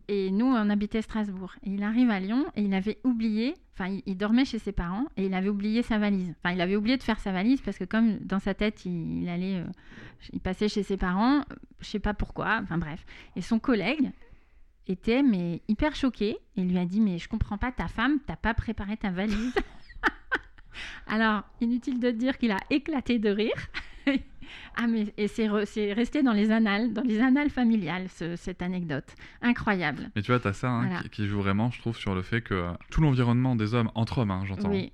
Et 0.09 0.31
nous, 0.31 0.47
on 0.47 0.69
habitait 0.71 1.03
Strasbourg. 1.03 1.55
Et 1.65 1.71
il 1.71 1.83
arrive 1.83 2.11
à 2.11 2.21
Lyon 2.21 2.45
et 2.57 2.63
il 2.63 2.73
avait 2.75 2.99
oublié... 3.05 3.55
Enfin, 3.75 3.89
il, 3.89 4.03
il 4.07 4.17
dormait 4.17 4.45
chez 4.45 4.59
ses 4.59 4.73
parents 4.73 5.07
et 5.17 5.27
il 5.27 5.35
avait 5.35 5.49
oublié 5.49 5.83
sa 5.83 5.99
valise. 5.99 6.33
Enfin, 6.43 6.55
il 6.55 6.61
avait 6.61 6.77
oublié 6.77 6.97
de 6.97 7.03
faire 7.03 7.19
sa 7.21 7.33
valise 7.33 7.61
parce 7.61 7.77
que 7.79 7.85
comme 7.85 8.19
dans 8.19 8.39
sa 8.39 8.55
tête, 8.55 8.85
il, 8.87 9.23
il 9.23 9.29
allait... 9.29 9.57
euh, 9.61 9.65
il 10.33 10.41
passait 10.41 10.69
chez 10.69 10.83
ses 10.83 10.97
parents. 10.97 11.43
Je 11.81 11.87
sais 11.87 11.99
pas 11.99 12.15
pourquoi. 12.15 12.61
Enfin, 12.63 12.79
bref. 12.79 13.05
Et 13.37 13.43
son 13.43 13.59
collègue 13.59 14.11
était 14.87 15.23
mais 15.23 15.63
hyper 15.69 15.95
choqué 15.97 16.37
et 16.57 16.63
lui 16.63 16.79
a 16.79 16.85
dit 16.85 17.01
mais 17.01 17.19
je 17.19 17.29
comprends 17.29 17.59
pas 17.59 17.73
ta 17.73 17.89
femme 17.89 18.19
t'as 18.27 18.37
pas 18.37 18.53
préparé 18.55 18.97
ta 18.97 19.11
valise 19.11 19.55
alors 21.07 21.43
inutile 21.61 22.01
de 22.01 22.11
dire 22.11 22.39
qu'il 22.39 22.51
a 22.51 22.59
éclaté 22.71 23.19
de 23.19 23.31
rire 23.31 23.55
ah 24.77 24.87
mais 24.87 25.13
et 25.17 25.29
c'est 25.29 25.47
re- 25.49 25.65
c'est 25.67 25.93
resté 25.93 26.23
dans 26.23 26.33
les 26.33 26.51
annales 26.51 26.93
dans 26.93 27.03
les 27.03 27.21
annales 27.21 27.51
familiales 27.51 28.09
ce- 28.09 28.37
cette 28.37 28.61
anecdote 28.63 29.15
incroyable 29.41 30.11
Mais 30.17 30.23
tu 30.23 30.31
vois, 30.33 30.41
t'as 30.41 30.53
ça 30.53 30.69
hein, 30.71 30.87
Voilà. 30.87 31.03
qui, 31.03 31.09
qui 31.11 31.27
joue 31.27 31.41
vraiment, 31.41 31.71
je 31.71 31.81
trouve, 31.81 31.97
sur 31.97 32.15
le 32.15 32.23
fait 32.23 32.43
que 32.43 32.55
euh, 32.55 32.73
tout 32.91 33.01
l'environnement 33.01 33.57
des 33.57 33.75
hommes 33.75 33.91
entre 33.95 34.19
hommes, 34.19 34.31
hein, 34.31 34.43
j'entends. 34.45 34.71
oui 34.71 34.93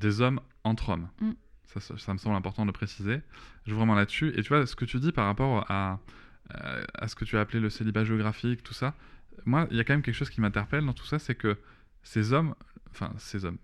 Des 0.00 0.20
hommes 0.20 0.40
entre 0.64 0.88
hommes. 0.90 1.08
Mm. 1.20 1.30
Ça, 1.66 1.80
ça, 1.80 1.98
ça 1.98 2.12
me 2.14 2.18
semble 2.18 2.34
important 2.34 2.64
de 2.66 2.72
préciser. 2.72 3.20
Je 3.64 3.70
joue 3.70 3.76
vraiment 3.76 3.94
là-dessus. 3.94 4.32
Et 4.36 4.42
tu 4.42 4.48
vois, 4.48 4.66
ce 4.66 4.74
que 4.74 4.86
tu 4.86 4.98
dis 4.98 5.12
par 5.12 5.26
rapport 5.26 5.70
à, 5.70 6.00
euh, 6.54 6.82
à 6.94 7.06
ce 7.08 7.14
que 7.14 7.24
tu 7.26 7.36
as 7.36 7.40
appelé 7.40 7.60
le 7.60 7.68
célibat 7.70 8.04
géographique, 8.04 8.62
tout 8.62 8.72
ça, 8.74 8.94
moi, 9.44 9.66
il 9.70 9.76
y 9.76 9.80
a 9.80 9.84
quand 9.84 9.92
même 9.94 10.02
quelque 10.02 10.14
chose 10.14 10.30
qui 10.30 10.40
m'interpelle 10.40 10.84
dans 10.84 10.92
tout 10.92 11.06
ça, 11.06 11.18
c'est 11.18 11.34
que 11.34 11.56
ces 12.02 12.32
hommes, 12.32 12.54
enfin, 12.90 13.12
ces 13.18 13.44
hommes, 13.44 13.58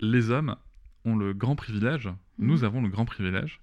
les 0.00 0.30
hommes 0.30 0.56
ont 1.04 1.16
le 1.16 1.32
grand 1.34 1.56
privilège, 1.56 2.08
nous 2.38 2.58
Mhm. 2.58 2.64
avons 2.64 2.82
le 2.82 2.88
grand 2.88 3.04
privilège, 3.04 3.60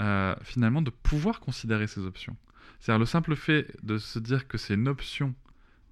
euh, 0.00 0.34
finalement, 0.42 0.82
de 0.82 0.90
pouvoir 0.90 1.40
considérer 1.40 1.86
ces 1.86 2.00
options. 2.04 2.36
C'est-à-dire 2.80 2.98
le 3.00 3.06
simple 3.06 3.36
fait 3.36 3.74
de 3.82 3.98
se 3.98 4.18
dire 4.18 4.46
que 4.48 4.58
c'est 4.58 4.74
une 4.74 4.88
option 4.88 5.34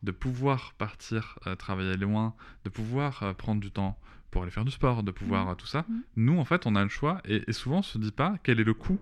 de 0.03 0.11
pouvoir 0.11 0.75
partir 0.79 1.38
euh, 1.46 1.55
travailler 1.55 1.96
loin, 1.96 2.35
de 2.64 2.70
pouvoir 2.70 3.22
euh, 3.22 3.33
prendre 3.35 3.61
du 3.61 3.70
temps 3.70 3.98
pour 4.31 4.42
aller 4.42 4.51
faire 4.51 4.64
du 4.64 4.72
sport, 4.72 5.03
de 5.03 5.11
pouvoir 5.12 5.48
euh, 5.51 5.55
tout 5.55 5.66
ça. 5.66 5.85
Mhm. 5.88 6.03
Nous, 6.16 6.38
en 6.38 6.44
fait, 6.44 6.66
on 6.66 6.75
a 6.75 6.83
le 6.83 6.88
choix 6.88 7.20
et, 7.25 7.42
et 7.46 7.53
souvent 7.53 7.79
on 7.79 7.83
se 7.83 7.98
dit 7.98 8.11
pas 8.12 8.37
quel 8.42 8.59
est 8.61 8.64
le 8.64 8.75
coût 8.75 8.98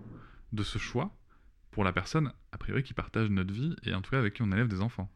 de 0.53 0.63
ce 0.63 0.77
choix 0.77 1.11
pour 1.71 1.83
la 1.83 1.93
personne, 1.93 2.31
a 2.51 2.57
priori, 2.57 2.83
qui 2.83 2.93
partage 2.93 3.29
notre 3.29 3.53
vie 3.53 3.75
et 3.83 3.93
en 3.93 4.01
tout 4.01 4.11
cas 4.11 4.19
avec 4.19 4.35
qui 4.35 4.41
on 4.41 4.51
élève 4.51 4.67
des 4.67 4.81
enfants. 4.81 5.09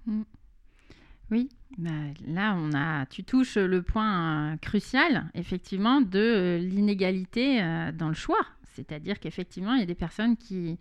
Oui, 1.32 1.50
bah, 1.78 1.90
là 2.28 2.56
on 2.56 2.72
a, 2.74 3.06
tu 3.08 3.24
touches 3.24 3.58
le 3.58 3.82
point 3.82 4.54
euh, 4.54 4.58
crucial 4.58 5.30
effectivement 5.34 6.02
de 6.02 6.20
euh, 6.20 6.58
l'inégalité 6.60 7.62
euh, 7.62 7.92
dans 7.92 8.10
le 8.10 8.14
choix. 8.14 8.46
C'est-à-dire 8.74 9.20
qu'effectivement 9.20 9.74
il 9.74 9.80
y 9.80 9.84
a 9.84 9.88
des 9.88 9.96
personnes 9.96 10.38
qui 10.38 10.78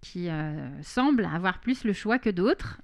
qui 0.00 0.28
semblent 0.82 1.24
avoir 1.24 1.60
plus 1.60 1.84
le 1.84 1.94
choix 1.94 2.18
que 2.18 2.28
d'autres, 2.28 2.78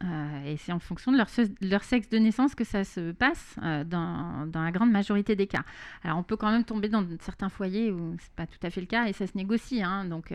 et 0.47 0.57
c'est 0.57 0.73
en 0.73 0.79
fonction 0.79 1.13
de 1.13 1.19
leur, 1.19 1.27
leur 1.61 1.85
sexe 1.85 2.09
de 2.09 2.17
naissance 2.17 2.55
que 2.55 2.65
ça 2.65 2.83
se 2.83 3.13
passe 3.13 3.57
dans, 3.59 4.47
dans 4.47 4.63
la 4.63 4.71
grande 4.73 4.91
majorité 4.91 5.37
des 5.37 5.47
cas. 5.47 5.63
Alors 6.03 6.17
on 6.17 6.23
peut 6.23 6.39
quand 6.39 6.51
même 6.51 6.65
tomber 6.65 6.89
dans 6.89 7.07
certains 7.21 7.51
foyers 7.51 7.91
où 7.91 8.17
c'est 8.19 8.33
pas 8.33 8.47
tout 8.47 8.59
à 8.63 8.71
fait 8.71 8.81
le 8.81 8.87
cas 8.87 9.05
et 9.07 9.13
ça 9.13 9.27
se 9.27 9.37
négocie, 9.37 9.83
hein, 9.83 10.07
donc 10.07 10.33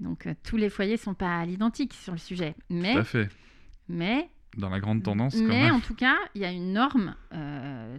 donc 0.00 0.26
euh, 0.26 0.34
tous 0.44 0.56
les 0.56 0.68
foyers 0.68 0.96
sont 0.96 1.14
pas 1.14 1.38
à 1.38 1.46
l'identique 1.46 1.94
sur 1.94 2.12
le 2.12 2.18
sujet, 2.18 2.54
mais 2.70 2.92
Tout 2.94 2.98
à 3.00 3.04
fait. 3.04 3.28
mais 3.88 4.28
Dans 4.56 4.68
la 4.70 4.80
grande 4.80 5.02
tendance, 5.02 5.34
quand 5.34 5.46
mais 5.46 5.70
en 5.70 5.80
tout 5.80 5.94
cas, 5.94 6.16
il 6.34 6.42
y 6.42 6.44
a 6.44 6.50
une 6.52 6.72
norme 6.72 7.14
euh, 7.32 7.98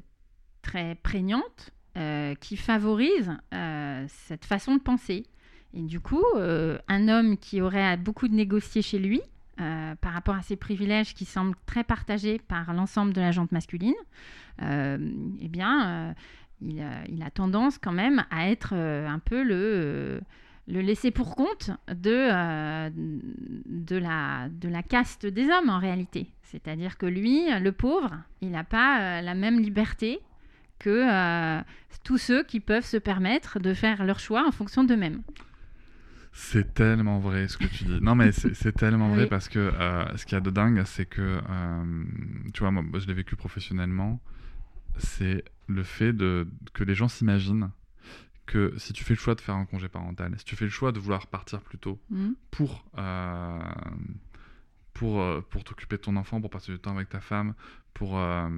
très 0.61 0.95
prégnante 0.95 1.71
euh, 1.97 2.35
qui 2.35 2.57
favorise 2.57 3.31
euh, 3.53 4.05
cette 4.07 4.45
façon 4.45 4.75
de 4.75 4.81
penser. 4.81 5.25
Et 5.73 5.81
du 5.81 5.99
coup, 5.99 6.23
un 6.35 7.07
homme 7.07 7.37
qui 7.37 7.61
aurait 7.61 7.97
beaucoup 7.97 8.27
de 8.27 8.33
négocier 8.33 8.81
chez 8.81 8.97
lui 8.99 9.21
euh, 9.59 9.95
par 9.95 10.13
rapport 10.13 10.35
à 10.35 10.41
ses 10.41 10.55
privilèges 10.55 11.13
qui 11.13 11.25
semblent 11.25 11.55
très 11.65 11.83
partagés 11.83 12.39
par 12.39 12.73
l'ensemble 12.73 13.11
de 13.11 13.19
la 13.19 13.31
gente 13.31 13.51
masculine, 13.51 13.95
euh, 14.61 14.97
eh 15.41 15.47
bien, 15.49 15.87
euh, 15.87 16.13
il, 16.61 16.79
a, 16.79 17.05
il 17.09 17.21
a 17.23 17.29
tendance 17.31 17.77
quand 17.79 17.91
même 17.91 18.23
à 18.31 18.49
être 18.49 18.73
un 18.73 19.19
peu 19.19 19.43
le... 19.43 20.21
le 20.67 20.81
laisser 20.81 21.11
pour 21.11 21.35
compte 21.35 21.71
de, 21.87 22.11
euh, 22.11 22.89
de, 22.93 23.95
la, 23.95 24.49
de 24.49 24.67
la 24.67 24.83
caste 24.83 25.25
des 25.25 25.49
hommes 25.49 25.69
en 25.69 25.79
réalité. 25.79 26.27
C'est-à-dire 26.43 26.97
que 26.97 27.05
lui, 27.05 27.47
le 27.59 27.71
pauvre, 27.71 28.15
il 28.41 28.51
n'a 28.51 28.63
pas 28.63 28.99
euh, 28.99 29.21
la 29.21 29.33
même 29.33 29.59
liberté 29.59 30.19
que 30.79 30.89
euh, 30.89 31.61
tous 32.03 32.17
ceux 32.17 32.43
qui 32.43 32.59
peuvent 32.59 32.85
se 32.85 32.97
permettre 32.97 33.59
de 33.59 33.73
faire 33.73 34.03
leur 34.03 34.19
choix 34.19 34.45
en 34.45 34.51
fonction 34.51 34.83
d'eux-mêmes. 34.83 35.21
C'est 36.33 36.73
tellement 36.75 37.19
vrai 37.19 37.47
ce 37.47 37.57
que 37.57 37.65
tu 37.65 37.85
dis. 37.85 37.99
Non, 38.01 38.13
mais 38.13 38.31
c'est 38.31 38.73
tellement 38.73 39.09
vrai 39.15 39.25
parce 39.25 39.49
que 39.49 39.71
ce 40.15 40.25
qu'il 40.25 40.35
y 40.35 40.37
a 40.37 40.41
de 40.41 40.51
dingue, 40.51 40.83
c'est 40.85 41.07
que, 41.07 41.39
tu 42.53 42.59
vois, 42.59 42.69
moi, 42.69 42.83
je 42.99 43.07
l'ai 43.07 43.15
vécu 43.15 43.35
professionnellement, 43.35 44.21
c'est 44.99 45.43
le 45.65 45.81
fait 45.81 46.13
de, 46.13 46.47
que 46.73 46.83
les 46.83 46.93
gens 46.93 47.07
s'imaginent 47.07 47.71
que 48.47 48.73
si 48.77 48.93
tu 48.93 49.03
fais 49.03 49.13
le 49.13 49.19
choix 49.19 49.35
de 49.35 49.41
faire 49.41 49.55
un 49.55 49.65
congé 49.65 49.87
parental, 49.89 50.33
si 50.37 50.45
tu 50.45 50.55
fais 50.55 50.65
le 50.65 50.71
choix 50.71 50.91
de 50.91 50.99
vouloir 50.99 51.27
partir 51.27 51.61
plus 51.61 51.77
tôt 51.77 51.99
pour, 52.49 52.83
euh, 52.97 53.59
pour, 54.93 55.21
euh, 55.21 55.41
pour 55.49 55.63
t'occuper 55.63 55.97
de 55.97 56.01
ton 56.01 56.15
enfant, 56.15 56.41
pour 56.41 56.49
passer 56.49 56.71
du 56.71 56.79
temps 56.79 56.95
avec 56.95 57.09
ta 57.09 57.19
femme, 57.19 57.53
pour, 57.93 58.17
euh, 58.17 58.49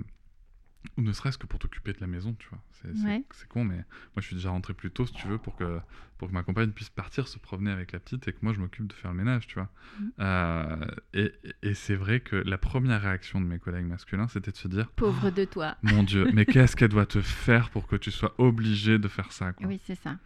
Ou 0.98 1.02
ne 1.02 1.12
serait-ce 1.12 1.38
que 1.38 1.46
pour 1.46 1.60
t'occuper 1.60 1.92
de 1.92 1.98
la 2.00 2.08
maison, 2.08 2.34
tu 2.40 2.48
vois. 2.50 2.60
C'est 2.72 2.90
Ouais. 3.06 3.24
con, 3.50 3.66
mais 3.66 3.76
moi 3.76 3.86
je 4.18 4.22
suis 4.22 4.36
déjà 4.36 4.50
rentré 4.50 4.74
plus 4.74 4.92
tôt, 4.92 5.06
si 5.06 5.12
tu 5.14 5.28
veux, 5.28 5.38
pour 5.38 5.58
que, 5.58 5.80
pour 6.18 6.30
que 6.30 6.34
ma 6.34 6.42
compagne 6.44 6.72
puisse 6.72 6.90
partir 6.90 7.28
se 7.28 7.38
promener 7.38 7.70
avec 7.72 7.92
la 7.92 8.00
petite 8.00 8.26
et 8.30 8.32
que 8.34 8.38
moi 8.42 8.54
je 8.54 8.60
m'occupe 8.62 8.88
de 8.88 8.94
faire 8.94 9.12
le 9.12 9.18
ménage, 9.18 9.46
tu 9.48 9.56
vois. 9.56 9.70
Mhm. 10.00 10.12
Euh, 10.22 10.86
et 11.14 11.34
et 11.64 11.74
c'est 11.74 11.96
vrai 11.96 12.22
que 12.22 12.38
la 12.38 12.58
première 12.58 13.02
réaction 13.02 13.42
de 13.42 13.46
mes 13.46 13.60
collègues 13.60 13.86
masculins, 13.88 14.28
c'était 14.30 14.52
de 14.52 14.58
se 14.58 14.70
dire 14.70 14.90
Pauvre 14.92 15.32
de 15.32 15.44
toi. 15.44 15.76
Mon 15.84 16.04
Dieu, 16.04 16.30
mais 16.34 16.46
qu'est-ce 16.46 16.76
qu'elle 16.78 16.90
doit 16.90 17.06
te 17.06 17.22
faire 17.22 17.70
pour 17.72 17.86
que 17.88 17.98
tu 17.98 18.10
sois 18.12 18.34
obligé 18.38 19.00
de 19.00 19.08
faire 19.10 19.32
ça, 19.34 19.52
quoi. 19.52 19.68
Oui, 19.68 19.82
c'est 19.84 19.96
ça. 19.96 20.18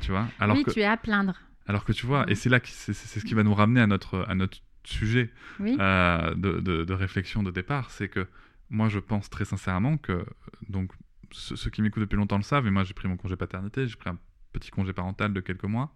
Tu 0.00 0.10
vois 0.10 0.26
alors 0.38 0.56
oui, 0.56 0.64
que, 0.64 0.70
tu 0.70 0.80
es 0.80 0.84
à 0.84 0.96
plaindre. 0.96 1.40
alors 1.66 1.84
que 1.84 1.92
tu 1.92 2.06
vois, 2.06 2.24
Mhm. 2.24 2.30
et 2.30 2.34
c'est 2.34 2.48
là 2.50 2.60
que 2.60 2.68
c'est 2.68 2.92
c'est 2.94 3.20
ce 3.20 3.24
qui 3.24 3.34
va 3.34 3.42
nous 3.42 3.54
ramener 3.54 3.80
à 3.82 3.86
notre, 3.86 4.24
à 4.28 4.34
notre 4.34 4.58
sujet 4.84 5.30
Oui. 5.60 5.76
euh, 5.80 6.34
de, 6.34 6.60
de- 6.60 6.84
de 6.84 6.92
réflexion 6.94 7.42
de 7.42 7.50
départ, 7.50 7.90
c'est 7.90 8.08
que 8.08 8.26
moi 8.70 8.88
je 8.88 8.98
pense 8.98 9.30
très 9.30 9.44
sincèrement 9.44 9.96
que, 9.96 10.24
donc 10.68 10.92
ceux, 11.32 11.70
qui 11.70 11.82
m'écoutent 11.82 12.02
depuis 12.02 12.16
longtemps 12.16 12.36
le 12.36 12.42
savent, 12.42 12.66
et 12.66 12.70
moi 12.70 12.84
j'ai 12.84 12.94
pris 12.94 13.08
mon 13.08 13.16
congé 13.16 13.36
paternité, 13.36 13.86
j'ai 13.86 13.96
pris 13.96 14.10
un 14.10 14.18
petit 14.52 14.70
congé 14.70 14.92
parental 14.92 15.32
de 15.32 15.40
quelques 15.40 15.64
mois, 15.64 15.94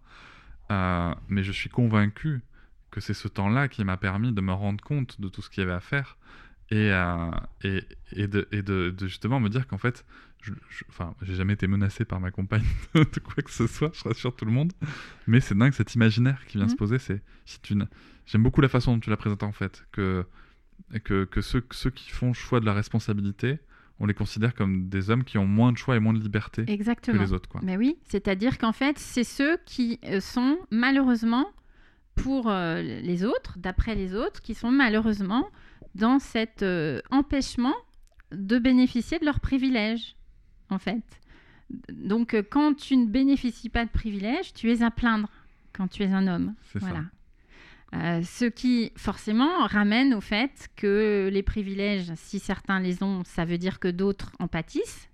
euh, 0.71 1.13
mais 1.29 1.43
je 1.43 1.51
suis 1.51 1.69
convaincu 1.69 2.41
que 2.91 2.99
c'est 3.01 3.13
ce 3.13 3.27
temps-là 3.27 3.67
qui 3.67 3.83
m'a 3.83 3.97
permis 3.97 4.31
de 4.33 4.41
me 4.41 4.51
rendre 4.53 4.83
compte 4.83 5.19
de 5.21 5.29
tout 5.29 5.41
ce 5.41 5.49
qu'il 5.49 5.61
y 5.61 5.63
avait 5.63 5.73
à 5.75 5.79
faire 5.79 6.17
et, 6.69 6.91
euh, 6.91 7.31
et, 7.63 7.83
et, 8.13 8.27
de, 8.27 8.47
et 8.51 8.61
de, 8.61 8.89
de 8.97 9.07
justement 9.07 9.39
me 9.39 9.49
dire 9.49 9.67
qu'en 9.67 9.77
fait, 9.77 10.05
je, 10.41 10.53
je- 10.69 10.83
enfin, 10.89 11.13
j'ai 11.21 11.35
jamais 11.35 11.53
été 11.53 11.67
menacé 11.67 12.05
par 12.05 12.19
ma 12.19 12.31
compagne 12.31 12.63
de 12.93 13.19
quoi 13.19 13.43
que 13.43 13.51
ce 13.51 13.67
soit, 13.67 13.91
je 13.93 14.03
rassure 14.03 14.35
tout 14.35 14.45
le 14.45 14.51
monde, 14.51 14.73
mais 15.27 15.39
c'est 15.39 15.57
dingue 15.57 15.73
cet 15.73 15.95
imaginaire 15.95 16.45
qui 16.45 16.57
vient 16.57 16.65
Mhm. 16.67 16.71
se 16.71 16.75
poser. 16.75 16.99
C'est 16.99 17.21
n- 17.71 17.87
J'aime 18.25 18.43
beaucoup 18.43 18.61
la 18.61 18.69
façon 18.69 18.93
dont 18.93 18.99
tu 18.99 19.09
l'as 19.09 19.17
présenté 19.17 19.45
en 19.45 19.51
fait, 19.51 19.85
que, 19.91 20.25
que, 20.99 21.25
que 21.25 21.41
ceux, 21.41 21.63
ceux 21.71 21.89
qui 21.89 22.09
font 22.11 22.27
le 22.27 22.33
choix 22.33 22.59
de 22.59 22.65
la 22.65 22.73
responsabilité, 22.73 23.59
on 23.99 24.07
les 24.07 24.13
considère 24.13 24.55
comme 24.55 24.89
des 24.89 25.09
hommes 25.11 25.23
qui 25.23 25.37
ont 25.37 25.45
moins 25.45 25.71
de 25.71 25.77
choix 25.77 25.95
et 25.95 25.99
moins 25.99 26.13
de 26.13 26.19
liberté 26.19 26.65
que 26.65 26.71
Exactement. 26.71 27.21
les 27.21 27.33
autres. 27.33 27.47
Quoi. 27.47 27.61
Mais 27.63 27.77
oui, 27.77 27.97
c'est-à-dire 28.05 28.57
qu'en 28.57 28.71
fait, 28.71 28.97
c'est 28.97 29.23
ceux 29.23 29.57
qui 29.65 29.99
euh, 30.05 30.19
sont 30.19 30.57
malheureusement 30.71 31.47
pour 32.15 32.49
euh, 32.49 32.81
les 32.81 33.23
autres, 33.23 33.57
d'après 33.59 33.95
les 33.95 34.15
autres, 34.15 34.41
qui 34.41 34.55
sont 34.55 34.71
malheureusement 34.71 35.49
dans 35.93 36.19
cet 36.19 36.63
euh, 36.63 36.99
empêchement 37.11 37.75
de 38.31 38.57
bénéficier 38.57 39.19
de 39.19 39.25
leurs 39.25 39.39
privilèges, 39.39 40.15
en 40.69 40.79
fait. 40.79 41.03
Donc, 41.91 42.35
quand 42.49 42.73
tu 42.73 42.97
ne 42.97 43.05
bénéficies 43.05 43.69
pas 43.69 43.85
de 43.85 43.91
privilèges, 43.91 44.53
tu 44.53 44.71
es 44.71 44.81
à 44.81 44.89
plaindre 44.89 45.29
quand 45.73 45.87
tu 45.87 46.03
es 46.03 46.11
un 46.11 46.27
homme. 46.27 46.55
C'est 46.63 46.79
ça. 46.79 47.03
Euh, 47.93 48.21
ce 48.23 48.45
qui 48.45 48.93
forcément 48.95 49.65
ramène 49.67 50.13
au 50.13 50.21
fait 50.21 50.69
que 50.77 51.29
les 51.31 51.43
privilèges, 51.43 52.11
si 52.15 52.39
certains 52.39 52.79
les 52.79 53.03
ont, 53.03 53.23
ça 53.25 53.43
veut 53.43 53.57
dire 53.57 53.79
que 53.79 53.89
d'autres 53.89 54.31
en 54.39 54.47
pâtissent. 54.47 55.09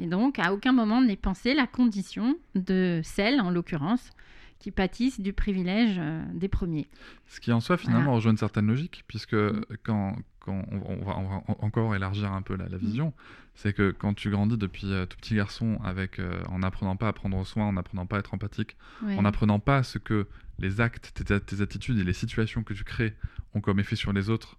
Et 0.00 0.06
donc, 0.06 0.38
à 0.40 0.52
aucun 0.52 0.72
moment 0.72 1.00
n'est 1.00 1.16
pensée 1.16 1.54
la 1.54 1.66
condition 1.68 2.36
de 2.56 3.00
celles, 3.04 3.40
en 3.40 3.50
l'occurrence, 3.50 4.10
qui 4.58 4.70
pâtissent 4.72 5.20
du 5.20 5.32
privilège 5.32 5.96
euh, 5.98 6.22
des 6.34 6.48
premiers. 6.48 6.88
Ce 7.28 7.38
qui 7.40 7.52
en 7.52 7.60
soi 7.60 7.76
finalement 7.76 8.02
Voilà. 8.04 8.16
rejoint 8.16 8.32
une 8.32 8.38
certaine 8.38 8.66
logique, 8.66 9.04
puisque 9.06 9.34
Mm. 9.34 9.62
quand, 9.84 10.16
quand 10.40 10.64
on, 10.72 10.78
va, 11.04 11.16
on 11.18 11.28
va 11.28 11.34
en- 11.46 11.56
encore 11.60 11.94
élargir 11.94 12.32
un 12.32 12.42
peu 12.42 12.56
la, 12.56 12.68
la 12.68 12.76
vision, 12.76 13.12
c'est 13.56 13.72
que 13.72 13.90
quand 13.90 14.14
tu 14.14 14.30
grandis 14.30 14.56
depuis 14.56 14.92
euh, 14.92 15.06
tout 15.06 15.16
petit 15.16 15.34
garçon 15.34 15.78
avec, 15.82 16.18
euh, 16.20 16.40
en 16.48 16.60
n'apprenant 16.60 16.94
pas 16.96 17.08
à 17.08 17.12
prendre 17.12 17.44
soin, 17.44 17.64
en 17.64 17.72
n'apprenant 17.72 18.06
pas 18.06 18.16
à 18.16 18.18
être 18.20 18.32
empathique, 18.34 18.76
Ouais. 19.02 19.16
en 19.16 19.22
n'apprenant 19.22 19.58
pas 19.58 19.82
ce 19.82 19.98
que 19.98 20.28
les 20.58 20.80
actes, 20.80 21.12
tes, 21.14 21.40
tes 21.40 21.60
attitudes 21.60 21.98
et 21.98 22.04
les 22.04 22.12
situations 22.12 22.62
que 22.62 22.72
tu 22.74 22.84
crées 22.84 23.14
ont 23.54 23.60
comme 23.60 23.80
effet 23.80 23.96
sur 23.96 24.12
les 24.12 24.30
autres, 24.30 24.56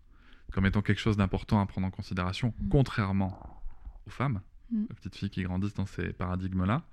comme 0.52 0.66
étant 0.66 0.82
quelque 0.82 1.00
chose 1.00 1.16
d'important 1.18 1.62
à 1.62 1.66
prendre 1.66 1.88
en 1.88 1.92
considération, 1.92 2.54
Mm. 2.60 2.70
contrairement 2.70 3.62
aux 4.06 4.10
femmes, 4.10 4.42
Mm. 4.72 4.84
aux 4.90 4.94
petites 4.96 5.16
filles 5.16 5.30
qui 5.30 5.44
grandissent 5.44 5.74
dans 5.76 5.86
ces 5.86 6.12
paradigmes-là. 6.14 6.84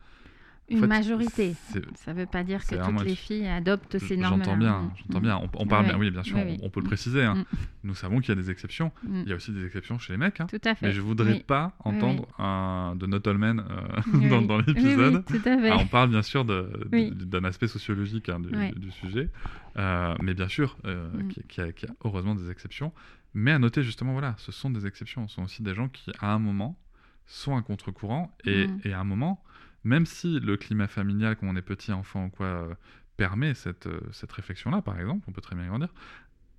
Une 0.71 0.81
fait, 0.81 0.87
majorité. 0.87 1.55
Ça 1.97 2.15
ne 2.15 2.21
veut 2.21 2.27
pas 2.27 2.43
dire 2.43 2.67
que 2.67 2.75
toutes 2.75 3.05
les 3.05 3.15
filles 3.15 3.47
adoptent 3.47 3.99
ces 3.99 4.17
normes-là. 4.17 4.45
J'entends 4.47 4.57
bien, 4.57 4.91
j'entends 4.97 5.21
bien. 5.21 5.37
On, 5.37 5.51
on 5.63 5.67
parle 5.67 5.83
ouais. 5.85 5.91
bien, 5.91 5.99
oui, 5.99 6.11
bien 6.11 6.23
sûr, 6.23 6.37
Oui, 6.37 6.43
on- 6.43 6.51
oui. 6.53 6.59
on, 6.63 6.71
peut 6.71 6.81
le 6.81 6.87
préciser. 6.87 7.23
hein. 7.23 7.35
Mm. 7.35 7.45
Nous 7.85 7.95
savons 7.95 8.21
qu'il 8.21 8.31
y 8.31 8.39
a 8.39 8.41
des 8.41 8.51
exceptions. 8.51 8.91
Mm. 9.07 9.23
Il 9.25 9.29
y 9.29 9.33
a 9.33 9.37
aussi 9.37 9.53
des 9.53 9.67
exceptions 9.67 9.99
chez 9.99 10.15
les 10.15 10.17
mecs. 10.19 10.41
hein. 10.41 10.47
Tout 10.47 10.59
à 10.65 10.75
fait. 10.75 10.87
Mais 10.87 10.93
je 10.93 11.03
voudrais 11.03 11.33
Oui. 11.35 11.45
pas 11.47 11.77
entendre 11.81 12.27
un 12.39 12.97
de 12.97 13.05
Notolman 13.07 13.59
euh, 13.61 14.29
dans, 14.31 14.41
dans 14.41 14.57
l'épisode. 14.57 15.23
tout 15.27 15.35
à 15.37 15.59
fait. 15.59 15.69
Ah, 15.71 15.77
on 15.81 15.87
parle 15.87 16.09
bien 16.09 16.23
sûr 16.23 16.47
d'un 16.47 17.45
aspect 17.45 17.69
sociologique 17.69 18.31
hein, 18.31 18.41
du, 18.41 18.91
sujet, 18.91 19.29
Euh, 19.77 20.15
mais 20.23 20.33
bien 20.33 20.49
sûr 20.49 20.79
euh, 20.87 21.11
Mm. 21.13 21.29
qui 21.49 21.61
a, 21.61 21.73
qui 21.73 21.85
a 21.85 21.91
heureusement 22.05 22.35
des 22.35 22.51
exceptions. 22.51 22.91
Mais 23.35 23.51
à 23.53 23.59
noter 23.59 23.83
justement, 23.83 24.13
voilà, 24.13 24.35
ce 24.39 24.51
sont 24.51 24.71
des 24.71 24.87
exceptions. 24.87 25.29
Ce 25.29 25.35
sont 25.35 25.43
aussi 25.43 25.63
des 25.63 25.75
gens 25.75 25.89
qui, 25.89 26.11
à 26.21 26.33
un 26.33 26.39
moment, 26.39 26.79
sont 27.27 27.55
à 27.55 27.61
contre-courant 27.61 28.35
et, 28.47 28.67
et 28.85 28.95
à 28.95 29.01
un 29.01 29.05
moment, 29.05 29.43
même 29.85 30.07
si 30.07 30.41
le 30.41 30.57
climat 30.57 30.89
familial, 30.89 31.37
quand 31.37 31.47
on 31.47 31.57
est 31.57 31.63
petit 31.63 31.93
enfant 31.93 32.27
ou 32.27 32.31
quoi, 32.31 32.47
euh, 32.47 32.75
permet 33.17 33.55
cette, 33.55 33.87
euh, 33.87 34.01
cette 34.13 34.33
réflexion-là, 34.33 34.83
par 34.83 34.99
exemple, 34.99 35.25
on 35.29 35.33
peut 35.33 35.41
très 35.41 35.55
bien 35.57 35.65
y 35.67 35.69
grandir. 35.69 35.93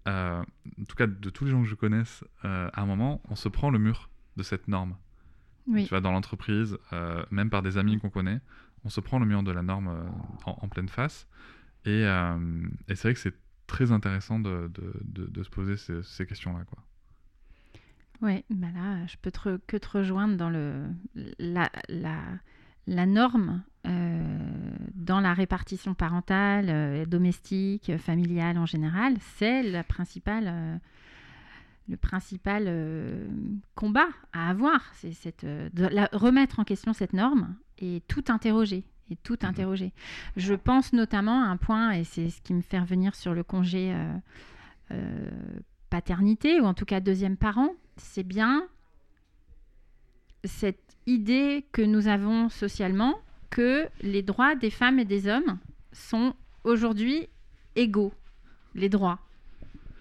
euh, 0.08 0.42
en 0.80 0.84
tout 0.86 0.96
cas, 0.96 1.08
de 1.08 1.30
tous 1.30 1.46
les 1.46 1.52
gens 1.52 1.62
que 1.64 1.68
je 1.68 1.76
connaisse, 1.76 2.24
euh, 2.46 2.70
à 2.74 2.82
un 2.82 2.86
moment, 2.86 3.22
on 3.30 3.36
se 3.36 3.50
prend 3.50 3.72
le 3.72 3.80
mur 3.80 4.10
de 4.38 4.44
cette 4.44 4.68
norme. 4.68 4.96
Oui. 5.68 5.84
Tu 5.84 5.90
vois, 5.90 6.02
dans 6.02 6.12
l'entreprise, 6.12 6.78
même 7.32 7.50
par 7.50 7.64
des 7.64 7.80
amis 7.80 7.98
qu'on 8.00 8.12
connaît, 8.12 8.40
on 8.84 8.90
se 8.90 9.02
prend 9.02 9.18
le 9.18 9.26
mur 9.26 9.42
de 9.42 9.52
la 9.52 9.64
norme 9.64 9.88
en, 10.46 10.60
en 10.62 10.68
pleine 10.70 10.90
face. 10.90 11.28
Et, 11.86 12.02
et 12.04 12.96
c'est 12.96 13.02
vrai 13.08 13.14
que 13.16 13.20
c'est 13.20 13.34
très 13.66 13.92
intéressant 13.92 14.40
de, 14.40 14.70
de, 14.72 14.94
de- 15.02 15.26
de 15.26 15.44
se 15.44 15.50
poser 15.50 15.76
ces, 15.76 16.04
ces 16.04 16.28
questions-là. 16.28 16.66
Quoi. 16.66 16.84
Oui, 18.22 18.46
bah 18.52 18.68
là, 18.76 19.08
je 19.08 19.18
peux 19.18 19.32
te 19.32 19.58
que 19.66 19.78
te 19.78 19.88
rejoindre 19.90 20.38
dans 20.38 20.52
le, 20.52 20.86
la, 21.40 21.72
la, 21.90 22.22
la 22.88 23.06
norme 23.06 23.64
euh, 23.88 24.40
dans 24.94 25.20
la 25.20 25.34
répartition 25.34 25.94
parentale, 25.94 26.68
euh, 26.70 27.06
domestique, 27.06 27.98
familiale 27.98 28.58
en 28.58 28.66
général, 28.66 29.16
c'est 29.38 29.64
la 29.64 29.84
principale, 29.84 30.46
euh, 30.48 30.78
le 31.88 31.98
principal 31.98 32.64
euh, 32.68 33.28
combat 33.76 34.08
à 34.34 34.50
avoir. 34.50 34.82
C'est 34.96 35.14
cette, 35.14 35.44
euh, 35.44 35.70
de 35.74 35.86
la- 35.86 36.10
remettre 36.14 36.60
en 36.60 36.64
question 36.64 36.94
cette 36.94 37.14
norme 37.14 37.56
et 37.80 38.02
tout 38.08 38.24
interroger. 38.30 38.84
Et 39.12 39.16
tout 39.18 39.38
Mhm. 39.44 39.50
interroger. 39.50 39.94
Je 40.36 40.56
pense 40.56 40.92
notamment 40.92 41.44
à 41.44 41.46
un 41.46 41.58
point, 41.58 41.92
et 41.92 42.04
c'est 42.04 42.32
ce 42.32 42.42
qui 42.42 42.56
me 42.56 42.62
fait 42.62 42.80
revenir 42.80 43.14
sur 43.14 43.36
le 43.36 43.44
congé 43.44 43.96
euh, 44.92 45.30
paternité, 45.92 46.60
ou 46.60 46.66
en 46.66 46.74
tout 46.74 46.86
cas 46.86 47.00
deuxième 47.02 47.38
parent, 47.38 47.70
c'est 47.98 48.24
bien 48.24 48.64
cette 50.44 50.85
idée 51.08 51.66
que 51.72 51.82
nous 51.82 52.08
avons 52.08 52.50
socialement 52.50 53.20
que 53.50 53.88
les 54.02 54.22
droits 54.22 54.56
des 54.56 54.70
femmes 54.70 55.00
et 55.00 55.06
des 55.06 55.28
hommes 55.28 55.60
sont 55.92 56.34
aujourd'hui 56.64 57.28
égaux, 57.76 58.14
les 58.74 58.90
droits 58.90 59.20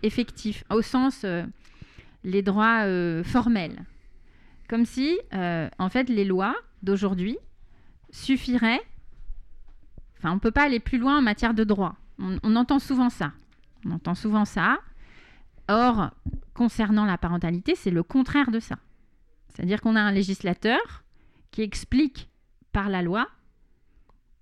effectifs, 0.03 0.64
au 0.71 0.83
sens 0.83 1.23
euh, 1.25 1.45
les 2.25 2.43
droits 2.43 2.85
euh, 2.85 3.23
formels. 3.25 3.85
Comme 4.69 4.85
si, 4.87 5.19
euh, 5.33 5.69
en 5.79 5.88
fait, 5.88 6.09
les 6.09 6.25
lois 6.25 6.55
d'aujourd'hui 6.83 7.37
suffiraient. 8.11 8.81
Enfin, 10.19 10.33
on 10.33 10.35
ne 10.35 10.40
peut 10.40 10.51
pas 10.51 10.64
aller 10.64 10.81
plus 10.81 10.99
loin 10.99 11.19
en 11.19 11.23
matière 11.23 11.55
de 11.55 11.64
droit. 11.64 11.97
On, 12.19 12.38
on 12.43 12.57
entend 12.57 12.79
souvent 12.79 13.11
ça. 13.11 13.33
On 13.85 13.93
entend 13.93 14.14
souvent 14.14 14.45
ça. 14.45 14.79
Or, 15.69 16.11
concernant 16.55 17.05
la 17.05 17.19
parentalité, 17.19 17.75
c'est 17.75 17.90
le 17.90 18.03
contraire 18.03 18.51
de 18.51 18.61
ça. 18.61 18.77
C'est-à-dire 19.55 19.81
qu'on 19.81 19.97
a 19.97 20.01
un 20.01 20.12
législateur 20.12 21.05
qui 21.51 21.62
explique 21.62 22.29
par 22.73 22.88
la 22.88 23.03
loi 23.03 23.29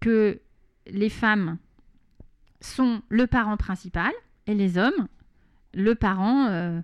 que 0.00 0.40
les 0.86 1.10
femmes 1.10 1.58
sont 2.60 3.02
le 3.08 3.26
parent 3.26 3.56
principal 3.56 4.12
et 4.46 4.54
les 4.54 4.78
hommes 4.78 5.08
le 5.74 5.94
parent 5.94 6.46
euh, 6.48 6.80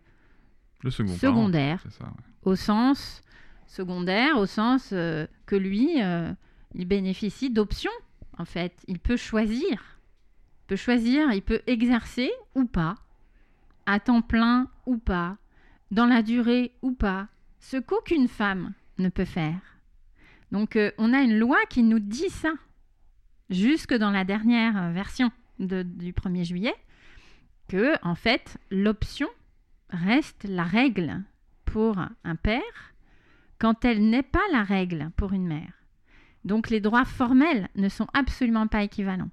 Le 0.83 0.91
second 0.91 1.09
parent, 1.09 1.19
secondaire, 1.19 1.81
c'est 1.83 1.93
ça. 1.93 2.05
ouais. 2.05 2.11
au 2.45 2.57
sens 2.57 3.23
secondaire, 3.67 4.39
au 4.39 4.47
sens 4.47 4.91
euh, 4.93 5.27
que 5.47 5.57
lui, 5.57 6.03
euh, 6.03 6.33
il 6.75 6.87
bénéficie 6.87 7.51
d'options, 7.51 7.93
en 8.39 8.45
fait. 8.45 8.73
Il 8.89 8.99
peut 8.99 9.17
choisir. 9.17 9.71
Il 9.71 10.67
peut 10.69 10.77
choisir, 10.77 11.33
il 11.33 11.43
peut 11.43 11.61
exercer 11.67 12.31
ou 12.55 12.65
pas, 12.65 12.97
à 13.87 14.01
temps 14.01 14.23
plein 14.23 14.69
ou 14.87 14.99
pas, 14.99 15.37
dans 15.91 16.07
la 16.07 16.23
durée 16.23 16.73
ou 16.83 16.93
pas, 16.93 17.29
ce 17.61 17.77
qu'aucune 17.77 18.29
femme 18.29 18.73
ne 18.99 19.09
peut 19.09 19.25
faire. 19.25 19.61
Donc 20.53 20.77
euh, 20.77 20.91
on 20.99 21.13
a 21.13 21.21
une 21.21 21.39
loi 21.39 21.59
qui 21.69 21.83
nous 21.83 21.99
dit 21.99 22.31
ça, 22.31 22.53
jusque 23.51 23.95
dans 23.95 24.11
la 24.11 24.25
dernière 24.25 24.77
euh, 24.77 24.93
version 24.93 25.31
de- 25.59 25.83
du 25.83 26.13
1er 26.13 26.45
juillet, 26.45 26.75
que 27.69 27.95
en 28.05 28.15
fait 28.15 28.59
l'option 28.71 29.29
reste 29.91 30.45
la 30.49 30.65
règle 30.65 31.23
pour 31.65 31.99
un 32.25 32.37
père 32.37 32.63
quand 33.59 33.85
elle 33.85 34.09
n'est 34.09 34.23
pas 34.23 34.45
la 34.53 34.63
règle 34.63 35.11
pour 35.17 35.33
une 35.33 35.47
mère. 35.47 35.73
Donc 36.45 36.71
les 36.71 36.81
droits 36.81 37.05
formels 37.05 37.69
ne 37.75 37.89
sont 37.89 38.07
absolument 38.15 38.69
pas 38.69 38.83
équivalents. 38.85 39.31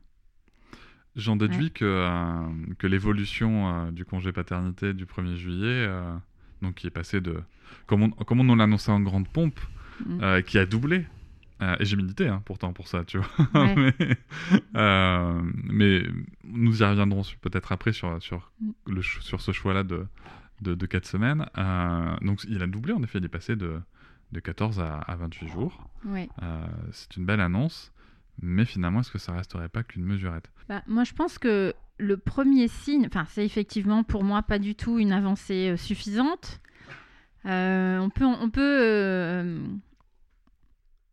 J'en 1.15 1.37
déduis 1.37 1.71
que, 1.71 1.85
euh, 1.85 2.73
que 2.77 2.87
l'évolution 2.87 3.69
euh, 3.87 3.91
du 3.91 4.03
congé 4.03 4.33
paternité 4.33 4.93
du 4.93 5.05
1er 5.05 5.35
juillet, 5.35 5.85
euh, 5.87 6.13
donc 6.61 6.75
qui 6.75 6.87
est 6.87 6.91
passé 6.91 7.21
de, 7.21 7.41
comme 7.87 8.03
on, 8.03 8.09
comme 8.09 8.39
on 8.39 8.43
nous 8.43 8.55
l'a 8.55 8.63
annoncé 8.65 8.91
en 8.91 8.99
grande 9.01 9.27
pompe, 9.27 9.59
Mm. 10.05 10.19
euh, 10.23 10.41
qui 10.41 10.57
a 10.57 10.65
doublé. 10.65 11.05
Euh, 11.61 11.77
et 11.79 11.85
j'ai 11.85 11.95
milité 11.95 12.27
hein, 12.27 12.41
pourtant 12.43 12.73
pour 12.73 12.89
ça, 12.89 13.05
tu 13.05 13.17
vois. 13.17 13.27
Ouais. 13.53 13.75
mais, 13.75 14.17
euh, 14.75 15.41
mais 15.63 16.03
nous 16.43 16.81
y 16.81 16.85
reviendrons 16.85 17.21
peut-être 17.41 17.71
après 17.71 17.93
sur, 17.93 18.21
sur, 18.21 18.51
Mm. 18.59 18.71
le, 18.87 19.01
sur 19.01 19.39
ce 19.41 19.51
choix-là 19.53 19.83
de, 19.83 20.05
de, 20.61 20.75
de 20.75 20.85
4 20.85 21.05
semaines. 21.05 21.45
Donc 22.21 22.43
il 22.49 22.61
a 22.61 22.67
doublé, 22.67 22.93
en 22.93 23.01
effet, 23.03 23.19
il 23.19 23.25
est 23.25 23.29
passé 23.29 23.55
de, 23.55 23.79
de 24.33 24.39
14 24.39 24.79
à, 24.81 24.97
à 24.99 25.15
28 25.15 25.47
jours. 25.47 25.89
Ouais. 26.05 26.27
C'est 26.91 27.15
une 27.15 27.25
belle 27.25 27.39
annonce, 27.41 27.93
mais 28.41 28.65
finalement, 28.65 28.99
est-ce 28.99 29.11
que 29.11 29.17
ça 29.17 29.31
resterait 29.33 29.69
pas 29.69 29.83
qu'une 29.83 30.03
mesurette? 30.03 30.51
Bah, 30.67 30.81
moi, 30.87 31.03
je 31.05 31.13
pense 31.13 31.37
que 31.37 31.73
le 31.97 32.17
premier 32.17 32.67
signe, 32.67 33.05
enfin, 33.07 33.25
c'est 33.29 33.45
effectivement 33.45 34.03
pour 34.03 34.25
moi 34.25 34.41
pas 34.43 34.59
du 34.59 34.75
tout 34.75 34.99
une 34.99 35.13
avancée 35.13 35.77
suffisante. 35.77 36.59
Euh, 37.45 37.99
on 37.99 38.09
peut, 38.09 38.25
on 38.25 38.49
peut, 38.49 38.79
euh, 38.81 39.59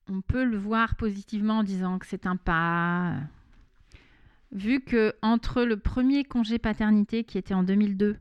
on 0.09 0.21
peut 0.23 0.45
le 0.45 0.57
voir 0.57 0.97
positivement 0.97 1.59
en 1.59 1.63
disant 1.63 1.99
que 1.99 2.07
c'est 2.07 2.27
un 2.27 2.37
pas. 2.37 3.17
Vu 4.51 4.81
que 4.81 5.15
entre 5.23 5.63
le 5.63 5.79
premier 5.79 6.25
congé 6.25 6.59
paternité 6.59 7.25
qui 7.25 7.39
était 7.39 7.55
en 7.55 7.63
2002 7.63 8.19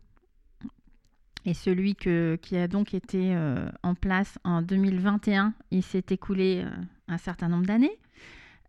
et 1.45 1.53
celui 1.53 1.95
que, 1.95 2.37
qui 2.41 2.55
a 2.55 2.67
donc 2.67 2.93
été 2.93 3.35
euh, 3.35 3.69
en 3.83 3.95
place 3.95 4.37
en 4.43 4.61
2021, 4.61 5.53
il 5.71 5.83
s'est 5.83 6.05
écoulé 6.09 6.63
euh, 6.63 6.69
un 7.07 7.17
certain 7.17 7.49
nombre 7.49 7.65
d'années. 7.65 7.99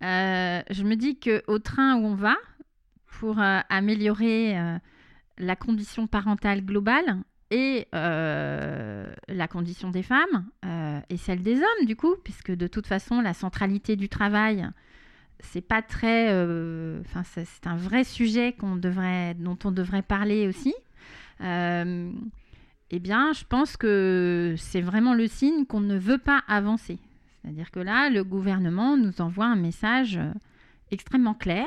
Euh, 0.02 0.62
je 0.70 0.82
me 0.82 0.96
dis 0.96 1.18
que 1.18 1.42
au 1.46 1.58
train 1.58 1.96
où 1.96 2.06
on 2.06 2.14
va, 2.14 2.36
pour 3.06 3.40
euh, 3.40 3.60
améliorer 3.68 4.58
euh, 4.58 4.78
la 5.38 5.54
condition 5.54 6.06
parentale 6.06 6.64
globale 6.64 7.18
et 7.52 7.86
euh, 7.94 9.06
la 9.28 9.46
condition 9.46 9.90
des 9.90 10.02
femmes 10.02 10.46
euh, 10.64 10.98
et 11.10 11.18
celle 11.18 11.42
des 11.42 11.56
hommes 11.56 11.86
du 11.86 11.96
coup, 11.96 12.16
puisque 12.24 12.50
de 12.50 12.66
toute 12.66 12.86
façon 12.86 13.20
la 13.20 13.34
centralité 13.34 13.94
du 13.94 14.08
travail, 14.08 14.66
c'est 15.38 15.60
pas 15.60 15.82
très, 15.82 16.30
euh, 16.30 17.00
enfin 17.02 17.22
c'est 17.24 17.66
un 17.66 17.76
vrai 17.76 18.04
sujet 18.04 18.56
dont 18.58 19.58
on 19.64 19.70
devrait 19.70 20.02
parler 20.02 20.48
aussi. 20.48 20.74
Eh 22.94 22.98
bien, 22.98 23.32
je 23.32 23.44
pense 23.44 23.76
que 23.76 24.54
c'est 24.58 24.82
vraiment 24.82 25.14
le 25.14 25.26
signe 25.26 25.64
qu'on 25.66 25.80
ne 25.80 25.96
veut 25.96 26.18
pas 26.18 26.42
avancer. 26.46 26.98
C'est-à-dire 27.40 27.70
que 27.70 27.80
là, 27.80 28.10
le 28.10 28.22
gouvernement 28.22 28.96
nous 28.98 29.20
envoie 29.20 29.46
un 29.46 29.56
message 29.56 30.20
extrêmement 30.90 31.34
clair 31.34 31.66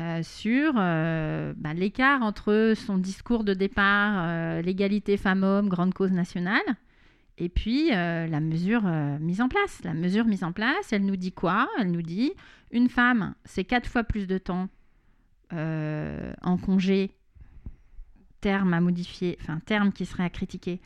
euh, 0.00 0.22
sur 0.22 0.74
euh, 0.76 1.52
bah, 1.56 1.74
l'écart 1.74 2.22
entre 2.22 2.74
son 2.76 2.98
discours 2.98 3.44
de 3.44 3.54
départ, 3.54 4.24
euh, 4.26 4.62
l'égalité 4.62 5.16
femmes-hommes, 5.16 5.68
grande 5.68 5.94
cause 5.94 6.12
nationale, 6.12 6.62
et 7.38 7.48
puis 7.48 7.90
la 7.90 8.40
mesure 8.40 8.82
mise 9.18 9.40
en 9.40 9.48
place. 9.48 9.80
La 9.82 9.94
mesure 9.94 10.26
mise 10.26 10.44
en 10.44 10.52
place, 10.52 10.92
elle 10.92 11.06
nous 11.06 11.16
dit 11.16 11.32
quoi? 11.32 11.68
Elle 11.78 11.90
nous 11.90 12.02
dit 12.02 12.32
une 12.70 12.90
femme, 12.90 13.34
c'est 13.46 13.64
quatre 13.64 13.88
fois 13.88 14.04
plus 14.04 14.26
de 14.26 14.36
temps 14.36 14.68
en 15.50 16.58
congé, 16.58 17.12
terme 18.42 18.74
à 18.74 18.80
modifier, 18.82 19.38
enfin 19.40 19.58
terme 19.64 19.90
qui 19.90 20.04
serait 20.04 20.24
à 20.24 20.28
critiquer, 20.28 20.82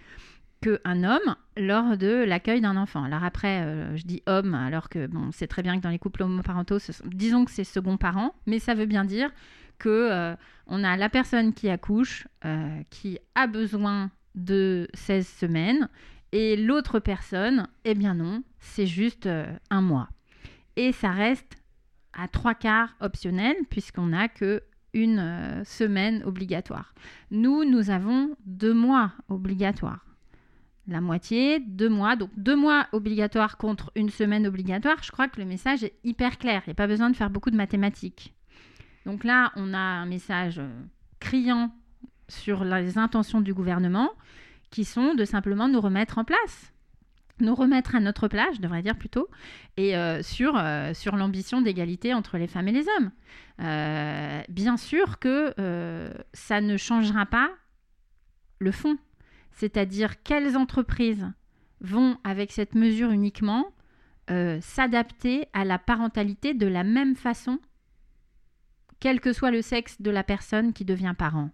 qu'un 0.64 1.04
homme 1.04 1.36
lors 1.58 1.96
de 1.98 2.24
l'accueil 2.24 2.60
d'un 2.62 2.76
enfant. 2.76 3.04
Alors 3.04 3.22
après, 3.22 3.60
euh, 3.60 3.96
je 3.96 4.04
dis 4.04 4.22
homme, 4.26 4.54
alors 4.54 4.88
que 4.88 5.06
bon, 5.06 5.30
c'est 5.30 5.46
très 5.46 5.62
bien 5.62 5.76
que 5.76 5.82
dans 5.82 5.90
les 5.90 5.98
couples 5.98 6.22
homoparentaux, 6.22 6.78
disons 7.04 7.44
que 7.44 7.50
c'est 7.50 7.64
second 7.64 7.98
parent, 7.98 8.34
mais 8.46 8.58
ça 8.58 8.74
veut 8.74 8.86
bien 8.86 9.04
dire 9.04 9.30
que 9.78 10.08
euh, 10.10 10.34
on 10.66 10.82
a 10.82 10.96
la 10.96 11.10
personne 11.10 11.52
qui 11.52 11.68
accouche, 11.68 12.26
euh, 12.46 12.80
qui 12.88 13.18
a 13.34 13.46
besoin 13.46 14.10
de 14.34 14.88
16 14.94 15.28
semaines, 15.28 15.88
et 16.32 16.56
l'autre 16.56 16.98
personne, 16.98 17.68
eh 17.84 17.94
bien 17.94 18.14
non, 18.14 18.42
c'est 18.58 18.86
juste 18.86 19.28
un 19.70 19.80
mois. 19.82 20.08
Et 20.76 20.92
ça 20.92 21.10
reste 21.10 21.58
à 22.14 22.26
trois 22.26 22.54
quarts 22.54 22.96
optionnel, 23.00 23.54
puisqu'on 23.70 24.06
n'a 24.06 24.28
que 24.28 24.62
une 24.94 25.62
semaine 25.64 26.22
obligatoire. 26.24 26.94
Nous, 27.30 27.64
nous 27.64 27.90
avons 27.90 28.36
deux 28.46 28.74
mois 28.74 29.12
obligatoires 29.28 30.13
la 30.86 31.00
moitié, 31.00 31.60
deux 31.60 31.88
mois. 31.88 32.16
Donc 32.16 32.30
deux 32.36 32.56
mois 32.56 32.86
obligatoires 32.92 33.56
contre 33.56 33.90
une 33.94 34.10
semaine 34.10 34.46
obligatoire. 34.46 35.02
Je 35.02 35.10
crois 35.10 35.28
que 35.28 35.40
le 35.40 35.46
message 35.46 35.84
est 35.84 35.94
hyper 36.04 36.38
clair. 36.38 36.62
Il 36.66 36.70
n'y 36.70 36.72
a 36.72 36.74
pas 36.74 36.86
besoin 36.86 37.10
de 37.10 37.16
faire 37.16 37.30
beaucoup 37.30 37.50
de 37.50 37.56
mathématiques. 37.56 38.34
Donc 39.06 39.24
là, 39.24 39.52
on 39.56 39.74
a 39.74 39.78
un 39.78 40.06
message 40.06 40.58
euh, 40.58 40.68
criant 41.20 41.74
sur 42.28 42.64
les 42.64 42.98
intentions 42.98 43.40
du 43.40 43.52
gouvernement 43.52 44.10
qui 44.70 44.84
sont 44.84 45.14
de 45.14 45.24
simplement 45.24 45.68
nous 45.68 45.80
remettre 45.80 46.18
en 46.18 46.24
place. 46.24 46.72
Nous 47.40 47.54
remettre 47.54 47.96
à 47.96 48.00
notre 48.00 48.28
place, 48.28 48.56
je 48.56 48.60
devrais 48.60 48.82
dire 48.82 48.96
plutôt, 48.96 49.28
et 49.76 49.96
euh, 49.96 50.22
sur, 50.22 50.56
euh, 50.56 50.94
sur 50.94 51.16
l'ambition 51.16 51.60
d'égalité 51.60 52.14
entre 52.14 52.38
les 52.38 52.46
femmes 52.46 52.68
et 52.68 52.72
les 52.72 52.86
hommes. 52.96 53.10
Bien 54.48 54.76
sûr 54.76 55.18
que 55.18 55.52
ça 56.32 56.60
ne 56.60 56.76
changera 56.76 57.26
pas 57.26 57.50
le 58.58 58.70
fond 58.70 58.96
c'est-à-dire 59.54 60.22
quelles 60.22 60.56
entreprises 60.56 61.30
vont, 61.80 62.18
avec 62.24 62.52
cette 62.52 62.74
mesure 62.74 63.10
uniquement, 63.10 63.72
euh, 64.30 64.58
s'adapter 64.60 65.46
à 65.52 65.64
la 65.64 65.78
parentalité 65.78 66.54
de 66.54 66.66
la 66.66 66.84
même 66.84 67.14
façon, 67.14 67.58
quel 69.00 69.20
que 69.20 69.32
soit 69.32 69.50
le 69.50 69.62
sexe 69.62 70.00
de 70.00 70.10
la 70.10 70.24
personne 70.24 70.72
qui 70.72 70.84
devient 70.84 71.14
parent? 71.16 71.50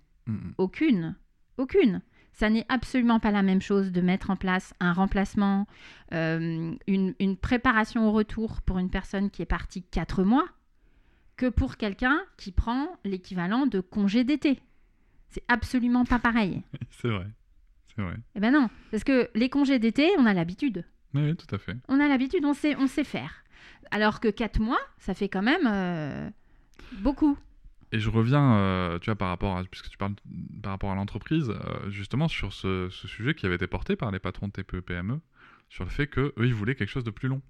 Aucune. 0.59 1.17
Aucune. 1.57 2.03
Ça 2.33 2.49
n'est 2.49 2.67
absolument 2.69 3.19
pas 3.19 3.33
la 3.33 3.43
même 3.43 3.61
chose 3.61 3.91
de 3.91 4.01
mettre 4.01 4.31
en 4.31 4.37
place 4.37 4.73
un 4.79 4.93
remplacement, 4.93 5.67
euh, 6.13 6.73
une, 6.87 7.15
une 7.19 7.37
préparation 7.37 8.07
au 8.07 8.13
retour 8.13 8.63
pour 8.63 8.79
une 8.79 8.89
personne 8.89 9.31
qui 9.31 9.43
est 9.43 9.47
partie 9.47 9.83
quatre 9.83 10.23
mois, 10.23 10.47
que 11.37 11.47
pour 11.47 11.77
quelqu'un 11.77 12.21
qui 12.37 12.53
prend 12.53 12.89
l'équivalent 13.05 13.67
de 13.67 13.81
congé 13.81 14.25
d'été. 14.25 14.61
C'est 15.29 15.45
absolument 15.49 16.05
pas 16.05 16.19
pareil. 16.19 16.63
C'est 16.91 17.09
vrai. 17.09 17.27
C'est 18.01 18.07
vrai. 18.07 18.17
Eh 18.35 18.41
ben 18.41 18.53
non, 18.53 18.69
parce 18.91 19.05
que 19.05 19.29
les 19.35 19.49
congés 19.51 19.79
d'été, 19.79 20.11
on 20.19 20.27
a 20.27 20.33
l'habitude. 20.33 20.85
Oui, 21.15 21.37
tout 21.37 21.55
à 21.55 21.59
fait. 21.59 21.77
On 21.89 22.01
a 22.01 22.09
l'habitude, 22.09 22.45
on 22.45 22.55
sait, 22.55 22.77
on 22.77 22.87
sait 22.87 23.05
faire. 23.05 23.45
Alors 23.91 24.21
que 24.21 24.29
4 24.29 24.61
mois, 24.61 24.81
ça 24.99 25.15
fait 25.15 25.29
quand 25.29 25.43
même 25.43 25.67
euh, 25.67 26.31
beaucoup. 27.01 27.37
Et 27.93 27.99
je 27.99 28.09
reviens, 28.09 28.55
euh, 28.55 28.99
tu 29.01 29.07
vois, 29.07 29.17
par 29.17 29.29
rapport 29.29 29.59
à, 29.59 29.65
puisque 29.65 29.91
tu 29.91 29.99
parles 29.99 30.15
par 30.63 30.73
rapport 30.73 30.93
à 30.93 30.95
l'entreprise, 30.95 31.51
euh, 31.51 31.91
justement 31.91 32.29
sur 32.29 32.53
ce, 32.53 32.89
ce 32.91 33.09
sujet 33.09 33.35
qui 33.35 33.47
avait 33.47 33.57
été 33.57 33.67
porté 33.67 33.97
par 33.97 34.11
les 34.13 34.21
patrons 34.21 34.47
de 34.47 34.53
TPE 34.53 34.81
PME, 34.81 35.21
sur 35.69 35.85
le 35.85 35.91
fait 35.91 36.07
que 36.07 36.33
eux 36.39 36.47
ils 36.47 36.55
voulaient 36.55 36.77
quelque 36.77 36.89
chose 36.91 37.05
de 37.05 37.11
plus 37.11 37.29
long. 37.29 37.43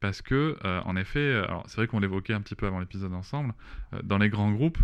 Parce 0.00 0.20
que, 0.20 0.58
en 0.64 0.96
effet, 0.96 1.32
alors 1.32 1.62
c'est 1.68 1.76
vrai 1.76 1.86
qu'on 1.86 2.00
l'évoquait 2.00 2.32
un 2.32 2.40
petit 2.40 2.56
peu 2.56 2.66
avant 2.66 2.80
l'épisode 2.80 3.14
ensemble, 3.14 3.54
dans 4.02 4.18
les 4.18 4.30
grands 4.30 4.50
groupes, 4.50 4.78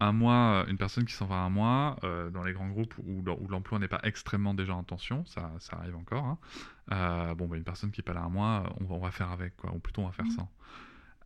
un 0.00 0.12
mois, 0.12 0.64
euh, 0.64 0.66
une 0.66 0.78
personne 0.78 1.04
qui 1.04 1.14
s'en 1.14 1.26
va 1.26 1.36
un 1.36 1.48
mois, 1.48 1.96
euh, 2.04 2.30
dans 2.30 2.44
les 2.44 2.52
grands 2.52 2.68
groupes 2.68 2.94
où, 2.98 3.22
où 3.26 3.48
l'emploi 3.48 3.78
n'est 3.78 3.88
pas 3.88 4.00
extrêmement 4.02 4.54
déjà 4.54 4.74
en 4.74 4.84
tension, 4.84 5.24
ça, 5.26 5.52
ça 5.58 5.76
arrive 5.76 5.96
encore, 5.96 6.24
hein, 6.24 6.38
euh, 6.92 7.34
bon, 7.34 7.46
bah, 7.46 7.56
une 7.56 7.64
personne 7.64 7.90
qui 7.90 8.00
est 8.00 8.04
pas 8.04 8.12
là 8.14 8.22
un 8.22 8.28
mois, 8.28 8.64
on 8.80 8.84
va, 8.84 8.94
on 8.94 9.00
va 9.00 9.10
faire 9.10 9.30
avec, 9.30 9.56
quoi, 9.56 9.72
ou 9.72 9.78
plutôt 9.78 10.02
on 10.02 10.06
va 10.06 10.12
faire 10.12 10.26
Mhm. 10.26 10.32
sans. 10.32 10.50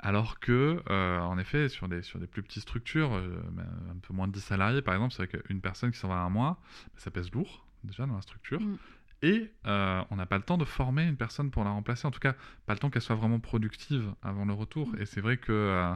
Alors 0.02 0.40
que, 0.40 0.82
euh, 0.88 1.20
en 1.20 1.36
effet, 1.36 1.68
sur 1.68 1.86
des, 1.86 2.02
sur 2.02 2.18
des 2.18 2.26
plus 2.26 2.42
petites 2.42 2.62
structures, 2.62 3.12
un 3.12 3.98
peu 4.00 4.14
moins 4.14 4.28
de 4.28 4.32
10 4.32 4.40
salariés 4.40 4.80
par 4.80 4.94
exemple, 4.94 5.12
c'est 5.12 5.26
vrai 5.26 5.42
qu'une 5.42 5.60
personne 5.60 5.90
qui 5.90 5.98
s'en 5.98 6.08
va 6.08 6.16
un 6.16 6.30
mois, 6.30 6.58
ben, 6.94 7.00
ça 7.00 7.10
pèse 7.10 7.30
lourd 7.32 7.66
déjà 7.84 8.06
dans 8.06 8.14
la 8.14 8.22
structure. 8.22 8.60
Mm. 8.60 8.78
Et 9.22 9.52
euh, 9.66 10.02
on 10.10 10.16
n'a 10.16 10.24
pas 10.26 10.38
le 10.38 10.42
temps 10.42 10.56
de 10.56 10.64
former 10.64 11.04
une 11.04 11.16
personne 11.16 11.50
pour 11.50 11.64
la 11.64 11.70
remplacer, 11.70 12.06
en 12.06 12.10
tout 12.10 12.20
cas, 12.20 12.34
pas 12.66 12.72
le 12.72 12.78
temps 12.78 12.88
qu'elle 12.88 13.02
soit 13.02 13.16
vraiment 13.16 13.38
productive 13.40 14.14
avant 14.22 14.46
le 14.46 14.54
retour. 14.54 14.88
Mm. 14.88 15.02
Et 15.02 15.06
c'est 15.06 15.20
vrai 15.20 15.36
que 15.36 15.52
euh, 15.52 15.92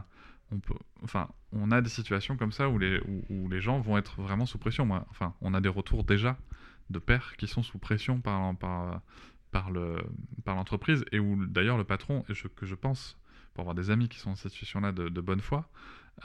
on 0.55 1.05
enfin, 1.05 1.29
on 1.53 1.71
a 1.71 1.81
des 1.81 1.90
situations 1.90 2.37
comme 2.37 2.53
ça 2.53 2.69
où 2.69 2.79
les, 2.79 3.01
où, 3.31 3.49
les 3.49 3.61
gens 3.61 3.81
vont 3.81 3.97
être 3.99 4.21
vraiment 4.21 4.47
sous 4.47 4.59
pression. 4.59 4.88
Enfin, 5.11 5.35
on 5.40 5.55
a 5.55 5.61
des 5.61 5.69
retours 5.69 6.05
déjà 6.05 6.37
de 6.90 6.99
pères 6.99 7.37
qui 7.37 7.47
sont 7.47 7.62
sous 7.62 7.79
pression 7.79 8.21
par, 8.21 8.57
par, 8.57 9.01
par 9.51 9.71
le, 9.71 10.05
par 10.45 10.55
l'entreprise 10.55 11.05
et 11.12 11.19
où 11.19 11.47
d'ailleurs 11.47 11.79
le 11.79 11.85
patron, 11.85 12.25
et 12.29 12.35
que 12.55 12.67
je 12.67 12.75
pense, 12.75 13.19
pour 13.55 13.62
avoir 13.62 13.75
des 13.75 13.90
amis 13.90 14.09
qui 14.09 14.19
sont 14.19 14.31
dans 14.31 14.37
cette 14.37 14.53
situation-là 14.53 14.93
de, 14.93 15.09
de 15.09 15.21
bonne 15.21 15.40
foi, 15.40 15.69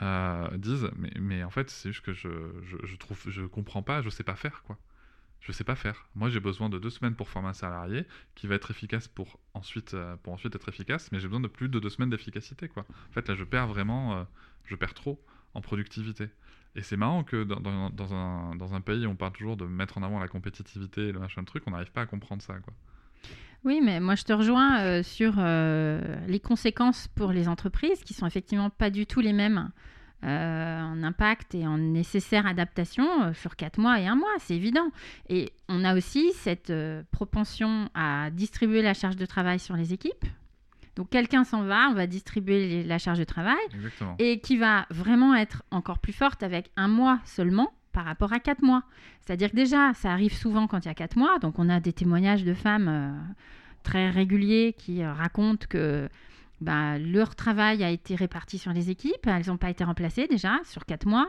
euh, 0.02 0.56
disent 0.56 0.90
mais, 0.96 1.12
mais 1.20 1.42
en 1.42 1.50
fait 1.50 1.68
c'est 1.70 1.90
juste 1.90 2.04
que 2.04 2.12
je, 2.12 2.28
je, 2.62 2.76
je 2.84 2.96
trouve 2.96 3.20
je 3.26 3.42
comprends 3.42 3.82
pas, 3.82 4.02
je 4.02 4.10
sais 4.10 4.22
pas 4.22 4.36
faire 4.36 4.62
quoi. 4.62 4.78
Je 5.40 5.52
sais 5.52 5.64
pas 5.64 5.74
faire. 5.74 6.06
Moi 6.14 6.28
j'ai 6.28 6.40
besoin 6.40 6.68
de 6.68 6.78
deux 6.78 6.90
semaines 6.90 7.14
pour 7.14 7.28
former 7.28 7.48
un 7.48 7.54
salarié 7.54 8.04
qui 8.34 8.46
va 8.46 8.54
être 8.56 8.70
efficace 8.70 9.08
pour 9.08 9.38
ensuite 9.54 9.94
euh, 9.94 10.16
pour 10.22 10.32
ensuite 10.32 10.54
être 10.54 10.68
efficace, 10.68 11.10
mais 11.12 11.20
j'ai 11.20 11.28
besoin 11.28 11.40
de 11.40 11.48
plus 11.48 11.68
de 11.68 11.78
deux 11.78 11.88
semaines 11.88 12.10
d'efficacité 12.10 12.68
quoi. 12.68 12.84
En 13.08 13.12
fait 13.12 13.26
là 13.26 13.34
je 13.34 13.44
perds 13.44 13.66
vraiment, 13.66 14.16
euh, 14.16 14.24
je 14.64 14.76
perds 14.76 14.94
trop 14.94 15.22
en 15.54 15.60
productivité. 15.60 16.28
Et 16.76 16.82
c'est 16.82 16.96
marrant 16.96 17.24
que 17.24 17.42
dans, 17.42 17.90
dans, 17.90 18.14
un, 18.14 18.54
dans 18.54 18.74
un 18.74 18.80
pays 18.80 19.04
où 19.04 19.10
on 19.10 19.16
parle 19.16 19.32
toujours 19.32 19.56
de 19.56 19.64
mettre 19.64 19.98
en 19.98 20.04
avant 20.04 20.20
la 20.20 20.28
compétitivité 20.28 21.08
et 21.08 21.12
le 21.12 21.18
machin 21.18 21.40
de 21.40 21.46
truc, 21.46 21.64
on 21.66 21.72
n'arrive 21.72 21.90
pas 21.90 22.02
à 22.02 22.06
comprendre 22.06 22.42
ça 22.42 22.54
quoi. 22.60 22.72
Oui, 23.64 23.80
mais 23.82 23.98
moi 23.98 24.14
je 24.14 24.22
te 24.22 24.32
rejoins 24.32 24.80
euh, 24.80 25.02
sur 25.02 25.36
les 26.28 26.40
conséquences 26.40 27.08
pour 27.08 27.32
les 27.32 27.48
entreprises 27.48 28.04
qui 28.04 28.14
sont 28.14 28.26
effectivement 28.26 28.70
pas 28.70 28.90
du 28.90 29.06
tout 29.06 29.20
les 29.20 29.32
mêmes 29.32 29.70
euh, 30.24 30.82
en 30.82 31.02
impact 31.02 31.54
et 31.54 31.66
en 31.66 31.78
nécessaire 31.78 32.46
adaptation 32.46 33.06
euh, 33.22 33.32
sur 33.32 33.56
quatre 33.56 33.78
mois 33.78 33.98
et 34.00 34.06
un 34.06 34.16
mois, 34.16 34.28
c'est 34.38 34.54
évident. 34.54 34.90
Et 35.28 35.52
on 35.68 35.84
a 35.84 35.96
aussi 35.96 36.32
cette 36.34 36.70
euh, 36.70 37.02
propension 37.10 37.88
à 37.94 38.30
distribuer 38.30 38.82
la 38.82 38.92
charge 38.94 39.16
de 39.16 39.26
travail 39.26 39.58
sur 39.58 39.76
les 39.76 39.92
équipes. 39.94 40.24
Donc 40.96 41.08
quelqu'un 41.10 41.44
s'en 41.44 41.62
va, 41.62 41.88
on 41.90 41.94
va 41.94 42.06
distribuer 42.06 42.68
les- 42.68 42.84
la 42.84 42.98
charge 42.98 43.18
de 43.18 43.24
travail 43.24 43.56
Exactement. 43.74 44.14
et 44.18 44.40
qui 44.40 44.56
va 44.58 44.86
vraiment 44.90 45.34
être 45.34 45.62
encore 45.70 45.98
plus 46.00 46.12
forte 46.12 46.42
avec 46.42 46.70
un 46.76 46.88
mois 46.88 47.20
seulement 47.24 47.72
par 47.92 48.04
rapport 48.04 48.32
à 48.32 48.40
quatre 48.40 48.62
mois. 48.62 48.82
C'est-à-dire 49.20 49.50
que 49.50 49.56
déjà, 49.56 49.94
ça 49.94 50.10
arrive 50.12 50.34
souvent 50.34 50.66
quand 50.66 50.84
il 50.84 50.88
y 50.88 50.90
a 50.90 50.94
quatre 50.94 51.16
mois. 51.16 51.38
Donc 51.38 51.58
on 51.58 51.68
a 51.70 51.80
des 51.80 51.92
témoignages 51.92 52.44
de 52.44 52.54
femmes 52.54 52.88
euh, 52.88 53.10
très 53.82 54.10
réguliers 54.10 54.74
qui 54.76 55.02
euh, 55.02 55.12
racontent 55.12 55.66
que 55.68 56.08
bah, 56.60 56.98
leur 56.98 57.34
travail 57.34 57.82
a 57.82 57.90
été 57.90 58.14
réparti 58.14 58.58
sur 58.58 58.72
les 58.72 58.90
équipes, 58.90 59.26
elles 59.26 59.46
n'ont 59.46 59.56
pas 59.56 59.70
été 59.70 59.82
remplacées 59.82 60.26
déjà 60.26 60.58
sur 60.64 60.84
quatre 60.84 61.06
mois, 61.06 61.28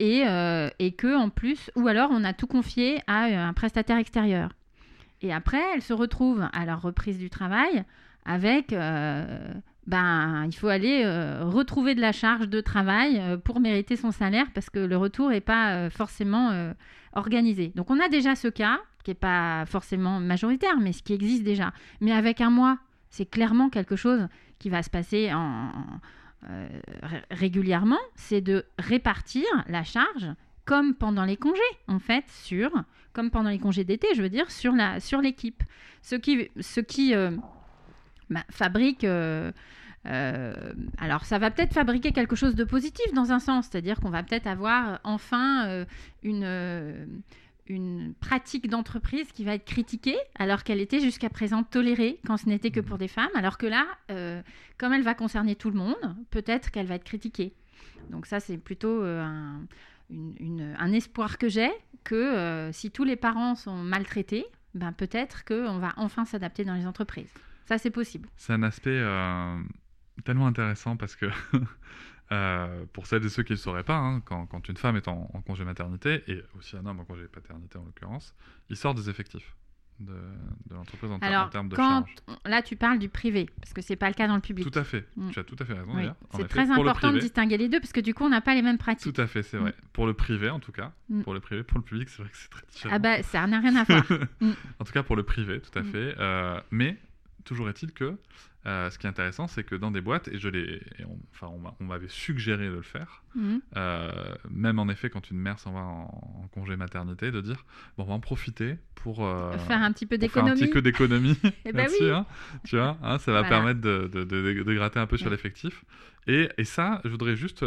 et, 0.00 0.24
euh, 0.26 0.68
que 0.98 1.16
en 1.16 1.30
plus, 1.30 1.70
ou 1.76 1.86
alors 1.86 2.10
on 2.12 2.24
a 2.24 2.32
tout 2.32 2.48
confié 2.48 3.00
à 3.06 3.26
euh, 3.26 3.48
un 3.48 3.52
prestataire 3.52 3.98
extérieur. 3.98 4.50
Et 5.20 5.32
après, 5.32 5.60
elles 5.74 5.82
se 5.82 5.92
retrouvent 5.92 6.48
à 6.52 6.66
leur 6.66 6.82
reprise 6.82 7.16
du 7.16 7.30
travail 7.30 7.84
avec, 8.24 8.72
euh, 8.72 9.38
ben, 9.86 10.44
il 10.46 10.52
faut 10.52 10.66
aller 10.66 11.02
euh, 11.04 11.44
retrouver 11.44 11.94
de 11.94 12.00
la 12.00 12.10
charge 12.10 12.48
de 12.48 12.60
travail 12.60 13.22
pour 13.44 13.60
mériter 13.60 13.94
son 13.94 14.10
salaire 14.10 14.46
parce 14.52 14.68
que 14.68 14.80
le 14.80 14.96
retour 14.96 15.30
n'est 15.30 15.40
pas 15.40 15.90
forcément 15.90 16.72
organisé. 17.12 17.72
Donc 17.76 17.90
on 17.90 18.00
a 18.00 18.08
déjà 18.08 18.34
ce 18.34 18.48
cas 18.48 18.80
qui 19.04 19.10
n'est 19.10 19.16
pas 19.16 19.64
forcément 19.66 20.18
majoritaire, 20.18 20.78
mais 20.80 20.92
ce 20.92 21.04
qui 21.04 21.12
existe 21.12 21.44
déjà. 21.44 21.72
Mais 22.00 22.12
avec 22.12 22.40
un 22.40 22.50
mois, 22.50 22.78
c'est 23.12 23.26
clairement 23.26 23.68
quelque 23.70 23.94
chose 23.94 24.26
qui 24.58 24.68
va 24.70 24.82
se 24.82 24.90
passer 24.90 25.30
euh, 25.30 26.66
ré- 27.02 27.22
régulièrement, 27.30 28.00
c'est 28.16 28.40
de 28.40 28.64
répartir 28.78 29.44
la 29.68 29.84
charge 29.84 30.26
comme 30.64 30.94
pendant 30.94 31.24
les 31.24 31.36
congés, 31.36 31.60
en 31.88 31.98
fait, 31.98 32.24
sur, 32.28 32.70
comme 33.12 33.30
pendant 33.30 33.50
les 33.50 33.58
congés 33.58 33.84
d'été, 33.84 34.08
je 34.16 34.22
veux 34.22 34.28
dire, 34.28 34.50
sur 34.50 34.72
la, 34.72 34.98
sur 34.98 35.20
l'équipe. 35.20 35.62
Ce 36.02 36.14
qui, 36.16 37.14
euh, 37.14 37.30
bah, 38.30 38.44
fabrique. 38.50 39.04
euh, 39.04 39.52
alors, 40.98 41.24
ça 41.24 41.38
va 41.38 41.50
peut-être 41.50 41.74
fabriquer 41.74 42.12
quelque 42.12 42.34
chose 42.36 42.54
de 42.54 42.64
positif 42.64 43.12
dans 43.12 43.30
un 43.30 43.38
sens, 43.40 43.68
c'est-à-dire 43.70 44.00
qu'on 44.00 44.10
va 44.10 44.22
peut-être 44.22 44.46
avoir 44.48 45.00
enfin 45.04 45.84
une, 46.24 47.06
une 47.66 48.14
pratique 48.14 48.68
d'entreprise 48.68 49.30
qui 49.32 49.44
va 49.44 49.54
être 49.54 49.64
critiquée, 49.64 50.16
alors 50.38 50.64
qu'elle 50.64 50.80
était 50.80 51.00
jusqu'à 51.00 51.30
présent 51.30 51.62
tolérée 51.62 52.18
quand 52.26 52.36
ce 52.36 52.48
n'était 52.48 52.70
que 52.70 52.80
pour 52.80 52.98
des 52.98 53.08
femmes, 53.08 53.30
alors 53.34 53.58
que 53.58 53.66
là, 53.66 53.86
euh, 54.10 54.42
comme 54.78 54.92
elle 54.92 55.02
va 55.02 55.14
concerner 55.14 55.54
tout 55.54 55.70
le 55.70 55.76
monde, 55.76 56.16
peut-être 56.30 56.70
qu'elle 56.70 56.86
va 56.86 56.96
être 56.96 57.04
critiquée. 57.04 57.54
Donc 58.10 58.26
ça, 58.26 58.40
c'est 58.40 58.58
plutôt 58.58 59.02
euh, 59.02 59.22
un, 59.22 59.62
un 60.78 60.92
espoir 60.92 61.38
que 61.38 61.48
j'ai, 61.48 61.70
que 62.04 62.14
euh, 62.14 62.72
si 62.72 62.90
tous 62.90 63.04
les 63.04 63.16
parents 63.16 63.54
sont 63.54 63.76
maltraités, 63.76 64.44
ben 64.74 64.92
peut-être 64.92 65.44
qu'on 65.44 65.78
va 65.78 65.92
enfin 65.96 66.24
s'adapter 66.24 66.64
dans 66.64 66.74
les 66.74 66.86
entreprises. 66.86 67.32
Ça, 67.66 67.78
c'est 67.78 67.90
possible. 67.90 68.28
C'est 68.36 68.52
un 68.52 68.62
aspect 68.64 69.00
tellement 70.24 70.46
intéressant 70.46 70.96
parce 70.96 71.16
que, 71.16 71.26
euh, 72.32 72.84
pour 72.92 73.06
celles 73.06 73.24
et 73.24 73.28
ceux 73.28 73.42
qui 73.42 73.52
ne 73.52 73.56
le 73.58 73.60
sauraient 73.62 73.84
pas, 73.84 73.96
hein, 73.98 74.20
quand, 74.24 74.46
quand 74.46 74.68
une 74.68 74.76
femme 74.76 74.96
est 74.96 75.06
en, 75.08 75.30
en 75.34 75.40
congé 75.42 75.64
maternité, 75.64 76.24
et 76.28 76.42
aussi 76.58 76.76
un 76.76 76.86
homme 76.86 77.00
en 77.00 77.04
congé 77.04 77.24
paternité 77.28 77.78
en 77.78 77.84
l'occurrence, 77.84 78.34
il 78.70 78.76
sort 78.76 78.94
des 78.94 79.10
effectifs 79.10 79.54
de, 80.00 80.12
de 80.68 80.74
l'entreprise 80.74 81.10
en, 81.12 81.18
termes 81.18 81.68
de 81.68 81.76
quand 81.76 82.04
charge. 82.06 82.38
là, 82.46 82.62
tu 82.62 82.74
parles 82.76 82.98
du 82.98 83.08
privé, 83.08 83.48
parce 83.60 83.72
que 83.72 83.82
c'est 83.82 83.94
pas 83.94 84.08
le 84.08 84.14
cas 84.14 84.26
dans 84.26 84.34
le 84.34 84.40
public. 84.40 84.68
Tout 84.68 84.76
à 84.78 84.82
fait, 84.82 85.06
Mm. 85.16 85.30
tu 85.30 85.38
as 85.38 85.44
tout 85.44 85.54
à 85.60 85.64
fait 85.64 85.74
raison 85.74 85.92
Oui. 85.94 86.08
C'est 86.36 86.48
très 86.48 86.70
important 86.70 87.12
de 87.12 87.18
distinguer 87.20 87.56
les 87.58 87.68
deux, 87.68 87.78
parce 87.78 87.92
que 87.92 88.00
du 88.00 88.14
coup, 88.14 88.24
on 88.24 88.30
n'a 88.30 88.40
pas 88.40 88.54
les 88.54 88.62
mêmes 88.62 88.78
pratiques. 88.78 89.12
Tout 89.14 89.20
à 89.20 89.26
fait, 89.26 89.42
c'est 89.42 89.58
vrai. 89.58 89.74
Pour 89.92 90.06
le 90.06 90.14
privé 90.14 90.48
en 90.50 90.58
tout 90.60 90.72
cas, 90.72 90.92
Mm. 91.08 91.22
pour 91.22 91.34
le 91.34 91.40
privé, 91.40 91.62
pour 91.62 91.78
le 91.78 91.84
public, 91.84 92.08
c'est 92.08 92.22
vrai 92.22 92.30
que 92.30 92.36
c'est 92.38 92.48
très 92.50 92.66
différent. 92.72 92.94
Ah 92.94 92.98
bah, 92.98 93.22
ça 93.22 93.46
n'a 93.46 93.60
rien 93.60 93.76
à 93.76 93.84
voir. 93.84 94.02
Mm. 94.40 94.50
en 94.80 94.84
tout 94.84 94.92
cas 94.92 95.02
pour 95.02 95.16
le 95.16 95.22
privé, 95.24 95.60
tout 95.60 95.78
à 95.78 95.82
Mm. 95.82 95.92
fait. 95.92 96.14
Euh, 96.18 96.60
mais 96.70 96.96
toujours 97.44 97.68
est-il 97.68 97.92
que 97.92 98.16
euh, 98.64 98.90
ce 98.90 98.98
qui 98.98 99.06
est 99.06 99.10
intéressant, 99.10 99.48
c'est 99.48 99.64
que 99.64 99.74
dans 99.74 99.90
des 99.90 100.00
boîtes, 100.00 100.28
et 100.28 100.38
je 100.38 100.48
l'ai, 100.48 100.80
et 100.98 101.04
on- 101.04 101.18
enfin 101.32 101.48
on, 101.48 101.58
m'a- 101.58 101.74
on 101.80 101.84
m'avait 101.84 102.08
suggéré 102.08 102.68
de 102.68 102.74
le 102.74 102.82
faire, 102.82 103.24
Mhm. 103.34 103.60
euh, 103.76 104.10
même 104.50 104.78
en 104.78 104.88
effet 104.88 105.10
quand 105.10 105.30
une 105.30 105.38
mère 105.38 105.58
s'en 105.58 105.72
va 105.72 105.80
en, 105.80 106.42
en 106.44 106.48
congé 106.52 106.76
maternité, 106.76 107.32
de 107.32 107.40
dire 107.40 107.64
bon 107.96 108.04
on 108.04 108.06
va 108.06 108.14
en 108.14 108.20
profiter 108.20 108.76
pour 108.94 109.26
euh, 109.26 109.56
Faire 109.58 109.82
un 109.82 109.92
petit 109.92 110.06
peu 110.06 110.16
faire 110.16 110.24
un 110.24 110.28
d'économie. 110.28 110.60
petit 110.60 110.70
peu 110.70 110.80
d'économie 110.82 111.36
Eh 111.64 111.72
ben 111.72 111.78
là-dessus, 111.78 112.04
oui. 112.04 112.10
hein, 112.10 112.24
tu 112.64 112.76
vois, 112.76 112.96
hein, 113.02 113.18
ça 113.18 113.32
va 113.32 113.40
Voilà. 113.40 113.48
permettre 113.48 113.80
de, 113.80 114.08
de- 114.12 114.22
de- 114.24 114.62
de 114.62 114.74
gratter 114.74 115.00
un 115.00 115.06
peu 115.08 115.16
sur 115.16 115.28
l'effectif. 115.30 115.84
Et, 116.28 116.48
et 116.56 116.64
ça, 116.64 117.00
je 117.04 117.08
voudrais 117.10 117.34
juste 117.34 117.64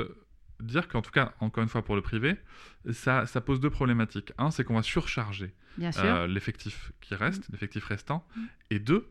dire 0.62 0.88
qu'en 0.88 1.02
tout 1.02 1.12
cas, 1.12 1.34
encore 1.42 1.62
une 1.64 1.70
fois 1.70 1.84
pour 1.84 1.98
le 1.98 2.02
privé, 2.02 2.38
ça, 2.92 3.26
ça 3.26 3.42
pose 3.42 3.60
deux 3.60 3.70
problématiques. 3.70 4.32
Un, 4.38 4.50
c'est 4.52 4.64
qu'on 4.64 4.76
va 4.76 4.84
surcharger 4.84 5.54
l'effectif 6.28 6.94
qui 7.02 7.16
reste, 7.16 7.50
l'effectif 7.52 7.84
restant, 7.86 8.26
Mm. 8.36 8.42
et 8.72 8.80
deux, 8.80 9.08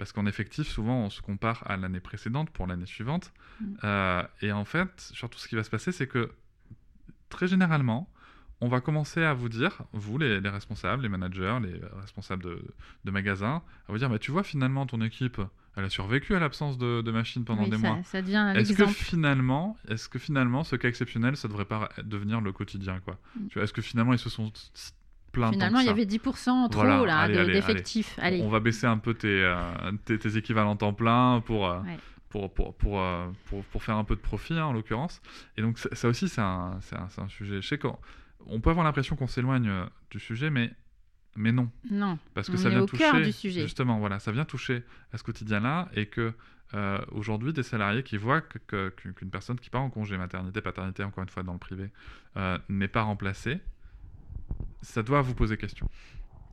parce 0.00 0.12
qu'en 0.12 0.24
effectif, 0.24 0.66
souvent, 0.66 0.96
on 1.04 1.10
se 1.10 1.20
compare 1.20 1.62
à 1.70 1.76
l'année 1.76 2.00
précédente 2.00 2.48
pour 2.50 2.66
l'année 2.66 2.86
suivante, 2.86 3.32
Mm. 3.60 3.74
Euh, 3.84 4.22
et 4.40 4.52
en 4.52 4.64
fait, 4.64 5.10
surtout 5.12 5.38
ce 5.38 5.46
qui 5.46 5.54
va 5.54 5.62
se 5.62 5.68
passer, 5.68 5.92
c'est 5.92 6.06
que 6.06 6.30
très 7.28 7.46
généralement, 7.46 8.08
on 8.62 8.68
va 8.68 8.80
commencer 8.80 9.22
à 9.22 9.34
vous 9.34 9.50
dire, 9.50 9.82
vous 9.92 10.16
les, 10.16 10.40
les 10.40 10.48
responsables, 10.48 11.02
les 11.02 11.10
managers, 11.10 11.58
les 11.62 11.78
responsables 12.00 12.42
de, 12.42 12.64
de 13.04 13.10
magasins, 13.10 13.62
à 13.86 13.92
vous 13.92 13.98
dire, 13.98 14.08
bah, 14.08 14.18
tu 14.18 14.30
vois, 14.30 14.42
finalement, 14.44 14.86
ton 14.86 15.02
équipe, 15.02 15.38
elle 15.76 15.84
a 15.84 15.90
survécu 15.90 16.34
à 16.34 16.40
l'absence 16.40 16.78
de, 16.78 17.02
de 17.02 17.10
machines 17.10 17.44
pendant 17.44 17.64
Oui, 17.64 17.70
des 17.70 17.76
ça, 17.76 17.82
mois. 17.88 18.02
ça 18.02 18.22
devient 18.22 18.52
Est-ce 18.56 18.72
que 18.72 18.86
finalement, 18.86 19.76
est-ce 19.88 20.08
que 20.08 20.18
finalement, 20.18 20.64
ce 20.64 20.76
cas 20.76 20.88
exceptionnel, 20.88 21.36
ça 21.36 21.46
devrait 21.48 21.66
pas 21.66 21.90
devenir 22.02 22.40
le 22.40 22.52
quotidien, 22.52 23.00
quoi? 23.00 23.18
Mm. 23.36 23.58
Est-ce 23.60 23.74
que 23.74 23.82
finalement, 23.82 24.14
ils 24.14 24.18
se 24.18 24.30
sont 24.30 24.50
Finalement, 25.32 25.80
il 25.80 25.86
y 25.86 25.90
avait 25.90 26.06
10% 26.06 26.50
en 26.50 26.68
trop 26.68 26.80
Voilà, 26.82 27.04
là, 27.06 27.18
allez, 27.20 27.34
de- 27.34 27.38
allez, 27.40 27.52
d'effectifs. 27.52 28.18
Allez. 28.20 28.40
on 28.42 28.48
va 28.48 28.60
baisser 28.60 28.86
un 28.86 28.98
peu 28.98 29.14
tes, 29.14 29.28
euh, 29.44 29.56
tes, 30.04 30.18
tes 30.18 30.36
équivalents 30.36 30.76
temps 30.76 30.92
plein 30.92 31.40
pour, 31.44 31.68
euh, 31.68 31.80
Ouais. 31.80 31.98
pour, 32.28 32.52
pour, 32.52 32.74
pour, 32.76 33.00
euh, 33.00 33.26
pour, 33.46 33.64
pour 33.64 33.82
faire 33.82 33.96
un 33.96 34.04
peu 34.04 34.16
de 34.16 34.20
profit, 34.20 34.54
hein, 34.54 34.64
en 34.66 34.72
l'occurrence. 34.72 35.20
Et 35.56 35.62
donc, 35.62 35.78
ça 35.78 36.08
aussi, 36.08 36.28
c'est 36.28 36.40
un, 36.40 36.78
un, 36.92 37.22
un 37.22 37.28
sujet. 37.28 37.60
Je 37.62 37.66
sais 37.68 37.78
on 38.46 38.60
peut 38.60 38.70
avoir 38.70 38.84
l'impression 38.84 39.16
qu'on 39.16 39.26
s'éloigne 39.26 39.70
du 40.10 40.18
sujet, 40.18 40.50
mais, 40.50 40.72
mais 41.36 41.52
non. 41.52 41.70
Non. 41.90 42.18
Parce 42.34 42.48
que 42.48 42.54
On 42.54 42.56
ça 42.56 42.68
est 42.68 42.70
vient 42.72 42.82
au 42.82 42.86
toucher. 42.86 43.04
cœur 43.04 43.20
du 43.20 43.32
sujet. 43.32 43.60
Justement, 43.62 43.98
voilà, 43.98 44.18
ça 44.18 44.32
vient 44.32 44.44
toucher 44.44 44.82
à 45.12 45.18
ce 45.18 45.22
quotidien-là 45.22 45.88
et 45.94 46.06
que. 46.06 46.32
euh, 46.74 46.98
Aujourd'hui, 47.10 47.52
des 47.52 47.64
salariés 47.64 48.02
qui 48.04 48.16
voient 48.16 48.40
que- 48.42 48.90
qu'une 48.90 49.28
personne 49.30 49.58
qui 49.58 49.70
part 49.70 49.82
en 49.82 49.90
congé 49.90 50.16
maternité, 50.16 50.60
paternité, 50.60 51.02
encore 51.02 51.22
une 51.24 51.28
fois 51.28 51.42
dans 51.42 51.52
le 51.52 51.58
privé, 51.58 51.90
euh, 52.36 52.58
n'est 52.68 52.86
pas 52.88 53.02
remplacée, 53.02 53.58
ça 54.82 55.02
doit 55.02 55.22
vous 55.22 55.34
poser 55.34 55.56
question. 55.56 55.88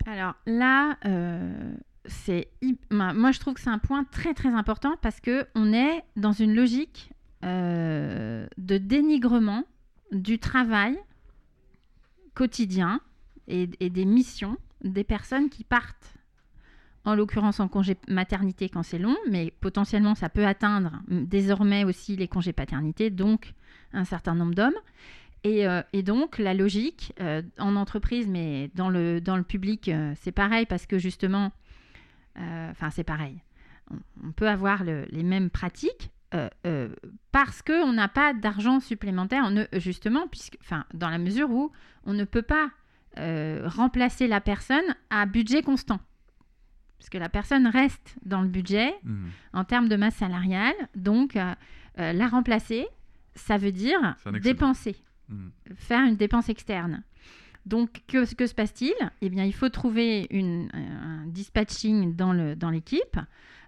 Alors 0.06 0.36
là, 0.46 0.98
euh, 1.06 1.76
c'est 2.06 2.50
moi 2.90 3.32
je 3.32 3.40
trouve 3.40 3.56
que 3.56 3.60
c'est 3.60 3.70
un 3.70 3.80
point 3.80 4.04
très 4.06 4.34
très 4.34 4.50
important 4.50 4.96
parce 5.02 5.20
que 5.20 5.46
on 5.56 5.74
est 5.74 6.04
dans 6.16 6.32
une 6.32 6.56
logique 6.56 7.12
euh, 7.44 8.48
de 8.58 8.78
dénigrement 8.78 9.64
du 10.12 10.40
travail 10.40 10.98
quotidien 12.34 13.02
et, 13.48 13.70
et 13.80 13.90
des 13.90 14.06
missions 14.06 14.58
des 14.84 15.04
personnes 15.04 15.50
qui 15.50 15.64
partent. 15.64 16.14
En 17.06 17.16
l'occurrence 17.16 17.62
en 17.62 17.70
congé 17.70 17.96
maternité 18.10 18.68
quand 18.68 18.84
c'est 18.84 19.00
long, 19.00 19.16
mais 19.30 19.54
potentiellement 19.62 20.14
ça 20.14 20.28
peut 20.28 20.46
atteindre 20.46 20.92
mm, 21.08 21.24
désormais 21.24 21.84
aussi 21.86 22.16
les 22.16 22.28
congés 22.28 22.54
paternité, 22.54 23.10
donc 23.10 23.54
un 23.94 24.04
certain 24.04 24.36
nombre 24.36 24.54
d'hommes. 24.54 24.78
Et, 25.44 25.68
euh, 25.68 25.82
et 25.94 26.04
donc, 26.04 26.40
la 26.40 26.54
logique 26.54 27.14
euh, 27.22 27.42
en 27.60 27.76
entreprise, 27.76 28.28
mais 28.28 28.70
dans 28.76 28.90
le, 28.90 29.22
dans 29.22 29.38
le 29.38 29.44
public, 29.44 29.88
euh, 29.90 30.14
c'est 30.22 30.32
pareil 30.32 30.66
parce 30.66 30.86
que 30.86 30.98
justement, 30.98 31.52
enfin, 32.36 32.90
c'est 32.90 33.04
pareil. 33.04 33.42
On, 33.92 34.28
on 34.28 34.32
peut 34.32 34.50
avoir 34.50 34.84
le- 34.84 35.06
les 35.10 35.24
mêmes 35.24 35.50
pratiques 35.50 36.12
parce 37.32 37.62
qu'on 37.62 37.94
n'a 37.94 38.08
pas 38.10 38.34
d'argent 38.34 38.80
supplémentaire, 38.82 39.44
on 39.48 39.52
ne- 39.52 39.66
justement, 39.80 40.28
puisque, 40.28 40.58
enfin, 40.62 40.84
dans 40.94 41.10
la 41.10 41.18
mesure 41.18 41.50
où 41.50 41.72
on 42.04 42.14
ne 42.14 42.26
peut 42.26 42.42
pas 42.42 42.70
remplacer 43.66 44.28
la 44.28 44.42
personne 44.42 44.84
à 45.10 45.26
budget 45.26 45.64
constant. 45.64 46.00
Parce 47.00 47.10
que 47.10 47.18
la 47.18 47.30
personne 47.30 47.66
reste 47.68 48.16
dans 48.26 48.42
le 48.42 48.48
budget 48.48 48.94
Mhm. 49.04 49.30
en 49.54 49.64
termes 49.64 49.88
de 49.88 49.96
masse 49.96 50.16
salariale. 50.16 50.76
Donc, 50.96 51.36
la 51.96 52.28
remplacer, 52.28 52.86
ça 53.36 53.58
veut 53.58 53.72
dire 53.72 54.00
dépenser 54.42 54.96
Faire 55.76 56.06
une 56.06 56.16
dépense 56.16 56.50
externe. 56.50 57.04
Donc, 57.66 58.02
que, 58.08 58.24
se 58.26 58.54
passe-t-il? 58.54 58.94
Eh 59.22 59.30
bien, 59.30 59.44
il 59.44 59.54
faut 59.54 59.70
trouver 59.70 60.28
un 60.32 61.26
dispatching 61.28 62.16
dans 62.16 62.70
l'équipe 62.72 63.20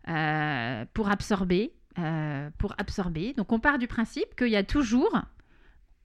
euh, 0.08 0.86
pour 0.94 1.10
absorber. 1.10 1.74
euh, 1.98 2.50
pour 2.58 2.74
absorber. 2.78 3.34
Donc, 3.34 3.52
on 3.52 3.60
part 3.60 3.78
du 3.78 3.88
principe 3.88 4.36
qu'il 4.38 4.48
y 4.50 4.56
a 4.56 4.64
toujours 4.64 5.22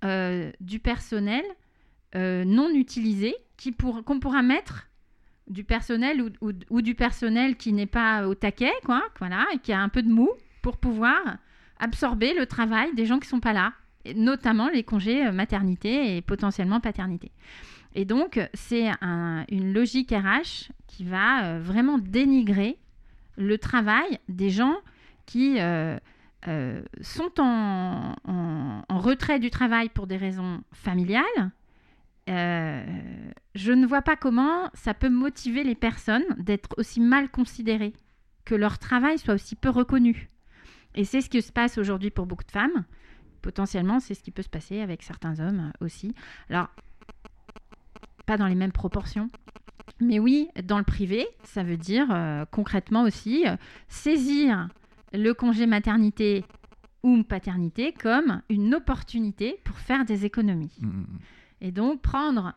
euh, 0.04 0.50
du 0.60 0.80
personnel 0.80 1.44
non 2.14 2.70
utilisé 2.70 3.34
qui 3.56 3.72
pour- 3.72 4.04
qu'on 4.04 4.20
pourra 4.20 4.42
mettre 4.42 4.88
du 5.48 5.64
personnel 5.64 6.24
ou, 6.70 6.82
du 6.82 6.94
personnel 6.94 7.56
qui 7.56 7.72
n'est 7.72 7.86
pas 7.86 8.26
au 8.28 8.34
taquet, 8.34 8.72
quoi, 8.84 9.02
voilà, 9.18 9.44
et 9.52 9.58
qui 9.58 9.72
a 9.72 9.80
un 9.80 9.88
peu 9.88 10.02
de 10.02 10.08
mou 10.08 10.30
pour 10.62 10.76
pouvoir 10.78 11.20
absorber 11.78 12.32
le 12.34 12.46
travail 12.46 12.94
des 12.94 13.04
gens 13.04 13.18
qui 13.18 13.28
sont 13.28 13.40
pas 13.40 13.52
là 13.52 13.72
notamment 14.14 14.68
les 14.68 14.82
congés 14.82 15.30
maternité 15.30 16.16
et 16.16 16.22
potentiellement 16.22 16.80
paternité. 16.80 17.32
Et 17.94 18.04
donc, 18.04 18.40
c'est 18.54 18.90
une 19.02 19.72
logique 19.72 20.10
RH 20.10 20.70
qui 20.86 21.04
va 21.04 21.58
vraiment 21.60 21.98
dénigrer 21.98 22.76
le 23.36 23.56
travail 23.58 24.18
des 24.28 24.50
gens 24.50 24.76
qui 25.26 25.58
sont 27.00 27.32
en, 27.38 28.14
retrait 28.90 29.38
du 29.38 29.50
travail 29.50 29.88
pour 29.88 30.06
des 30.06 30.16
raisons 30.16 30.60
familiales, 30.72 31.50
je 32.26 33.72
ne 33.72 33.86
vois 33.86 34.02
pas 34.02 34.16
comment 34.16 34.70
ça 34.74 34.94
peut 34.94 35.08
motiver 35.08 35.64
les 35.64 35.74
personnes 35.74 36.24
d'être 36.38 36.70
aussi 36.78 37.00
mal 37.00 37.28
considérées, 37.28 37.92
que 38.44 38.54
leur 38.54 38.78
travail 38.78 39.18
soit 39.18 39.34
aussi 39.34 39.56
peu 39.56 39.70
reconnu. 39.70 40.30
Et 40.94 41.04
c'est 41.04 41.20
ce 41.20 41.30
qui 41.30 41.42
se 41.42 41.52
passe 41.52 41.78
aujourd'hui 41.78 42.10
pour 42.10 42.26
beaucoup 42.26 42.44
de 42.44 42.50
femmes. 42.50 42.84
Potentiellement, 43.44 44.00
c'est 44.00 44.14
ce 44.14 44.22
qui 44.22 44.30
peut 44.30 44.40
se 44.40 44.48
passer 44.48 44.80
avec 44.80 45.02
certains 45.02 45.38
hommes 45.38 45.70
aussi. 45.82 46.14
Alors, 46.48 46.68
pas 48.24 48.38
dans 48.38 48.46
les 48.46 48.54
mêmes 48.54 48.72
proportions. 48.72 49.28
Mais 50.00 50.18
oui, 50.18 50.48
dans 50.64 50.78
le 50.78 50.84
privé, 50.84 51.26
ça 51.42 51.62
veut 51.62 51.76
dire 51.76 52.06
euh, 52.10 52.46
concrètement 52.50 53.02
aussi 53.02 53.46
euh, 53.46 53.56
saisir 53.86 54.70
le 55.12 55.34
congé 55.34 55.66
maternité 55.66 56.46
ou 57.02 57.22
paternité 57.22 57.92
comme 57.92 58.40
une 58.48 58.74
opportunité 58.74 59.60
pour 59.62 59.76
faire 59.76 60.06
des 60.06 60.24
économies. 60.24 60.78
Mmh, 60.80 60.86
mmh, 60.86 61.00
mmh. 61.00 61.18
Et 61.60 61.70
donc 61.70 62.00
prendre, 62.00 62.54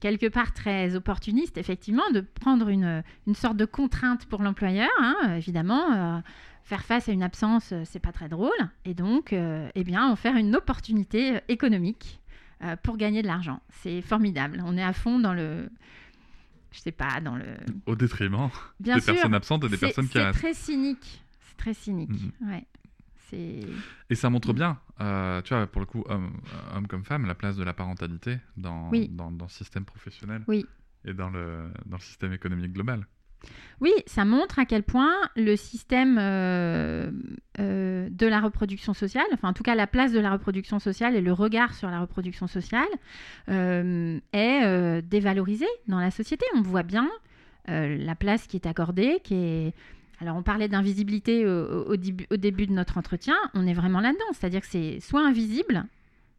quelque 0.00 0.26
part 0.26 0.52
très 0.52 0.94
opportuniste, 0.94 1.58
effectivement, 1.58 2.08
de 2.12 2.20
prendre 2.20 2.68
une, 2.68 3.02
une 3.26 3.34
sorte 3.34 3.56
de 3.56 3.64
contrainte 3.64 4.26
pour 4.26 4.42
l'employeur, 4.42 4.90
hein, 5.00 5.36
évidemment. 5.36 5.92
Euh, 5.92 6.20
faire 6.62 6.82
face 6.82 7.08
à 7.08 7.12
une 7.12 7.22
absence, 7.22 7.72
euh, 7.72 7.82
c'est 7.84 8.00
pas 8.00 8.12
très 8.12 8.28
drôle. 8.28 8.50
Et 8.84 8.94
donc, 8.94 9.32
euh, 9.32 9.68
eh 9.74 9.84
bien, 9.84 10.08
en 10.10 10.16
faire 10.16 10.36
une 10.36 10.56
opportunité 10.56 11.40
économique 11.48 12.20
pour 12.82 12.96
gagner 12.96 13.20
de 13.20 13.26
l'argent. 13.26 13.60
C'est 13.82 14.00
formidable. 14.00 14.62
On 14.64 14.78
est 14.78 14.82
à 14.82 14.94
fond 14.94 15.18
dans 15.18 15.34
le, 15.34 15.68
je 16.72 16.80
sais 16.80 16.92
pas, 16.92 17.20
dans 17.20 17.36
le. 17.36 17.44
Au 17.84 17.94
détriment 17.94 18.48
des 18.80 18.92
personnes 18.92 19.34
absentes 19.34 19.64
et 19.64 19.68
des 19.68 19.76
personnes 19.76 20.08
qui. 20.08 20.12
C'est 20.16 20.32
très 20.32 20.54
cynique. 20.54 21.22
C'est 21.40 21.56
très 21.58 21.74
cynique. 21.74 22.10
Ouais. 22.40 22.64
Et 23.32 24.14
ça 24.14 24.30
montre 24.30 24.52
bien, 24.52 24.78
euh, 25.00 25.42
tu 25.42 25.54
vois, 25.54 25.66
pour 25.66 25.80
le 25.80 25.86
coup, 25.86 26.04
homme, 26.08 26.86
comme 26.88 27.04
femme, 27.04 27.26
la 27.26 27.34
place 27.34 27.56
de 27.56 27.64
la 27.64 27.72
parentalité 27.72 28.38
dans, 28.56 28.90
dans, 28.90 29.30
dans, 29.30 29.44
le 29.44 29.50
système 29.50 29.84
professionnel 29.84 30.42
oui. 30.46 30.66
et 31.04 31.14
dans 31.14 31.30
le, 31.30 31.70
dans 31.86 31.96
le 31.96 32.02
système 32.02 32.32
économique 32.32 32.72
global. 32.72 33.06
Oui, 33.80 33.92
ça 34.06 34.24
montre 34.24 34.58
à 34.58 34.64
quel 34.64 34.82
point 34.82 35.12
le 35.36 35.54
système 35.56 36.16
euh, 36.18 37.10
euh, 37.58 38.08
de 38.10 38.26
la 38.26 38.40
reproduction 38.40 38.94
sociale, 38.94 39.26
enfin 39.34 39.48
en 39.48 39.52
tout 39.52 39.62
cas 39.62 39.74
la 39.74 39.86
place 39.86 40.12
de 40.12 40.20
la 40.20 40.30
reproduction 40.30 40.78
sociale 40.78 41.14
et 41.14 41.20
le 41.20 41.32
regard 41.32 41.74
sur 41.74 41.90
la 41.90 42.00
reproduction 42.00 42.46
sociale 42.46 42.88
est 43.48 45.02
dévalorisé 45.02 45.66
dans 45.88 46.00
la 46.00 46.10
société. 46.10 46.46
On 46.54 46.62
voit 46.62 46.84
bien 46.84 47.10
la 47.66 48.14
place 48.14 48.46
qui 48.46 48.56
est 48.56 48.66
accordée, 48.66 49.20
qui 49.22 49.34
est 49.34 49.74
alors, 50.20 50.36
on 50.36 50.42
parlait 50.42 50.68
d'invisibilité 50.68 51.46
au, 51.46 51.96
début 51.96 52.66
de 52.66 52.72
notre 52.72 52.98
entretien. 52.98 53.34
On 53.54 53.66
est 53.66 53.74
vraiment 53.74 54.00
là-dedans. 54.00 54.24
C'est-à-dire 54.32 54.60
que 54.60 54.66
c'est 54.66 55.00
soit 55.00 55.26
invisible, 55.26 55.84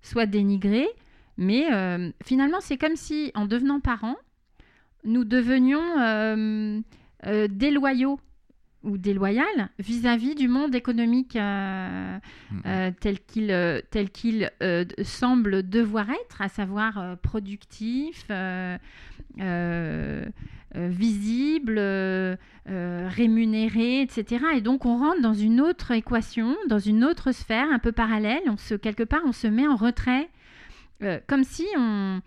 soit 0.02 0.26
dénigré. 0.26 0.88
Mais 1.38 1.74
euh, 1.74 2.12
finalement, 2.24 2.62
c'est 2.62 2.78
comme 2.78 2.96
si, 2.96 3.32
en 3.36 3.46
devenant 3.46 3.80
parents, 3.80 4.16
nous 5.04 5.26
devenions 5.26 6.00
euh, 6.00 6.80
euh, 7.26 7.48
déloyaux 7.50 8.20
ou 8.84 8.98
déloyales 8.98 9.70
vis-à-vis 9.80 10.36
du 10.36 10.48
monde 10.48 10.76
économique 10.76 11.34
mm-hmm. 11.34 12.94
tel 13.02 13.20
qu'il 13.20 13.48
tel 13.90 14.12
qu'il 14.12 14.52
semble 15.04 15.68
devoir 15.68 16.08
être, 16.12 16.42
à 16.42 16.50
savoir 16.50 17.18
productif, 17.18 18.28
euh, 19.42 20.26
visible, 20.76 21.76
euh, 21.78 22.36
euh, 22.70 23.10
rémunéré, 23.10 24.02
etc. 24.02 24.46
Et 24.56 24.62
donc 24.62 24.86
on 24.86 24.98
rentre 24.98 25.22
dans 25.22 25.34
une 25.34 25.62
autre 25.62 25.92
équation, 25.92 26.56
dans 26.68 26.80
une 26.80 27.04
autre 27.04 27.32
sphère 27.32 27.68
un 27.72 27.80
peu 27.80 27.92
parallèle. 27.92 28.42
On 28.48 28.58
se, 28.58 28.76
quelque 28.76 29.04
part, 29.04 29.22
on 29.26 29.32
se 29.32 29.48
met 29.48 29.68
en 29.68 29.76
retrait, 29.76 30.30
comme 31.28 31.44
si 31.44 31.66
on, 31.78 32.22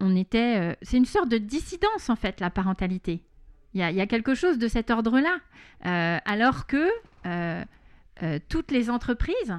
on, 0.00 0.16
était... 0.16 0.76
c'est 0.82 0.96
une 0.96 1.06
sorte 1.06 1.28
de 1.28 1.38
dissidence, 1.38 2.10
en 2.10 2.16
fait, 2.16 2.40
la 2.40 2.50
parentalité. 2.50 3.22
Il 3.74 3.80
y 3.80 4.00
a 4.00 4.06
quelque 4.06 4.34
chose 4.34 4.58
de 4.58 4.68
cet 4.68 4.90
ordre-là. 4.90 5.38
alors 6.26 6.66
que 6.66 6.88
toutes 8.48 8.70
les 8.70 8.90
entreprises 8.90 9.56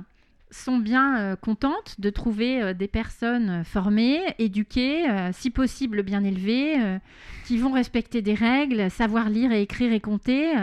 sont 0.52 0.78
bien 0.78 1.18
euh, 1.18 1.36
contentes 1.36 1.96
de 2.00 2.10
trouver 2.10 2.62
euh, 2.62 2.74
des 2.74 2.88
personnes 2.88 3.50
euh, 3.50 3.64
formées, 3.64 4.22
éduquées, 4.38 5.06
si 5.32 5.50
possible 5.50 6.04
bien 6.04 6.24
élevées, 6.24 7.00
qui 7.46 7.58
vont 7.58 7.72
respecter 7.72 8.22
des 8.22 8.34
règles, 8.34 8.92
savoir 8.92 9.30
lire 9.30 9.52
et 9.52 9.62
écrire 9.62 9.94
et 9.94 10.00
compter 10.00 10.54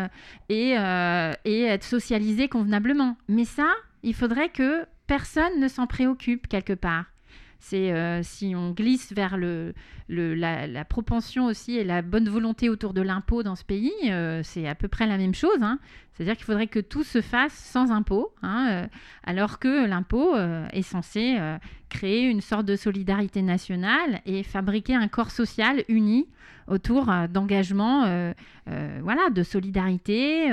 et, 0.49 0.72
être 0.72 1.84
socialisées 1.84 2.49
convenablement. 2.49 3.16
Mais 3.28 3.45
ça, 3.45 3.68
il 4.03 4.14
faudrait 4.14 4.51
que 4.51 4.84
personne 5.07 5.61
ne 5.61 5.68
s'en 5.68 5.86
préoccupe 5.86 6.47
quelque 6.47 6.72
part. 6.72 7.07
C'est 7.61 8.22
si 8.22 8.55
on 8.55 8.70
glisse 8.70 9.12
vers 9.12 9.36
le, 9.36 9.74
la, 10.09 10.84
propension 10.84 11.47
aussi 11.47 11.76
et 11.76 11.84
la 11.84 12.03
bonne 12.03 12.28
volonté 12.28 12.68
autour 12.68 12.95
de 12.95 13.03
l'impôt 13.03 13.43
dans 13.43 13.57
ce 13.57 13.64
pays, 13.64 13.93
c'est 14.43 14.68
à 14.68 14.74
peu 14.74 14.89
près 14.89 15.07
la 15.07 15.18
même 15.18 15.34
chose. 15.34 15.62
Hein. 15.62 15.78
C'est-à-dire 16.19 16.37
qu'il 16.37 16.45
faudrait 16.45 16.66
que 16.66 16.81
tout 16.81 17.05
se 17.05 17.21
fasse 17.21 17.53
sans 17.53 17.93
impôt, 17.93 18.35
hein, 18.43 18.69
euh, 18.71 18.87
alors 19.25 19.59
que 19.59 19.87
l'impôt 19.87 20.37
est 20.37 20.83
censé 20.83 21.39
créer 21.89 22.29
une 22.29 22.41
sorte 22.41 22.66
de 22.66 22.77
solidarité 22.77 23.41
nationale 23.41 24.21
et 24.27 24.43
fabriquer 24.43 24.95
un 24.95 25.09
corps 25.09 25.31
social 25.31 25.85
uni 25.89 26.27
autour 26.69 27.11
euh, 27.11 27.27
d'engagement, 27.27 28.05
euh, 28.05 28.33
euh, 28.69 29.01
voilà, 29.03 29.31
de 29.31 29.43
solidarité, 29.43 30.51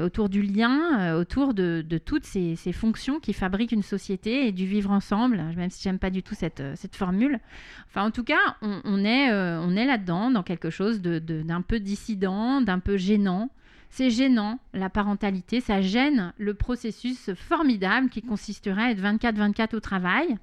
autour 0.00 0.28
du 0.28 0.42
lien, 0.42 1.16
autour 1.16 1.54
de, 1.54 1.82
toutes 2.04 2.24
ces, 2.24 2.56
fonctions 2.72 3.18
qui 3.20 3.32
fabriquent 3.32 3.72
une 3.72 3.82
société 3.82 4.46
et 4.46 4.52
du 4.52 4.66
vivre 4.66 4.90
ensemble, 4.90 5.42
même 5.56 5.70
si 5.70 5.82
j'aime 5.82 5.98
pas 5.98 6.10
du 6.10 6.22
tout 6.22 6.34
cette, 6.34 6.62
formule. 6.94 7.40
Enfin, 7.88 8.04
en 8.04 8.10
tout 8.10 8.24
cas, 8.24 8.56
on, 8.62 9.04
est, 9.04 9.86
là-dedans, 9.86 10.30
dans 10.30 10.42
quelque 10.42 10.70
chose 10.70 11.00
d'un 11.00 11.62
peu 11.62 11.80
dissident, 11.80 12.60
d'un 12.60 12.78
peu 12.78 12.96
gênant. 12.96 13.50
C'est 13.90 14.10
gênant, 14.10 14.60
la 14.72 14.88
parentalité, 14.88 15.60
ça 15.60 15.82
gêne 15.82 16.32
le 16.38 16.54
processus 16.54 17.34
formidable 17.34 18.08
qui 18.08 18.22
consisterait 18.22 18.84
à 18.84 18.90
être 18.92 19.02
24-24 19.02 19.74
au 19.74 19.80
travail, 19.80 20.38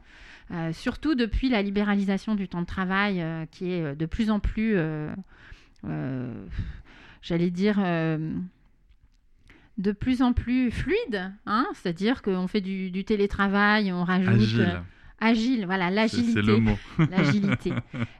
euh, 0.52 0.74
surtout 0.74 1.16
depuis 1.16 1.48
la 1.48 1.62
libéralisation 1.62 2.36
du 2.36 2.50
temps 2.50 2.62
de 2.62 2.68
travail 2.68 3.22
euh, 3.22 3.46
qui 3.50 3.72
est 3.72 3.84
euh, 3.84 3.96
de 3.96 4.06
plus 4.06 4.30
en 4.32 4.40
plus, 4.42 4.78
j'allais 7.22 7.50
dire, 7.50 7.78
de 9.78 9.92
plus 9.94 10.22
en 10.22 10.34
plus 10.34 10.70
fluide. 10.70 11.32
Hein 11.46 11.68
C'est-à-dire 11.74 12.22
qu'on 12.22 12.48
fait 12.48 12.62
du, 12.62 13.04
télétravail, 13.06 13.94
on 13.94 14.04
rajoute... 14.04 14.60
Agile. 14.60 14.82
Agile, 15.20 15.66
voilà, 15.66 15.90
l'agilité. 15.90 16.34
C'est 16.34 16.42
le 16.42 16.58
mot. 16.58 16.78
l'agilité. 17.12 17.74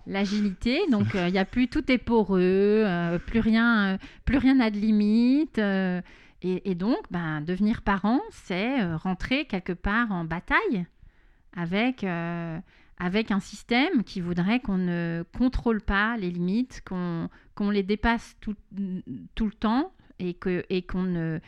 L'agilité, 0.08 0.80
donc 0.90 1.08
il 1.14 1.32
n'y 1.32 1.38
a 1.38 1.46
plus, 1.46 1.68
tout 1.68 1.92
est 1.92 1.98
poreux, 2.00 2.86
plus 3.28 3.40
rien 3.40 4.00
plus 4.26 4.38
rien 4.38 4.56
n'a 4.56 4.72
de 4.72 4.78
limite. 4.78 5.60
Et, 5.60 6.70
et, 6.70 6.76
donc, 6.76 6.98
ben, 7.10 7.42
devenir 7.42 7.82
parent, 7.82 8.22
c'est 8.32 8.94
rentrer 8.96 9.46
quelque 9.46 9.74
part 9.74 10.12
en 10.12 10.24
bataille 10.24 10.86
avec, 11.58 12.04
euh, 12.04 12.60
avec 13.00 13.32
un 13.32 13.42
système 13.42 14.04
qui 14.04 14.22
voudrait 14.22 14.62
qu'on 14.62 14.78
ne 14.78 15.24
contrôle 15.38 15.82
pas 15.82 16.16
les 16.18 16.32
limites, 16.32 16.84
qu'on 16.86 17.70
les 17.70 17.84
dépasse 17.84 18.38
tout, 18.40 18.56
tout, 19.36 19.46
le 19.46 19.52
temps 19.52 19.92
et 20.20 20.36
qu'on 20.36 20.62
et 20.70 20.84
qu'on 20.84 21.04
ne, 21.04 21.40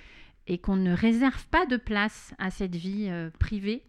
et 0.48 0.58
qu'on 0.58 0.76
ne 0.76 0.94
réserve 0.94 1.46
pas 1.48 1.66
de 1.68 1.78
place 1.78 2.34
à 2.40 2.50
cette 2.50 2.76
vie 2.76 3.08
euh, 3.10 3.30
privée, 3.40 3.84
euh, 3.84 3.89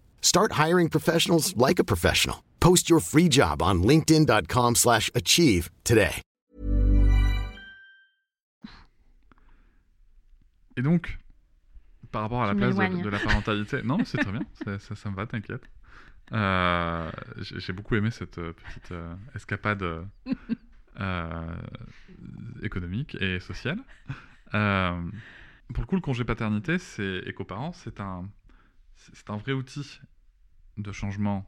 Start 0.21 0.53
hiring 0.53 0.89
professionals 0.89 1.53
like 1.57 1.77
a 1.77 1.83
professional. 1.83 2.37
Post 2.61 2.89
your 2.89 3.01
free 3.01 3.29
job 3.29 3.61
on 3.61 3.83
linkedin.com/achieve 3.83 5.69
today. 5.83 6.21
Et 10.77 10.81
donc 10.81 11.17
par 12.11 12.21
rapport 12.23 12.43
à 12.43 12.47
la 12.47 12.55
place 12.55 12.75
de, 12.75 13.09
la 13.09 13.19
parentalité. 13.19 13.81
Non, 13.83 13.97
c'est 14.03 14.17
très 14.17 14.31
bien, 14.31 14.41
ça, 14.65 14.79
ça, 14.79 14.95
ça 14.95 15.09
me 15.09 15.15
va, 15.15 15.25
t'inquiète. 15.25 15.63
Euh, 16.33 17.11
J'ai 17.37 17.73
beaucoup 17.73 17.95
aimé 17.95 18.11
cette 18.11 18.37
euh, 18.37 18.53
petite 18.53 18.91
euh, 18.91 19.15
escapade 19.35 19.83
euh, 20.99 21.55
économique 22.61 23.17
et 23.19 23.39
sociale. 23.39 23.79
Euh, 24.53 25.01
pour 25.73 25.83
le 25.83 25.87
coup, 25.87 25.95
le 25.95 26.01
congé 26.01 26.25
paternité, 26.25 26.77
c'est 26.77 27.23
et 27.25 27.33
coparents, 27.33 27.71
c'est 27.71 27.99
un, 28.01 28.29
c'est 29.13 29.29
un 29.29 29.37
vrai 29.37 29.53
outil 29.53 29.99
de 30.77 30.91
changement 30.91 31.45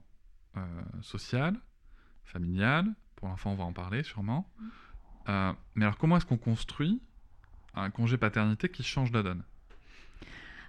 euh, 0.58 0.62
social, 1.02 1.56
familial. 2.24 2.86
Pour 3.16 3.28
l'enfant, 3.28 3.52
on 3.52 3.56
va 3.56 3.64
en 3.64 3.74
parler 3.74 4.04
sûrement. 4.04 4.50
Euh, 5.30 5.54
mais 5.76 5.86
alors, 5.86 5.98
comment 5.98 6.18
est-ce 6.18 6.26
qu'on 6.26 6.38
construit 6.38 7.02
un 7.76 7.90
congé 7.90 8.18
paternité 8.18 8.70
qui 8.70 8.84
change 8.84 9.12
la 9.12 9.24
donne? 9.24 9.44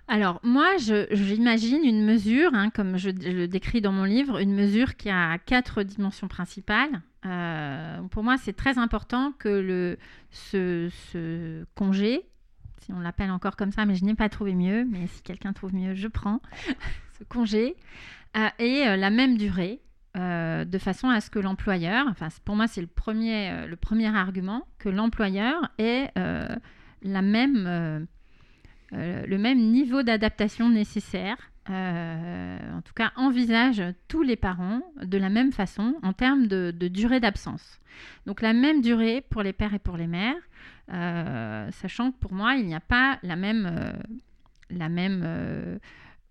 Alors, 0.07 0.39
moi, 0.43 0.77
j'imagine 0.77 1.83
une 1.83 2.05
mesure, 2.05 2.51
hein, 2.53 2.69
comme 2.69 2.99
je, 2.99 3.09
je 3.09 3.31
le 3.31 3.49
décris 3.49 3.81
dans 3.81 3.93
mon 3.93 4.05
livre, 4.05 4.39
une 4.39 4.55
mesure 4.55 4.97
qui 4.97 5.09
a 5.09 5.39
quatre 5.39 5.83
dimensions 5.83 6.29
principales. 6.29 7.01
Euh, 7.25 8.03
pour 8.11 8.23
moi, 8.23 8.37
c'est 8.37 8.53
très 8.53 8.77
important 8.77 9.33
que 9.33 9.49
le, 9.49 9.99
ce, 10.31 10.91
ce 11.13 11.65
congé, 11.75 12.27
si 12.85 12.93
on 12.93 13.01
l'appelle 13.01 13.31
encore 13.31 13.57
comme 13.57 13.73
ça, 13.73 13.87
mais 13.87 13.95
je 13.95 14.05
n'ai 14.05 14.15
pas 14.15 14.29
trouvé 14.29 14.55
mieux, 14.55 14.85
mais 14.85 15.07
si 15.07 15.23
quelqu'un 15.23 15.53
trouve 15.53 15.75
mieux, 15.75 15.95
je 15.95 16.09
prends, 16.09 16.41
ce 17.19 17.25
congé, 17.25 17.77
euh, 18.37 18.49
ait 18.59 18.89
euh, 18.89 18.97
la 18.97 19.11
même 19.11 19.37
durée. 19.37 19.81
euh, 20.17 20.65
de 20.65 20.79
façon 20.79 21.09
à 21.09 21.21
ce 21.21 21.29
que 21.29 21.41
l'employeur, 21.41 22.07
enfin 22.09 22.29
pour 22.45 22.55
moi 22.55 22.69
c'est 22.69 22.81
le 22.81 22.87
premier, 22.87 23.67
le 23.67 23.75
premier 23.75 24.15
argument, 24.15 24.65
que 24.79 24.89
l'employeur 24.89 25.73
ait 25.79 26.09
la 26.15 27.23
même, 27.23 28.07
le 28.93 29.37
même 29.39 29.59
niveau 29.59 30.05
d'adaptation 30.05 30.69
nécessaire. 30.69 31.37
en 31.69 32.81
tout 32.85 32.95
cas, 32.95 33.11
envisage 33.17 33.83
tous 34.07 34.23
les 34.23 34.37
parents 34.37 34.83
de 35.03 35.19
la 35.19 35.31
même 35.31 35.51
façon 35.51 35.97
en 36.05 36.13
termes 36.13 36.47
de, 36.47 36.71
durée 36.87 37.19
d'absence. 37.19 37.81
Donc 38.27 38.41
la 38.41 38.53
même 38.53 38.83
durée 38.83 39.21
pour 39.31 39.43
les 39.43 39.53
pères 39.53 39.75
et 39.75 39.81
pour 39.81 39.97
les 39.97 40.07
mères, 40.07 40.43
sachant 41.73 42.13
que 42.13 42.19
pour 42.19 42.33
moi, 42.33 42.55
il 42.55 42.67
n'y 42.67 42.75
a 42.75 42.81
pas 42.81 43.19
la 43.23 43.37
même, 43.37 43.67
euh, 43.67 43.93
la 44.71 44.89
même 44.89 45.23
euh, 45.25 45.79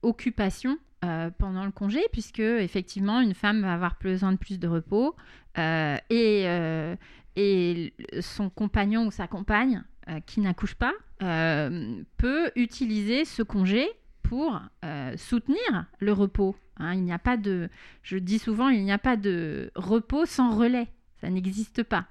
occupation 0.01 0.77
euh, 1.03 1.29
pendant 1.37 1.65
le 1.65 1.71
congé, 1.71 2.01
puisque 2.11 2.39
effectivement, 2.39 3.19
une 3.21 3.33
femme 3.33 3.61
va 3.61 3.73
avoir 3.73 3.97
besoin 4.01 4.31
de 4.31 4.37
plus 4.37 4.59
de 4.59 4.67
repos 4.67 5.15
euh, 5.57 5.97
et, 6.09 6.43
euh, 6.45 6.95
et 7.35 7.93
son 8.21 8.49
compagnon 8.49 9.07
ou 9.07 9.11
sa 9.11 9.27
compagne 9.27 9.83
euh, 10.09 10.19
qui 10.25 10.39
n'accouche 10.41 10.75
pas 10.75 10.93
euh, 11.21 12.01
peut 12.17 12.51
utiliser 12.55 13.25
ce 13.25 13.43
congé 13.43 13.87
pour 14.21 14.61
euh, 14.85 15.15
soutenir 15.17 15.85
le 15.99 16.13
repos. 16.13 16.55
hein. 16.77 16.93
il 16.93 17.03
n'y 17.03 17.13
a 17.13 17.19
pas 17.19 17.37
de, 17.37 17.69
je 18.01 18.17
dis 18.17 18.39
souvent, 18.39 18.69
il 18.69 18.83
n'y 18.83 18.91
a 18.91 18.97
pas 18.97 19.15
de 19.17 19.71
repos 19.75 20.25
sans 20.25 20.55
relais. 20.57 20.87
Ça 21.21 21.29
n'existe 21.29 21.83
pas. 21.83 22.07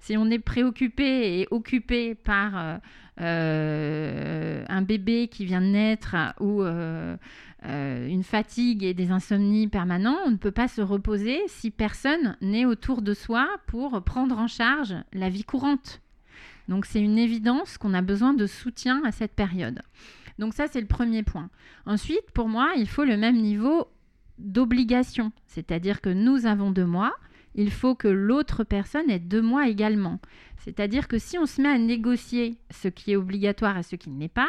Si 0.00 0.16
on 0.16 0.30
est 0.30 0.38
préoccupé 0.38 1.40
et 1.40 1.48
occupé 1.50 2.14
par 2.14 2.58
euh, 2.58 2.78
euh, 3.20 4.64
un 4.66 4.82
bébé 4.82 5.28
qui 5.28 5.44
vient 5.44 5.60
de 5.60 5.66
naître 5.66 6.16
ou 6.40 6.62
euh, 6.62 7.16
une 7.62 8.24
fatigue 8.24 8.82
et 8.82 8.94
des 8.94 9.10
insomnies 9.10 9.68
permanents, 9.68 10.16
on 10.24 10.30
ne 10.30 10.36
peut 10.36 10.50
pas 10.50 10.68
se 10.68 10.80
reposer 10.80 11.38
si 11.48 11.70
personne 11.70 12.36
n'est 12.40 12.64
autour 12.64 13.02
de 13.02 13.12
soi 13.12 13.46
pour 13.66 14.02
prendre 14.02 14.38
en 14.38 14.48
charge 14.48 14.94
la 15.12 15.28
vie 15.28 15.44
courante. 15.44 16.00
Donc 16.68 16.86
c'est 16.86 17.02
une 17.02 17.18
évidence 17.18 17.76
qu'on 17.76 17.92
a 17.92 18.00
besoin 18.00 18.32
de 18.32 18.46
soutien 18.46 19.02
à 19.04 19.12
cette 19.12 19.34
période. 19.34 19.82
Donc 20.38 20.54
ça 20.54 20.66
c'est 20.66 20.80
le 20.80 20.86
premier 20.86 21.22
point. 21.22 21.50
Ensuite, 21.84 22.30
pour 22.32 22.48
moi, 22.48 22.70
il 22.78 22.88
faut 22.88 23.04
le 23.04 23.18
même 23.18 23.36
niveau 23.36 23.86
d'obligation, 24.38 25.30
c'est-à-dire 25.46 26.00
que 26.00 26.08
nous 26.08 26.46
avons 26.46 26.70
deux 26.70 26.86
mois, 26.86 27.12
il 27.54 27.70
faut 27.70 27.94
que 27.94 28.08
l'autre 28.08 28.64
personne 28.64 29.10
ait 29.10 29.18
deux 29.18 29.42
mois 29.42 29.68
également. 29.68 30.18
C'est-à-dire 30.58 31.08
que 31.08 31.18
si 31.18 31.38
on 31.38 31.46
se 31.46 31.60
met 31.60 31.68
à 31.68 31.78
négocier 31.78 32.56
ce 32.70 32.88
qui 32.88 33.12
est 33.12 33.16
obligatoire 33.16 33.78
et 33.78 33.82
ce 33.82 33.96
qui 33.96 34.10
ne 34.10 34.20
l'est 34.20 34.28
pas, 34.28 34.48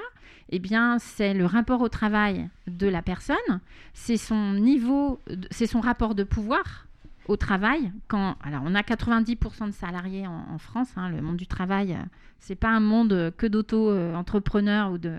eh 0.49 0.59
bien, 0.59 0.99
c'est 0.99 1.33
le 1.33 1.45
rapport 1.45 1.81
au 1.81 1.89
travail 1.89 2.49
de 2.67 2.87
la 2.87 3.01
personne, 3.01 3.59
c'est 3.93 4.17
son 4.17 4.53
niveau, 4.53 5.19
de- 5.27 5.47
c'est 5.51 5.67
son 5.67 5.79
rapport 5.79 6.13
de 6.15 6.23
pouvoir 6.23 6.87
au 7.27 7.37
travail. 7.37 7.91
Quand, 8.09 8.35
alors, 8.43 8.61
on 8.65 8.75
a 8.75 8.81
90% 8.83 9.67
de 9.67 9.71
salariés 9.71 10.27
en, 10.27 10.57
France. 10.57 10.89
hein, 10.97 11.09
le 11.09 11.21
monde 11.21 11.37
du 11.37 11.47
travail, 11.47 11.93
euh, 11.93 12.03
c'est 12.39 12.55
pas 12.55 12.69
un 12.69 12.79
monde 12.81 13.33
que 13.37 13.47
d'auto-entrepreneurs 13.47 14.91
ou 14.91 14.97
de, 14.97 15.15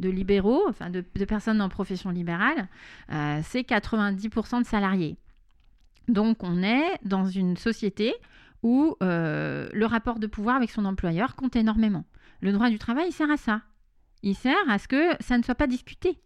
de 0.00 0.08
libéraux, 0.10 0.62
enfin 0.68 0.90
de, 0.90 1.04
de 1.14 1.24
personnes 1.24 1.60
en 1.62 1.68
profession 1.68 2.10
libérale. 2.10 2.68
Euh, 3.12 3.40
c'est 3.44 3.62
90% 3.62 4.60
de 4.60 4.66
salariés. 4.66 5.16
Donc, 6.08 6.42
on 6.42 6.62
est 6.62 6.98
dans 7.04 7.26
une 7.26 7.56
société 7.56 8.14
où 8.62 8.96
euh, 9.02 9.68
le 9.72 9.86
rapport 9.86 10.18
de 10.18 10.26
pouvoir 10.26 10.56
avec 10.56 10.70
son 10.70 10.84
employeur 10.84 11.36
compte 11.36 11.56
énormément. 11.56 12.04
Le 12.40 12.52
droit 12.52 12.70
du 12.70 12.78
travail, 12.78 13.06
il 13.08 13.12
sert 13.12 13.30
à 13.30 13.36
ça. 13.36 13.62
Il 14.22 14.34
sert 14.34 14.56
à 14.68 14.78
ce 14.78 14.88
que 14.88 15.10
ça 15.20 15.36
ne 15.38 15.42
soit 15.42 15.54
pas 15.54 15.66
discuté. 15.66 16.18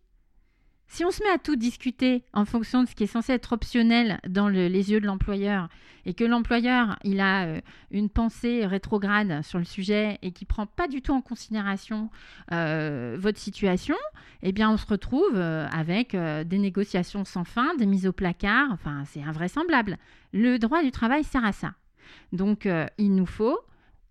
Si 0.91 1.05
on 1.05 1.11
se 1.11 1.23
met 1.23 1.29
à 1.31 1.39
tout 1.39 1.55
discuter 1.55 2.25
en 2.33 2.45
fonction 2.47 2.83
de 2.83 2.89
ce 2.89 2.95
qui 2.95 3.05
est 3.05 3.07
censé 3.09 3.33
être 3.35 3.53
optionnel 3.53 4.21
dans 4.27 4.49
le- 4.49 4.69
les 4.69 4.91
yeux 4.91 5.01
de 5.01 5.07
l'employeur 5.07 5.69
et 6.07 6.15
que 6.15 6.25
l'employeur 6.25 6.97
a 7.05 7.45
euh, 7.45 7.61
une 7.91 8.09
pensée 8.09 8.65
rétrograde 8.65 9.43
sur 9.45 9.59
le 9.59 9.67
sujet 9.67 10.19
et 10.23 10.33
qui 10.33 10.47
prend 10.47 10.65
pas 10.65 10.89
du 10.89 11.03
tout 11.03 11.13
en 11.13 11.21
considération 11.21 12.09
euh, 12.53 13.17
votre 13.21 13.39
situation, 13.39 13.97
eh 14.43 14.53
bien 14.53 14.71
on 14.71 14.79
se 14.79 14.87
retrouve 14.87 15.35
euh, 15.35 15.69
avec 15.69 16.17
des 16.17 16.59
négociations 16.59 17.25
sans 17.27 17.45
fin, 17.45 17.75
des 17.77 17.87
mises 17.87 18.07
au 18.07 18.13
placard. 18.13 18.69
Enfin, 18.73 19.05
c'est 19.05 19.23
invraisemblable. 19.23 19.99
Le 20.33 20.57
droit 20.59 20.83
du 20.83 20.91
travail 20.91 21.23
sert 21.23 21.45
à 21.45 21.53
ça. 21.53 21.75
Donc, 22.33 22.67
il 22.97 23.15
nous 23.15 23.27
faut 23.27 23.59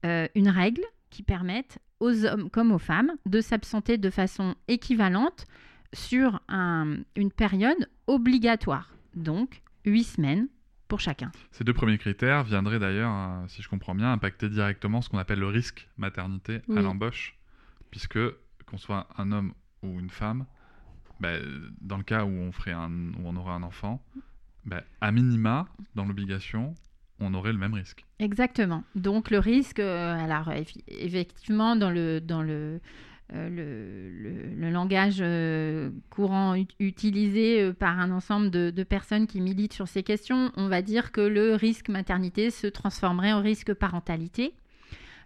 une 0.04 0.50
règle 0.50 0.84
qui 1.10 1.24
permette 1.24 1.80
aux 2.00 2.26
hommes 2.26 2.50
comme 2.52 2.72
aux 2.72 2.78
femmes 2.78 3.12
de 3.26 3.42
s'absenter 3.42 3.98
de 3.98 4.10
façon 4.12 4.54
équivalente 4.68 5.46
sur 5.94 6.40
un- 6.48 6.98
une 7.16 7.32
période 7.32 7.90
obligatoire. 8.08 8.94
Donc, 9.16 9.62
huit 9.86 10.04
semaines 10.04 10.48
pour 10.88 11.00
chacun. 11.00 11.32
Ces 11.52 11.64
deux 11.64 11.74
premiers 11.74 11.98
critères 11.98 12.44
viendraient 12.44 12.80
d'ailleurs, 12.80 13.12
euh, 13.14 13.46
si 13.48 13.62
je 13.62 13.70
comprends 13.70 13.96
bien, 13.96 14.12
impacter 14.14 14.50
directement 14.50 15.02
ce 15.02 15.10
qu'on 15.10 15.18
appelle 15.18 15.40
le 15.40 15.48
risque 15.48 15.88
maternité 15.98 16.62
Oui. 16.68 16.78
à 16.78 16.82
l'embauche, 16.82 17.36
puisque 17.92 18.20
qu'on 18.66 18.78
soit 18.78 19.08
un 19.18 19.32
homme 19.32 19.54
ou 19.84 20.00
une 20.00 20.10
femme, 20.10 20.46
ben, 21.20 21.42
dans 21.82 21.98
le 21.98 22.04
cas 22.04 22.24
où 22.26 22.30
on, 22.30 22.52
ferait 22.52 22.72
un, 22.74 22.90
où 22.92 23.22
on 23.26 23.36
aurait 23.36 23.54
un 23.54 23.64
enfant, 23.64 24.02
ben, 24.66 24.82
à 25.02 25.12
minima, 25.12 25.68
dans 25.96 26.06
l'obligation, 26.06 26.74
on 27.20 27.34
aurait 27.34 27.52
le 27.54 27.58
même 27.58 27.74
risque. 27.74 28.06
Exactement. 28.20 28.84
Donc 28.96 29.32
le 29.32 29.40
risque, 29.40 29.80
euh, 29.80 30.16
alors 30.24 30.50
eff- 30.50 30.84
effectivement, 30.88 31.76
dans 31.76 31.90
le, 31.90 32.22
dans 32.22 32.44
le, 32.44 32.80
le, 33.34 34.10
le- 34.10 34.72
langage 34.72 35.18
euh, 35.20 35.90
courant 36.10 36.56
ut- 36.56 36.68
utilisé 36.80 37.62
euh, 37.62 37.74
par 37.74 38.00
un 38.00 38.12
ensemble 38.12 38.50
de, 38.52 38.70
de 38.70 38.84
personnes 38.84 39.28
qui 39.28 39.42
militent 39.42 39.74
sur 39.74 39.88
ces 39.88 40.04
questions, 40.04 40.52
on 40.56 40.68
va 40.68 40.82
dire 40.82 41.12
que 41.12 41.22
le 41.22 41.56
risque 41.56 41.90
maternité 41.90 42.52
se 42.52 42.68
transformerait 42.68 43.34
en 43.34 43.42
risque 43.42 43.74
parentalité. 43.74 44.54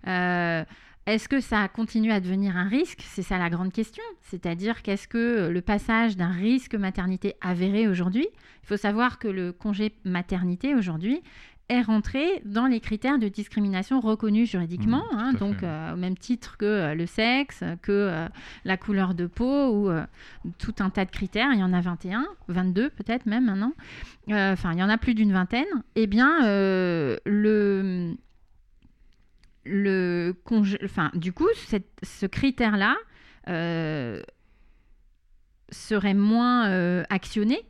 Euh, 0.08 0.64
est-ce 1.06 1.28
que 1.28 1.40
ça 1.40 1.68
continue 1.68 2.12
à 2.12 2.20
devenir 2.20 2.56
un 2.58 2.68
risque? 2.68 3.02
C'est 3.04 3.24
ça 3.24 3.38
la 3.40 3.50
grande 3.50 3.74
question. 3.74 4.04
C'est-à-dire 4.22 4.84
qu'est-ce 4.84 5.08
que 5.08 5.50
le 5.50 5.62
passage 5.62 6.16
d'un 6.16 6.32
risque 6.32 6.76
maternité 6.76 7.36
avéré 7.42 7.88
aujourd'hui, 7.88 8.28
il 8.64 8.68
faut 8.68 8.78
savoir 8.78 9.18
que 9.18 9.28
le 9.28 9.52
congé 9.52 9.94
maternité 10.06 10.76
aujourd'hui 10.76 11.22
est 11.70 11.82
rentré 11.82 12.42
dans 12.44 12.66
les 12.68 12.80
critères 12.82 13.18
de 13.18 13.30
discrimination 13.30 14.02
reconnus 14.02 14.50
juridiquement, 14.52 15.04
Mmh, 15.14 15.18
hein, 15.18 15.34
donc 15.34 15.64
euh, 15.64 15.94
au 15.94 15.96
même 15.96 16.18
titre 16.18 16.58
que 16.58 16.66
euh, 16.66 16.96
le 16.96 17.06
sexe, 17.06 17.64
que 17.82 17.92
euh, 17.92 18.28
la 18.66 18.76
couleur 18.78 19.14
de 19.14 19.26
peau 19.26 19.70
ou 19.88 19.90
tout 20.58 20.76
un 20.80 20.90
tas 20.90 21.06
de 21.06 21.12
critères. 21.12 21.50
Il 21.54 21.60
y 21.60 21.64
en 21.64 21.72
a 21.72 21.80
21, 21.80 22.26
22 22.50 22.90
peut-être 22.90 23.26
même 23.26 23.46
maintenant. 23.46 23.74
Enfin, 24.30 24.74
il 24.74 24.80
y 24.80 24.84
en 24.84 24.90
a 24.90 24.98
plus 24.98 25.14
d'une 25.14 25.32
vingtaine. 25.32 25.66
Eh 25.96 26.08
bien, 26.08 26.42
le 27.26 28.16
le 29.64 30.34
congé, 30.44 30.80
enfin, 30.84 31.12
du 31.14 31.32
coup, 31.34 31.48
cette- 31.68 32.00
ce 32.04 32.26
critère-là 32.26 32.96
serait 35.72 36.14
moins 36.14 37.04
actionné 37.10 37.62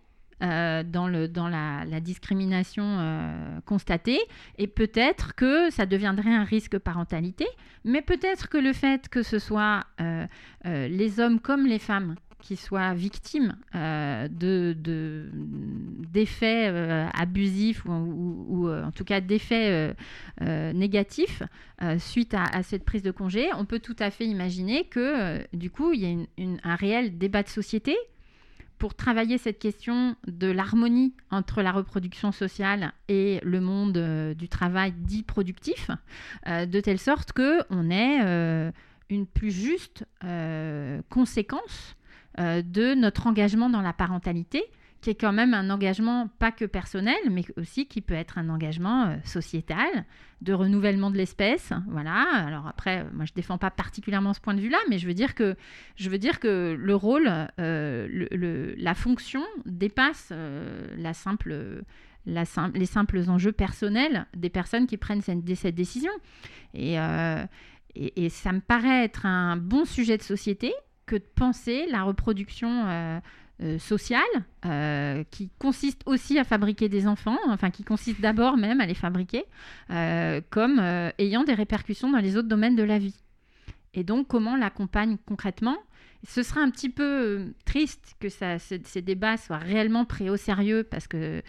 euh, 0.41 0.83
dans, 0.83 1.07
la, 1.07 1.99
discrimination 1.99 2.83
euh, 2.83 3.59
constatée, 3.65 4.19
et 4.57 4.67
peut-être 4.67 5.35
que 5.35 5.69
ça 5.69 5.85
deviendrait 5.85 6.33
un 6.33 6.43
risque 6.43 6.77
parentalité, 6.77 7.45
mais 7.83 8.01
peut-être 8.01 8.49
que 8.49 8.57
le 8.57 8.73
fait 8.73 9.09
que 9.09 9.23
ce 9.23 9.39
soit 9.39 9.83
euh, 9.99 10.25
euh, 10.65 10.87
les 10.87 11.19
hommes 11.19 11.39
comme 11.39 11.65
les 11.65 11.79
femmes 11.79 12.15
qui 12.39 12.55
soient 12.55 12.95
victimes 12.95 13.55
euh, 13.75 14.27
de, 14.27 14.75
d'effets 16.11 16.69
euh, 16.69 17.07
abusifs 17.13 17.85
ou, 17.85 18.67
en 18.67 18.91
tout 18.91 19.03
cas 19.03 19.21
d'effets 19.21 19.95
négatifs 20.39 21.43
suite 21.99 22.33
à, 22.33 22.63
cette 22.63 22.83
prise 22.83 23.03
de 23.03 23.11
congé, 23.11 23.49
on 23.57 23.65
peut 23.65 23.79
tout 23.79 23.95
à 23.99 24.09
fait 24.09 24.25
imaginer 24.25 24.85
que 24.85 25.39
du 25.55 25.69
coup, 25.69 25.93
il 25.93 26.01
y 26.01 26.07
a 26.07 26.47
un 26.63 26.75
réel 26.75 27.17
débat 27.17 27.43
de 27.43 27.49
société 27.49 27.95
pour 28.81 28.95
travailler 28.95 29.37
cette 29.37 29.59
question 29.59 30.17
de 30.27 30.47
l'harmonie 30.47 31.13
entre 31.29 31.61
la 31.61 31.71
reproduction 31.71 32.33
sociale 32.33 32.91
et 33.07 33.39
le 33.43 33.61
monde 33.61 34.33
du 34.35 34.49
travail 34.49 34.91
dit 34.97 35.21
productif, 35.21 35.91
de 36.47 36.79
telle 36.79 36.97
sorte 36.99 37.31
que 37.31 37.61
on 37.69 37.89
ait 37.91 38.71
une 39.11 39.27
plus 39.27 39.51
juste 39.51 40.05
euh, 40.23 41.01
conséquence 41.09 41.95
euh, 42.39 42.61
de 42.61 42.95
notre 42.95 43.27
engagement 43.27 43.69
dans 43.69 43.81
la 43.81 43.93
parentalité, 43.93 44.63
qui 45.01 45.09
est 45.09 45.15
quand 45.15 45.33
même 45.33 45.53
un 45.53 45.69
engagement 45.69 46.29
pas 46.39 46.51
que 46.51 46.65
personnel, 46.65 47.17
mais 47.29 47.43
aussi 47.57 47.87
qui 47.87 48.01
peut 48.01 48.13
être 48.13 48.37
un 48.37 48.49
engagement 48.49 49.05
euh, 49.05 49.15
sociétal, 49.25 50.05
de 50.41 50.53
renouvellement 50.53 51.11
de 51.11 51.17
l'espèce. 51.17 51.71
Voilà. 51.87 52.25
Alors 52.33 52.67
après, 52.67 53.05
moi 53.11 53.25
je 53.25 53.33
défends 53.33 53.57
pas 53.57 53.71
particulièrement 53.71 54.33
ce 54.33 54.39
point 54.39 54.53
de 54.53 54.61
vue-là, 54.61 54.77
mais 54.89 54.97
je 54.97 55.07
veux 55.07 55.13
dire 55.13 55.35
que 55.35 55.55
je 55.95 56.09
veux 56.09 56.17
dire 56.17 56.39
que 56.39 56.75
le 56.79 56.95
rôle, 56.95 57.29
le, 57.57 58.73
la 58.77 58.93
fonction 58.95 59.43
dépasse 59.65 60.31
la 60.97 61.13
simple 61.13 61.83
la 62.25 62.43
les 62.73 62.85
simples 62.85 63.21
enjeux 63.27 63.51
personnels 63.51 64.25
des 64.35 64.49
personnes 64.49 64.87
qui 64.87 64.97
prennent 64.97 65.21
cette, 65.21 65.75
décision. 65.75 66.11
Et, 66.73 66.97
et, 67.95 68.29
ça 68.29 68.51
me 68.51 68.61
paraît 68.61 69.03
être 69.03 69.25
un 69.25 69.57
bon 69.57 69.85
sujet 69.85 70.17
de 70.17 70.23
société 70.23 70.73
que 71.05 71.17
de 71.17 71.25
penser 71.35 71.87
la 71.89 72.03
reproduction 72.03 72.85
euh, 72.87 73.19
euh, 73.61 73.79
sociale, 73.79 74.21
euh, 74.65 75.23
qui 75.29 75.49
consiste 75.59 76.01
aussi 76.05 76.39
à 76.39 76.43
fabriquer 76.43 76.89
des 76.89 77.07
enfants, 77.07 77.37
enfin 77.47 77.69
qui 77.69 77.83
consiste 77.83 78.19
d'abord 78.21 78.57
même 78.57 78.81
à 78.81 78.85
les 78.85 78.93
fabriquer, 78.93 79.43
comme 80.49 80.79
ayant 81.17 81.43
des 81.43 81.53
répercussions 81.53 82.11
dans 82.11 82.19
les 82.19 82.37
autres 82.37 82.47
domaines 82.47 82.75
de 82.75 82.83
la 82.83 82.97
vie. 82.97 83.15
Et 83.93 84.03
donc 84.03 84.27
comment 84.27 84.55
l'accompagne 84.55 85.17
concrètement? 85.25 85.77
Ce 86.27 86.43
serait 86.43 86.61
un 86.61 86.69
petit 86.69 86.89
peu 86.89 87.53
triste 87.65 88.15
que 88.19 88.29
ça, 88.29 88.59
ces 88.59 89.01
débats 89.01 89.37
soient 89.37 89.57
réellement 89.57 90.05
pris 90.05 90.29
au 90.29 90.37
sérieux 90.37 90.83
parce 90.83 91.07
que, 91.07 91.41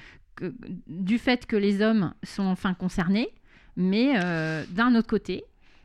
du 0.86 1.18
fait 1.18 1.46
que 1.46 1.56
les 1.56 1.82
hommes 1.82 2.14
sont 2.22 2.44
enfin 2.44 2.74
concernés, 2.74 3.28
mais 3.76 4.14
d'un 4.70 4.94
autre 4.94 5.08
côté, 5.08 5.44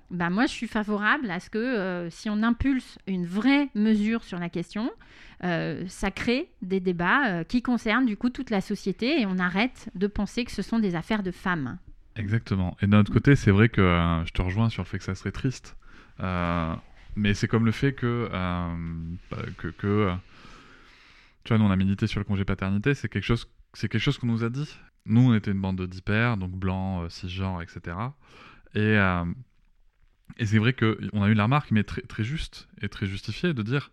bah, 0.10 0.30
moi, 0.30 0.46
je 0.46 0.52
suis 0.52 0.68
favorable 0.68 1.30
à 1.30 1.40
ce 1.40 1.50
que 1.50 1.58
euh, 1.58 2.10
si 2.10 2.30
on 2.30 2.42
impulse 2.44 2.98
une 3.08 3.26
vraie 3.26 3.70
mesure 3.76 4.24
sur 4.24 4.40
la 4.40 4.50
question, 4.50 4.90
euh, 5.44 5.84
ça 5.88 6.12
crée 6.12 6.50
des 6.62 6.80
débats 6.80 7.28
euh, 7.28 7.44
qui 7.44 7.62
concernent 7.62 8.06
du 8.06 8.16
coup 8.16 8.30
toute 8.30 8.50
la 8.50 8.62
société 8.62 9.22
et 9.22 9.26
on 9.26 9.38
arrête 9.38 9.90
de 9.96 10.08
penser 10.08 10.46
que 10.46 10.52
ce 10.52 10.62
sont 10.62 10.80
des 10.80 10.96
affaires 10.96 11.24
de 11.24 11.32
femmes. 11.32 11.78
Exactement. 12.16 12.78
Et 12.82 12.88
d'un 12.88 13.00
autre 13.00 13.12
côté, 13.12 13.36
c'est 13.36 13.52
vrai 13.52 13.70
que 13.70 14.24
je 14.26 14.32
te 14.32 14.42
rejoins 14.42 14.70
sur 14.70 14.82
le 14.82 14.88
fait 14.88 14.98
que 14.98 15.04
ça 15.04 15.14
serait 15.14 15.32
triste. 15.32 15.76
mais 17.16 17.34
c'est 17.34 17.48
comme 17.48 17.66
le 17.66 17.72
fait 17.72 17.94
que, 17.94 18.28
bah, 18.32 19.38
que, 19.58 19.68
tu 21.44 21.50
vois, 21.50 21.58
nous 21.60 21.66
on 21.66 21.72
a 21.72 21.76
milité 21.76 22.08
sur 22.08 22.20
le 22.20 22.24
congé 22.24 22.44
paternité, 22.44 22.96
c'est 22.96 23.08
quelque 23.08 23.24
chose, 23.24 23.48
c'est 23.74 23.88
quelque 23.88 24.02
chose 24.02 24.18
qu'on 24.18 24.28
nous 24.28 24.44
a 24.44 24.50
dit. 24.50 24.80
Nous, 25.06 25.30
on 25.30 25.36
était 25.36 25.52
une 25.52 25.62
bande 25.62 25.80
d'hyper, 25.86 26.38
donc 26.38 26.52
blancs, 26.54 27.12
cisgenres, 27.12 27.62
etc. 27.62 27.98
Et 28.74 28.98
et 30.38 30.46
c'est 30.46 30.60
vrai 30.60 30.74
qu'on 30.74 31.24
a 31.24 31.30
eu 31.30 31.34
la 31.34 31.44
remarque, 31.44 31.72
mais 31.72 31.84
très, 31.84 32.02
très 32.02 32.24
juste 32.24 32.68
et 32.82 32.90
très 32.90 33.06
justifiée, 33.06 33.54
de 33.54 33.62
dire 33.64 33.92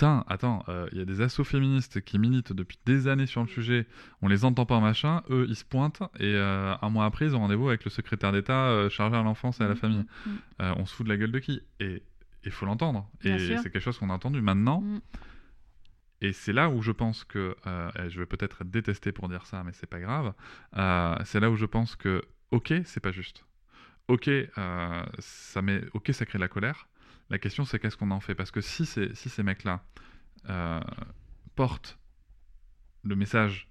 Tiens, 0.00 0.24
attends, 0.28 0.64
il 0.66 0.72
euh, 0.72 0.88
y 0.94 1.00
a 1.00 1.04
des 1.04 1.20
assos 1.20 1.44
féministes 1.44 2.00
qui 2.00 2.18
militent 2.18 2.54
depuis 2.54 2.78
des 2.86 3.06
années 3.06 3.26
sur 3.26 3.42
le 3.42 3.48
sujet, 3.48 3.86
on 4.22 4.28
les 4.28 4.46
entend 4.46 4.64
pas 4.64 4.80
machin, 4.80 5.20
eux 5.28 5.44
ils 5.46 5.56
se 5.56 5.64
pointent, 5.66 6.00
et 6.18 6.36
euh, 6.36 6.74
un 6.80 6.88
mois 6.88 7.04
après 7.04 7.26
ils 7.26 7.36
ont 7.36 7.40
rendez-vous 7.40 7.68
avec 7.68 7.84
le 7.84 7.90
secrétaire 7.90 8.32
d'État 8.32 8.68
euh, 8.68 8.88
chargé 8.88 9.14
à 9.14 9.22
l'enfance 9.22 9.60
et 9.60 9.64
à 9.64 9.68
la 9.68 9.74
mmh, 9.74 9.76
famille. 9.76 10.06
Mmh, 10.24 10.30
mmh. 10.30 10.74
on 10.78 10.86
se 10.86 10.94
fout 10.94 11.04
de 11.04 11.10
la 11.10 11.18
gueule 11.18 11.32
de 11.32 11.38
qui? 11.38 11.60
Et 11.80 12.02
il 12.44 12.50
faut 12.50 12.64
l'entendre. 12.64 13.10
Et 13.24 13.38
c'est 13.38 13.64
quelque 13.64 13.80
chose 13.80 13.98
qu'on 13.98 14.08
a 14.08 14.14
entendu 14.14 14.40
maintenant. 14.40 14.82
Et 16.22 16.32
c'est 16.32 16.54
là 16.54 16.70
où 16.70 16.80
je 16.80 16.92
pense 16.92 17.24
que, 17.24 17.54
je 18.08 18.18
vais 18.18 18.24
peut-être 18.24 18.62
être 18.62 18.70
détesté 18.70 19.12
pour 19.12 19.28
dire 19.28 19.44
ça, 19.44 19.62
mais 19.64 19.72
c'est 19.74 19.86
pas 19.86 20.00
grave, 20.00 20.32
c'est 21.26 21.40
là 21.40 21.50
où 21.50 21.56
je 21.56 21.66
pense 21.66 21.94
que, 21.94 22.22
ok, 22.52 22.72
c'est 22.86 23.00
pas 23.00 23.12
juste 23.12 23.44
ok, 24.10 24.28
euh, 24.28 25.04
ça 25.18 25.62
met, 25.62 25.82
ok, 25.94 26.10
ça 26.12 26.26
crée 26.26 26.38
de 26.38 26.42
la 26.42 26.48
colère. 26.48 26.88
La 27.30 27.38
question, 27.38 27.64
c'est 27.64 27.78
qu'est-ce 27.78 27.96
qu'on 27.96 28.10
en 28.10 28.20
fait? 28.20 28.34
Parce 28.34 28.50
que 28.50 28.60
si, 28.60 28.84
si 28.84 29.14
ces 29.14 29.42
mecs-là 29.42 29.84
euh, 30.48 30.80
portent 31.54 31.98
le 33.04 33.14
message 33.14 33.68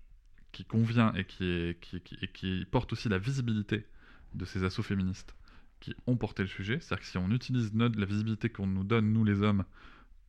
qui 0.52 0.64
convient 0.66 1.14
et 1.14 1.26
qui, 1.26 1.76
qui, 1.82 2.02
qui, 2.02 2.18
qui 2.34 2.66
porte 2.72 2.94
aussi 2.94 3.10
la 3.10 3.18
visibilité 3.18 3.86
de 4.34 4.46
ces 4.46 4.64
assauts 4.64 4.82
féministes 4.82 5.36
qui 5.82 5.94
ont 6.08 6.18
porté 6.18 6.42
le 6.44 6.50
sujet, 6.50 6.80
c'est-à-dire 6.80 7.02
que 7.02 7.12
si 7.12 7.18
on 7.18 7.32
utilise 7.32 7.74
notre, 7.74 8.00
la 8.00 8.06
visibilité 8.06 8.50
qu'on 8.50 8.68
nous 8.68 8.84
donne, 8.84 9.12
nous 9.12 9.24
les 9.24 9.42
hommes, 9.42 9.66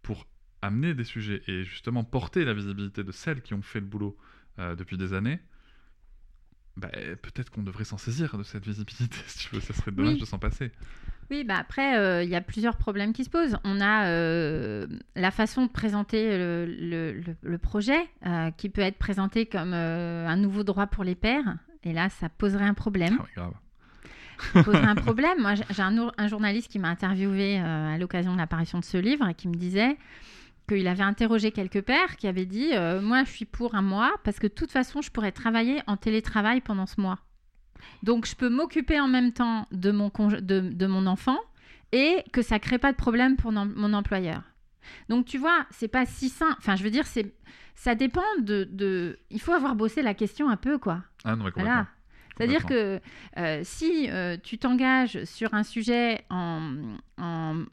pour 0.02 0.26
amener 0.62 0.94
des 0.94 1.04
sujets 1.04 1.42
et 1.46 1.64
justement 1.64 2.04
porter 2.04 2.44
la 2.44 2.54
visibilité 2.54 3.04
de 3.04 3.12
celles 3.12 3.42
qui 3.42 3.54
ont 3.54 3.62
fait 3.62 3.80
le 3.80 3.86
boulot 3.86 4.16
euh, 4.58 4.74
depuis 4.74 4.96
des 4.96 5.12
années, 5.12 5.40
bah, 6.76 6.90
peut-être 7.22 7.50
qu'on 7.50 7.62
devrait 7.62 7.84
s'en 7.84 7.98
saisir 7.98 8.36
de 8.36 8.42
cette 8.42 8.64
visibilité, 8.64 9.16
si 9.26 9.48
tu 9.48 9.54
veux, 9.54 9.60
ça 9.60 9.74
serait 9.74 9.90
dommage 9.90 10.18
de 10.18 10.24
s'en 10.24 10.38
passer. 10.38 10.72
Oui, 11.30 11.44
bah 11.44 11.54
après, 11.58 11.96
euh, 11.96 12.24
il 12.24 12.28
y 12.28 12.34
a 12.34 12.40
plusieurs 12.40 12.76
problèmes 12.76 13.12
qui 13.12 13.24
se 13.24 13.30
posent. 13.30 13.56
On 13.62 13.80
a 13.80 14.06
euh, 14.06 14.88
la 15.14 15.30
façon 15.30 15.66
de 15.66 15.70
présenter 15.70 16.36
le, 16.36 17.56
projet, 17.58 18.00
euh, 18.26 18.50
qui 18.56 18.68
peut 18.68 18.80
être 18.80 18.98
présenté 18.98 19.46
comme 19.46 19.72
un 19.72 20.36
nouveau 20.36 20.64
droit 20.64 20.88
pour 20.88 21.04
les 21.04 21.14
pères, 21.14 21.56
et 21.84 21.92
là, 21.92 22.08
ça 22.08 22.28
poserait 22.28 22.64
un 22.64 22.74
problème. 22.74 23.18
Ah 23.20 23.24
oui, 23.24 23.30
grave. 23.36 23.52
Ça 24.52 24.64
poserait 24.64 24.86
un 24.86 24.94
problème. 24.96 25.38
Moi, 25.38 25.54
j'ai 25.54 25.82
un, 25.82 26.10
un, 26.16 26.26
journaliste 26.26 26.70
qui 26.70 26.78
m'a 26.78 26.88
interviewé 26.88 27.58
à 27.58 27.98
l'occasion 27.98 28.32
de 28.32 28.38
l'apparition 28.38 28.80
de 28.80 28.84
ce 28.84 28.96
livre 28.96 29.28
et 29.28 29.34
qui 29.34 29.48
me 29.48 29.54
disait 29.54 29.98
qu'il 30.70 30.86
avait 30.88 31.02
interrogé 31.02 31.50
quelques 31.50 31.82
pères 31.82 32.16
qui 32.16 32.26
avaient 32.26 32.46
dit 32.46 32.70
euh, 32.72 33.00
Moi, 33.00 33.24
je 33.24 33.30
suis 33.30 33.44
pour 33.44 33.74
un 33.74 33.82
mois 33.82 34.12
parce 34.24 34.38
que 34.38 34.46
de 34.46 34.52
toute 34.52 34.70
façon, 34.70 35.02
je 35.02 35.10
pourrais 35.10 35.32
travailler 35.32 35.82
en 35.86 35.96
télétravail 35.96 36.60
pendant 36.60 36.86
ce 36.86 37.00
mois. 37.00 37.18
Donc, 38.02 38.26
je 38.26 38.36
peux 38.36 38.48
m'occuper 38.48 39.00
en 39.00 39.08
même 39.08 39.32
temps 39.32 39.66
de 39.72 39.90
mon, 39.90 40.10
de, 40.10 40.86
mon 40.86 41.06
enfant 41.06 41.38
et 41.92 42.22
que 42.32 42.42
ça 42.42 42.56
ne 42.56 42.60
crée 42.60 42.78
pas 42.78 42.92
de 42.92 42.96
problème 42.96 43.36
pour 43.36 43.52
mon 43.52 43.92
employeur. 43.94 44.42
Donc, 45.08 45.26
tu 45.26 45.38
vois, 45.38 45.66
c'est 45.70 45.88
pas 45.88 46.06
si 46.06 46.28
simple. 46.28 46.56
Enfin, 46.58 46.76
je 46.76 46.84
veux 46.84 46.90
dire, 46.90 47.06
c'est 47.06 47.34
ça 47.74 47.94
dépend 47.94 48.22
de, 48.40 49.18
Il 49.30 49.40
faut 49.40 49.52
avoir 49.52 49.74
bossé 49.74 50.02
la 50.02 50.14
question 50.14 50.48
un 50.50 50.56
peu, 50.56 50.78
quoi. 50.78 51.02
Ah 51.24 51.36
non, 51.36 51.46
voilà. 51.54 51.86
C'est-à-dire 52.36 52.64
que 52.64 53.00
euh, 53.36 53.60
si 53.64 54.10
euh, 54.10 54.38
tu 54.42 54.56
t'engages 54.56 55.24
sur 55.24 55.52
un 55.52 55.62
sujet 55.62 56.24
en, 56.30 56.96
en 57.18 57.64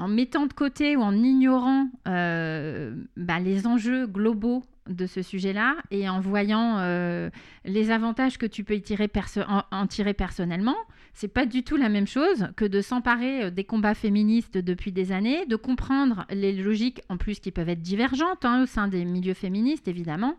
en 0.00 0.08
mettant 0.08 0.46
de 0.46 0.54
côté 0.54 0.96
ou 0.96 1.02
en 1.02 1.12
ignorant 1.12 1.90
euh, 2.08 2.94
bah, 3.18 3.38
les 3.38 3.66
enjeux 3.66 4.06
globaux 4.06 4.64
de 4.88 5.06
ce 5.06 5.20
sujet-là 5.20 5.76
et 5.90 6.08
en 6.08 6.20
voyant 6.20 6.78
euh, 6.78 7.28
les 7.66 7.90
avantages 7.90 8.38
que 8.38 8.46
tu 8.46 8.64
peux 8.64 8.74
en, 8.76 9.86
tirer 9.86 10.14
personnellement, 10.14 10.76
c'est 11.12 11.28
pas 11.28 11.44
du 11.44 11.62
tout 11.64 11.76
la 11.76 11.90
même 11.90 12.06
chose 12.06 12.48
que 12.56 12.64
de 12.64 12.80
s'emparer 12.80 13.44
euh, 13.44 13.50
des 13.50 13.64
combats 13.64 13.92
féministes 13.92 14.56
depuis 14.56 14.90
des 14.90 15.12
années, 15.12 15.44
de 15.44 15.56
comprendre 15.56 16.24
les 16.30 16.54
logiques 16.54 17.02
en 17.10 17.18
plus 17.18 17.38
qui 17.38 17.50
peuvent 17.50 17.68
être 17.68 17.82
divergentes 17.82 18.46
hein, 18.46 18.62
au 18.62 18.66
sein 18.66 18.88
des 18.88 19.04
milieux 19.04 19.34
féministes 19.34 19.86
évidemment. 19.86 20.34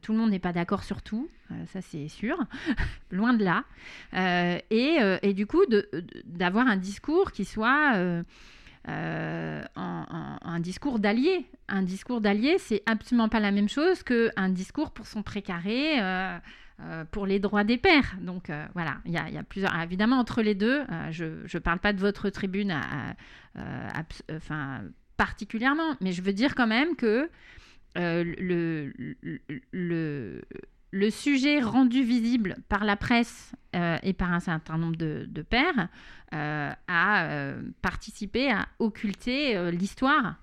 tout 0.00 0.12
le 0.12 0.18
monde 0.18 0.30
n'est 0.30 0.38
pas 0.38 0.52
d'accord 0.52 0.84
sur 0.84 1.02
tout, 1.02 1.28
ça 1.66 1.80
c'est 1.80 2.06
sûr, 2.06 2.38
loin 3.10 3.34
de 3.34 3.44
là. 3.44 3.64
Et, 4.70 4.98
et, 5.22 5.34
du 5.34 5.46
coup 5.46 5.64
d'avoir 6.24 6.68
un 6.68 6.76
discours 6.76 7.32
qui 7.32 7.44
soit 7.44 8.22
euh, 8.88 9.62
un 9.76 10.60
discours 10.60 10.98
d'allié. 10.98 11.46
Un 11.68 11.82
discours 11.82 12.20
d'allié, 12.20 12.56
c'est 12.58 12.82
absolument 12.86 13.28
pas 13.28 13.40
la 13.40 13.52
même 13.52 13.68
chose 13.68 14.02
qu'un 14.02 14.48
discours 14.48 14.90
pour 14.90 15.06
son 15.06 15.22
précaré. 15.22 16.00
Euh, 16.00 16.38
euh, 16.80 17.04
pour 17.04 17.26
les 17.26 17.38
droits 17.38 17.62
des 17.62 17.76
pères. 17.76 18.16
Donc 18.20 18.50
voilà, 18.74 18.96
il 19.04 19.12
y, 19.12 19.16
a 19.16 19.42
plusieurs. 19.44 19.72
évidemment, 19.82 20.18
entre 20.18 20.42
les 20.42 20.56
deux, 20.56 20.82
je 21.10 21.24
ne 21.24 21.58
parle 21.60 21.78
pas 21.78 21.92
de 21.92 22.00
votre 22.00 22.28
tribune 22.30 22.74
particulièrement, 25.16 25.94
mais 26.00 26.10
je 26.10 26.22
veux 26.22 26.32
dire 26.32 26.56
quand 26.56 26.66
même 26.66 26.96
que 26.96 27.30
le 27.94 28.92
sujet 31.10 31.60
rendu 31.60 32.04
visible 32.04 32.56
par 32.68 32.84
la 32.84 32.96
presse 32.96 33.52
euh, 33.74 33.96
et 34.02 34.12
par 34.12 34.32
un 34.32 34.40
certain 34.40 34.76
nombre 34.76 34.96
de, 34.96 35.42
pères 35.42 35.88
euh, 36.34 36.70
a 36.86 37.24
euh, 37.24 37.62
participé 37.80 38.50
à 38.50 38.68
occulter 38.78 39.70
l'histoire 39.70 40.36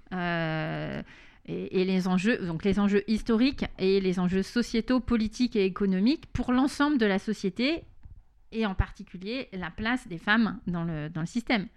et, 1.45 2.07
enjeux, 2.07 2.37
donc 2.37 2.63
les 2.63 2.79
enjeux 2.79 3.03
historiques 3.07 3.65
et 3.77 4.01
les 4.01 4.19
enjeux 4.19 4.43
sociétaux, 4.43 4.99
politiques 4.99 5.55
et 5.55 5.65
économiques 5.65 6.25
pour 6.33 6.51
l'ensemble 6.51 6.97
de 6.97 7.05
la 7.05 7.19
société 7.19 7.83
et 8.51 8.65
en 8.65 8.73
particulier 8.75 9.47
la 9.53 9.69
place 9.71 10.07
des 10.07 10.17
femmes 10.17 10.59
dans 10.67 10.83
le, 10.83 11.09
dans 11.09 11.21
le 11.21 11.27
système. 11.27 11.67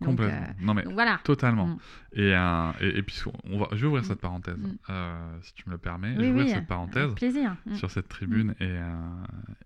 Donc, 0.00 0.16
Complètement. 0.16 0.42
euh, 0.42 0.52
non 0.64 0.74
mais 0.74 0.82
donc 0.82 0.94
voilà. 0.94 1.20
totalement. 1.24 1.66
Mm. 1.66 1.78
Et, 2.14 2.34
euh, 2.34 2.72
et, 2.80 2.98
et 2.98 3.02
puis 3.02 3.22
on 3.44 3.58
va, 3.58 3.68
je 3.72 3.76
vais 3.76 3.86
ouvrir 3.86 4.02
Mm. 4.02 4.06
cette 4.06 4.20
parenthèse, 4.20 4.56
Mm. 4.58 4.76
euh, 4.90 5.38
si 5.42 5.54
tu 5.54 5.64
me 5.68 5.72
le 5.72 5.78
permets. 5.78 6.14
je 6.14 6.18
Oui, 6.20 6.24
vais 6.24 6.30
ouvrir 6.30 6.44
oui, 6.46 6.50
cette 6.52 6.66
parenthèse 6.66 7.14
plaisir. 7.14 7.56
Mm. 7.66 7.74
sur 7.74 7.90
cette 7.90 8.08
tribune 8.08 8.54
et, 8.60 8.64
euh, 8.68 8.92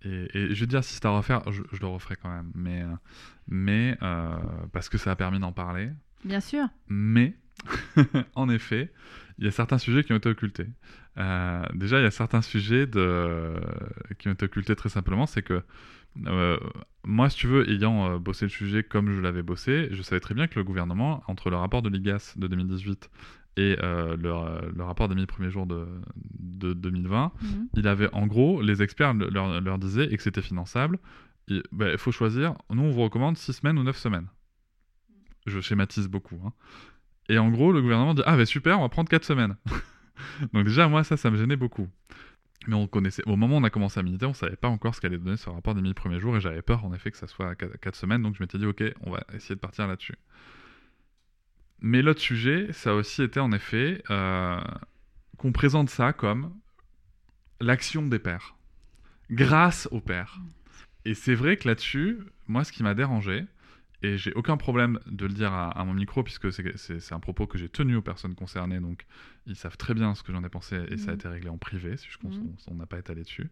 et, 0.02 0.38
et 0.38 0.54
je 0.54 0.60
veux 0.60 0.66
dire 0.66 0.82
si 0.84 0.94
c'est 0.94 1.06
à 1.06 1.10
refaire, 1.10 1.42
je, 1.50 1.62
je 1.72 1.80
le 1.80 1.86
referai 1.86 2.16
quand 2.20 2.30
même, 2.30 2.50
mais 2.54 2.84
mais 3.48 3.96
parce 4.72 4.88
que 4.88 4.98
ça 4.98 5.12
a 5.12 5.16
permis 5.16 5.38
d'en 5.38 5.52
parler. 5.52 5.90
Bien 6.24 6.40
sûr. 6.40 6.66
Mais, 6.88 7.34
en 8.34 8.48
effet, 8.48 8.92
il 9.38 9.44
y 9.44 9.48
a 9.48 9.50
certains 9.50 9.78
sujets 9.78 10.02
qui 10.04 10.12
ont 10.12 10.16
été 10.16 10.28
occultés. 10.28 10.66
Euh, 11.18 11.62
déjà, 11.74 11.98
il 11.98 12.02
y 12.02 12.06
a 12.06 12.10
certains 12.10 12.42
sujets 12.42 12.86
de... 12.86 13.54
qui 14.18 14.28
ont 14.28 14.32
été 14.32 14.44
occultés 14.46 14.76
très 14.76 14.88
simplement. 14.90 15.26
C'est 15.26 15.42
que 15.42 15.62
euh, 16.26 16.58
moi, 17.04 17.28
si 17.30 17.36
tu 17.38 17.46
veux, 17.46 17.68
ayant 17.70 18.10
euh, 18.12 18.18
bossé 18.18 18.44
le 18.46 18.50
sujet 18.50 18.82
comme 18.82 19.10
je 19.12 19.20
l'avais 19.20 19.42
bossé, 19.42 19.88
je 19.92 20.02
savais 20.02 20.20
très 20.20 20.34
bien 20.34 20.46
que 20.46 20.56
le 20.56 20.64
gouvernement, 20.64 21.22
entre 21.28 21.50
le 21.50 21.56
rapport 21.56 21.82
de 21.82 21.88
l'IGAS 21.88 22.34
de 22.36 22.46
2018 22.46 23.10
et 23.58 23.76
euh, 23.82 24.16
le, 24.16 24.70
le 24.76 24.84
rapport 24.84 25.08
des 25.08 25.14
1000 25.14 25.26
premiers 25.26 25.50
jours 25.50 25.66
de, 25.66 25.86
de 26.38 26.74
2020, 26.74 27.32
Mhm. 27.42 27.68
il 27.76 27.88
avait 27.88 28.12
en 28.14 28.26
gros, 28.26 28.60
les 28.60 28.82
experts 28.82 29.14
le- 29.14 29.28
leur, 29.30 29.60
leur 29.62 29.78
disaient 29.78 30.06
et 30.12 30.16
que 30.16 30.22
c'était 30.22 30.42
finançable. 30.42 30.98
Il 31.48 31.62
ben, 31.72 31.96
faut 31.96 32.12
choisir. 32.12 32.54
Nous, 32.70 32.82
on 32.82 32.90
vous 32.90 33.02
recommande 33.02 33.38
6 33.38 33.54
semaines 33.54 33.78
ou 33.78 33.82
9 33.84 33.96
semaines. 33.96 34.26
Je 35.46 35.60
schématise 35.60 36.08
beaucoup. 36.08 36.38
hein. 36.44 36.52
Et 37.28 37.38
en 37.38 37.50
gros, 37.50 37.72
le 37.72 37.80
gouvernement 37.80 38.14
dit 38.14 38.22
Ah, 38.26 38.36
ben 38.36 38.44
super, 38.46 38.78
on 38.78 38.82
va 38.82 38.88
prendre 38.88 39.08
4 39.08 39.24
semaines. 39.24 39.56
Donc, 40.52 40.64
déjà, 40.64 40.88
moi, 40.88 41.04
ça, 41.04 41.16
ça 41.16 41.30
me 41.30 41.36
gênait 41.36 41.56
beaucoup. 41.56 41.88
Mais 42.66 42.74
on 42.74 42.86
connaissait. 42.86 43.22
Au 43.26 43.36
moment 43.36 43.56
où 43.56 43.60
on 43.60 43.64
a 43.64 43.70
commencé 43.70 44.00
à 44.00 44.02
militer, 44.02 44.26
on 44.26 44.34
savait 44.34 44.56
pas 44.56 44.68
encore 44.68 44.94
ce 44.94 45.00
qu'allait 45.00 45.18
donner 45.18 45.36
ce 45.36 45.48
rapport 45.48 45.74
des 45.74 45.82
1000 45.82 45.94
premiers 45.94 46.20
jours 46.20 46.36
et 46.36 46.40
j'avais 46.40 46.62
peur, 46.62 46.84
en 46.84 46.92
effet, 46.92 47.10
que 47.10 47.16
ça 47.16 47.26
soit 47.26 47.54
4 47.54 47.94
semaines. 47.94 48.22
Donc, 48.22 48.34
je 48.36 48.42
m'étais 48.42 48.58
dit 48.58 48.66
Ok, 48.66 48.82
on 49.02 49.10
va 49.10 49.22
essayer 49.34 49.54
de 49.54 49.60
partir 49.60 49.86
là-dessus. 49.86 50.16
Mais 51.80 52.02
l'autre 52.02 52.20
sujet, 52.20 52.72
ça 52.72 52.90
a 52.90 52.94
aussi 52.94 53.22
été, 53.22 53.38
en 53.38 53.52
effet, 53.52 54.02
euh, 54.10 54.60
qu'on 55.36 55.52
présente 55.52 55.90
ça 55.90 56.12
comme 56.12 56.54
l'action 57.60 58.06
des 58.06 58.18
pères, 58.18 58.56
grâce 59.30 59.88
aux 59.90 60.00
pères. 60.00 60.40
Et 61.04 61.14
c'est 61.14 61.34
vrai 61.34 61.56
que 61.56 61.68
là-dessus, 61.68 62.18
moi, 62.48 62.64
ce 62.64 62.72
qui 62.72 62.82
m'a 62.82 62.94
dérangé, 62.94 63.44
et 64.02 64.18
j'ai 64.18 64.32
aucun 64.34 64.56
problème 64.56 64.98
de 65.06 65.26
le 65.26 65.32
dire 65.32 65.52
à, 65.52 65.70
à 65.70 65.84
mon 65.84 65.94
micro, 65.94 66.22
puisque 66.22 66.52
c'est- 66.52 67.12
un 67.12 67.20
propos 67.20 67.46
que 67.46 67.58
j'ai 67.58 67.68
tenu 67.68 67.96
aux 67.96 68.02
personnes 68.02 68.34
concernées, 68.34 68.80
donc 68.80 69.06
ils 69.46 69.56
savent 69.56 69.76
très 69.76 69.94
bien 69.94 70.14
ce 70.14 70.22
que 70.22 70.32
j'en 70.32 70.44
ai 70.44 70.48
pensé, 70.48 70.76
et 70.88 70.96
ça 70.96 71.10
a 71.10 71.14
Mhm. 71.14 71.18
été 71.20 71.28
réglé 71.28 71.48
en 71.48 71.58
privé, 71.58 71.96
si 71.96 72.08
je 72.10 72.18
pense 72.18 72.36
Mhm. 72.38 72.56
on 72.68 72.74
n'a 72.74 72.86
pas 72.86 72.98
étalé 72.98 73.22
dessus. 73.22 73.50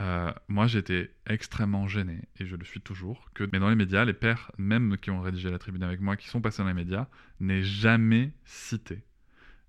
Euh, 0.00 0.32
moi, 0.48 0.66
j'étais 0.66 1.14
extrêmement 1.26 1.86
gêné, 1.86 2.22
et 2.40 2.46
je 2.46 2.56
le 2.56 2.64
suis 2.64 2.80
toujours, 2.80 3.30
que 3.34 3.48
mais 3.52 3.60
dans 3.60 3.68
les 3.68 3.76
médias, 3.76 4.04
les 4.04 4.12
pères, 4.12 4.50
même 4.58 4.96
qui 4.98 5.10
ont 5.10 5.20
rédigé 5.20 5.50
la 5.50 5.58
tribune 5.58 5.82
avec 5.84 6.00
moi, 6.00 6.16
qui 6.16 6.28
sont 6.28 6.40
passés 6.40 6.62
dans 6.62 6.68
les 6.68 6.74
médias, 6.74 7.06
n'aient 7.40 7.62
jamais 7.62 8.32
cité 8.44 9.04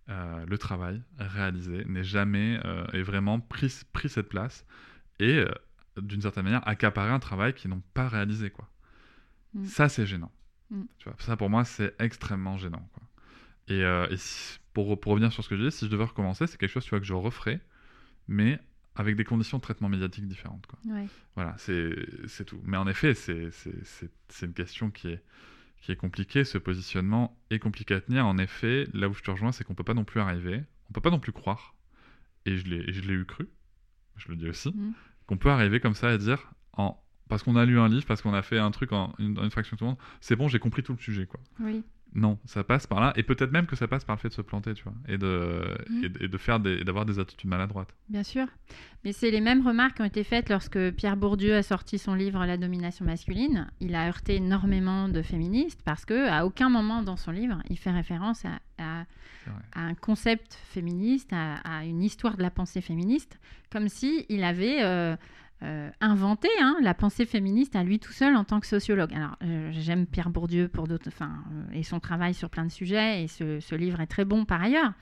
euh, 0.10 0.45
le 0.47 0.58
travail 0.60 1.01
réalisé, 1.18 1.84
n'aient 1.86 2.03
jamais 2.03 2.60
euh, 2.64 2.86
et 2.93 3.01
vraiment 3.01 3.39
pris, 3.39 3.74
pris 3.91 4.08
cette 4.10 4.30
place, 4.30 4.66
et 5.20 5.38
euh, 5.39 5.47
d'une 5.99 6.22
certaine 6.22 6.43
manière 6.43 6.68
accaparer 6.68 7.10
un 7.12 7.20
travail 7.20 7.53
qu'ils 7.53 7.72
n'ont 7.72 7.82
pas 7.93 8.08
réalisé. 8.08 8.49
Quoi. 8.51 8.70
Mm. 9.56 9.66
Ça, 9.66 9.89
c'est 9.89 10.06
gênant. 10.06 10.32
Mm. 10.70 10.84
Tu 10.99 11.10
vois, 11.10 11.16
ça, 11.20 11.36
pour 11.38 11.49
moi, 11.49 11.66
c'est 11.66 11.95
extrêmement 11.99 12.58
gênant. 12.58 12.88
Quoi. 12.93 13.03
Et, 13.68 13.84
euh, 13.84 14.08
et 14.10 14.18
si- 14.18 14.60
pour, 14.74 14.99
pour 14.99 15.14
revenir 15.14 15.32
sur 15.34 15.43
ce 15.43 15.49
que 15.49 15.58
je 15.58 15.64
dis, 15.64 15.72
si 15.72 15.86
je 15.86 15.89
devais 15.91 16.03
recommencer, 16.03 16.45
c'est 16.47 16.58
quelque 16.58 16.70
chose 16.72 16.84
tu 16.84 16.89
vois, 16.91 16.99
que 16.99 17.06
je 17.06 17.14
referais, 17.14 17.60
mais 18.28 18.60
avec 18.95 19.16
des 19.16 19.24
conditions 19.24 19.58
de 19.58 19.64
traitement 19.64 19.89
médiatique 19.89 20.28
différentes. 20.28 20.66
Quoi. 20.68 20.80
Ouais. 20.86 21.08
Voilà, 21.36 21.56
c'est 21.58 22.45
tout. 22.45 22.62
Mais 22.64 22.78
en 22.78 22.88
effet, 22.88 23.14
c'est 23.14 23.49
une 24.41 24.53
question 24.53 24.91
qui 24.91 25.10
est, 25.10 25.24
qui 25.82 25.91
est 25.91 25.95
compliquée. 25.97 26.43
Ce 26.45 26.58
positionnement 26.58 27.38
est 27.49 27.60
compliqué 27.60 27.93
à 27.93 28.01
tenir. 28.01 28.26
En 28.26 28.38
effet, 28.38 28.88
là 28.93 29.10
où 29.10 29.14
je 29.14 29.22
te 29.22 29.32
rejoins, 29.32 29.51
c'est 29.51 29.64
qu'on 29.64 29.76
peut 29.76 29.84
pas 29.84 29.93
non 29.93 30.06
plus 30.06 30.20
arriver, 30.22 30.64
on 30.89 30.93
peut 30.93 31.01
pas 31.01 31.10
non 31.12 31.20
plus 31.20 31.32
croire, 31.34 31.76
et 32.45 32.56
je 32.58 32.66
l'ai 32.68 33.14
eu 33.14 33.26
cru, 33.26 33.47
je 34.18 34.30
le 34.30 34.36
dis 34.36 34.47
aussi, 34.47 34.70
Mhm. 34.70 34.93
qu'on 35.28 35.38
peut 35.38 35.49
arriver 35.49 35.80
comme 35.80 35.95
ça 35.95 36.14
et 36.14 36.18
dire, 36.18 36.51
en, 36.74 37.01
parce 37.30 37.43
qu'on 37.43 37.55
a 37.55 37.65
lu 37.65 37.80
un 37.80 37.88
livre, 37.88 38.05
parce 38.05 38.21
qu'on 38.21 38.34
a 38.34 38.41
fait 38.41 38.59
un 38.59 38.71
truc 38.71 38.91
en 38.93 39.13
une, 39.19 39.38
une 39.39 39.51
fraction 39.51 39.76
de 39.76 39.80
seconde, 39.80 39.97
c'est 40.21 40.36
bon, 40.36 40.47
j'ai 40.47 40.59
compris 40.59 40.84
tout 40.84 40.93
le 40.93 40.99
sujet. 40.99 41.26
quoi. 41.26 41.39
Oui. 41.59 41.84
Non, 42.17 42.39
ça 42.45 42.63
passe 42.63 42.88
par 42.88 43.01
là, 43.01 43.11
et 43.17 43.23
peut-être 43.23 43.51
même 43.51 43.65
que 43.65 43.76
ça 43.76 43.89
passe 43.89 44.05
par 44.05 44.15
le 44.15 44.21
fait 44.21 44.30
de 44.30 44.34
se 44.34 44.41
planter, 44.41 44.73
tu 44.73 44.84
vois, 44.86 44.93
et 45.09 45.17
de, 45.17 45.65
Mhm. 45.89 46.03
et 46.05 46.09
de, 46.09 46.23
et 46.23 46.28
de 46.30 46.38
faire 46.38 46.61
des, 46.61 46.84
d'avoir 46.86 47.05
des 47.05 47.19
attitudes 47.19 47.49
maladroites. 47.49 47.93
Bien 48.07 48.23
sûr. 48.23 48.45
Mais 49.03 49.11
c'est 49.11 49.32
les 49.32 49.41
mêmes 49.41 49.67
remarques 49.67 49.97
qui 49.97 50.01
ont 50.01 50.05
été 50.05 50.23
faites 50.23 50.47
lorsque 50.49 50.91
Pierre 50.91 51.17
Bourdieu 51.17 51.55
a 51.55 51.61
sorti 51.61 51.97
son 51.99 52.13
livre 52.13 52.45
La 52.45 52.55
domination 52.55 53.03
masculine. 53.03 53.67
Il 53.82 53.95
a 53.95 54.07
heurté 54.07 54.36
énormément 54.36 55.09
de 55.09 55.21
féministes 55.21 55.82
parce 55.84 56.05
que 56.05 56.30
à 56.30 56.45
aucun 56.45 56.69
moment 56.69 57.01
dans 57.03 57.17
son 57.17 57.32
livre 57.32 57.61
il 57.69 57.78
fait 57.78 57.91
référence 57.91 58.45
à, 58.45 58.59
à- 58.78 59.05
un 59.76 59.93
concept 59.93 60.55
féministe, 60.69 61.32
à, 61.34 61.55
à 61.80 61.86
une 61.86 62.01
histoire 62.01 62.36
de 62.38 62.41
la 62.41 62.49
pensée 62.49 62.82
féministe, 62.82 63.39
comme 63.71 63.89
si 63.89 64.26
il 64.30 64.43
avait 64.43 64.82
euh, 64.84 65.15
euh, 65.66 65.89
inventé 65.99 66.47
hein, 66.61 66.78
la 66.82 66.93
pensée 66.93 67.26
féministe 67.26 67.76
à 67.76 67.84
lui 67.84 67.99
tout 67.99 68.11
seul 68.11 68.36
en 68.36 68.43
tant 68.43 68.59
que 68.59 68.68
sociologue. 68.68 69.13
Alors 69.13 69.36
euh, 69.43 69.70
j'aime 69.72 70.05
Pierre 70.05 70.30
Bourdieu 70.30 70.68
pour 70.68 70.88
d'autres, 70.88 71.07
enfin 71.07 71.32
euh, 71.51 71.74
et 71.74 71.82
son 71.82 71.99
travail 71.99 72.34
sur 72.36 72.49
plein 72.49 72.66
de 72.66 72.72
sujets 72.72 73.24
et 73.24 73.28
ce, 73.28 73.59
ce 73.59 73.74
livre 73.74 73.99
est 73.99 74.07
très 74.07 74.26
bon 74.26 74.45
par 74.45 74.61
ailleurs, 74.61 74.93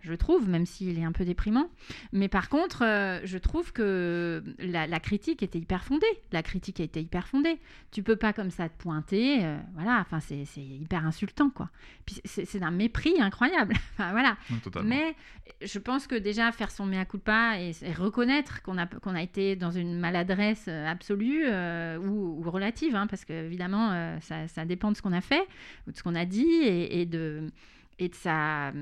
je 0.00 0.14
trouve, 0.14 0.48
même 0.48 0.64
s'il 0.64 0.98
est 0.98 1.04
un 1.04 1.12
peu 1.12 1.24
déprimant. 1.24 1.68
Mais 2.12 2.28
par 2.28 2.48
contre, 2.48 2.84
euh, 2.84 3.20
je 3.24 3.36
trouve 3.38 3.72
que 3.72 4.44
la, 4.58 4.86
la 4.86 5.00
critique 5.00 5.42
était 5.42 5.58
hyper 5.58 5.82
fondée. 5.82 6.06
La 6.30 6.42
critique 6.42 6.78
a 6.80 6.84
été 6.84 7.00
hyper 7.00 7.26
fondée. 7.26 7.58
Tu 7.90 8.02
peux 8.02 8.16
pas 8.16 8.32
comme 8.32 8.50
ça 8.50 8.68
te 8.68 8.80
pointer, 8.80 9.44
voilà. 9.74 9.98
Enfin, 10.00 10.20
c'est 10.20 10.44
hyper 10.56 11.04
insultant, 11.04 11.50
quoi. 11.50 11.68
Puis 12.06 12.20
c'est 12.24 12.58
d'un 12.58 12.70
mépris 12.70 13.20
incroyable. 13.20 13.74
enfin, 13.94 14.12
voilà. 14.12 14.36
Totalement. 14.62 14.88
Mais 14.88 15.16
je 15.62 15.78
pense 15.78 16.06
que 16.06 16.14
déjà 16.14 16.52
faire 16.52 16.70
son 16.70 16.86
mea 16.86 17.04
culpa 17.04 17.58
et, 17.58 17.72
et 17.82 17.92
reconnaître 17.92 18.62
qu'on 18.62 18.78
a, 18.78 18.86
qu'on 18.86 19.14
a 19.14 19.22
été 19.22 19.56
dans 19.56 19.70
une 19.70 19.98
maladresse 20.12 20.66
euh, 20.68 20.86
absolue 20.86 21.44
euh, 21.46 21.98
ou, 21.98 22.42
relative, 22.50 22.94
hein, 22.94 23.06
parce 23.06 23.24
que 23.24 23.32
évidemment 23.32 23.90
euh, 23.92 24.18
ça, 24.20 24.46
ça 24.48 24.64
dépend 24.64 24.92
de 24.92 24.96
ce 24.96 25.02
qu'on 25.02 25.12
a 25.12 25.20
fait 25.22 25.46
ou 25.86 25.92
de 25.92 25.96
ce 25.96 26.02
qu'on 26.02 26.14
a 26.14 26.26
dit 26.26 26.62
et, 26.62 27.06
de 27.06 27.50
et 27.98 28.08
de 28.08 28.14
sa 28.14 28.72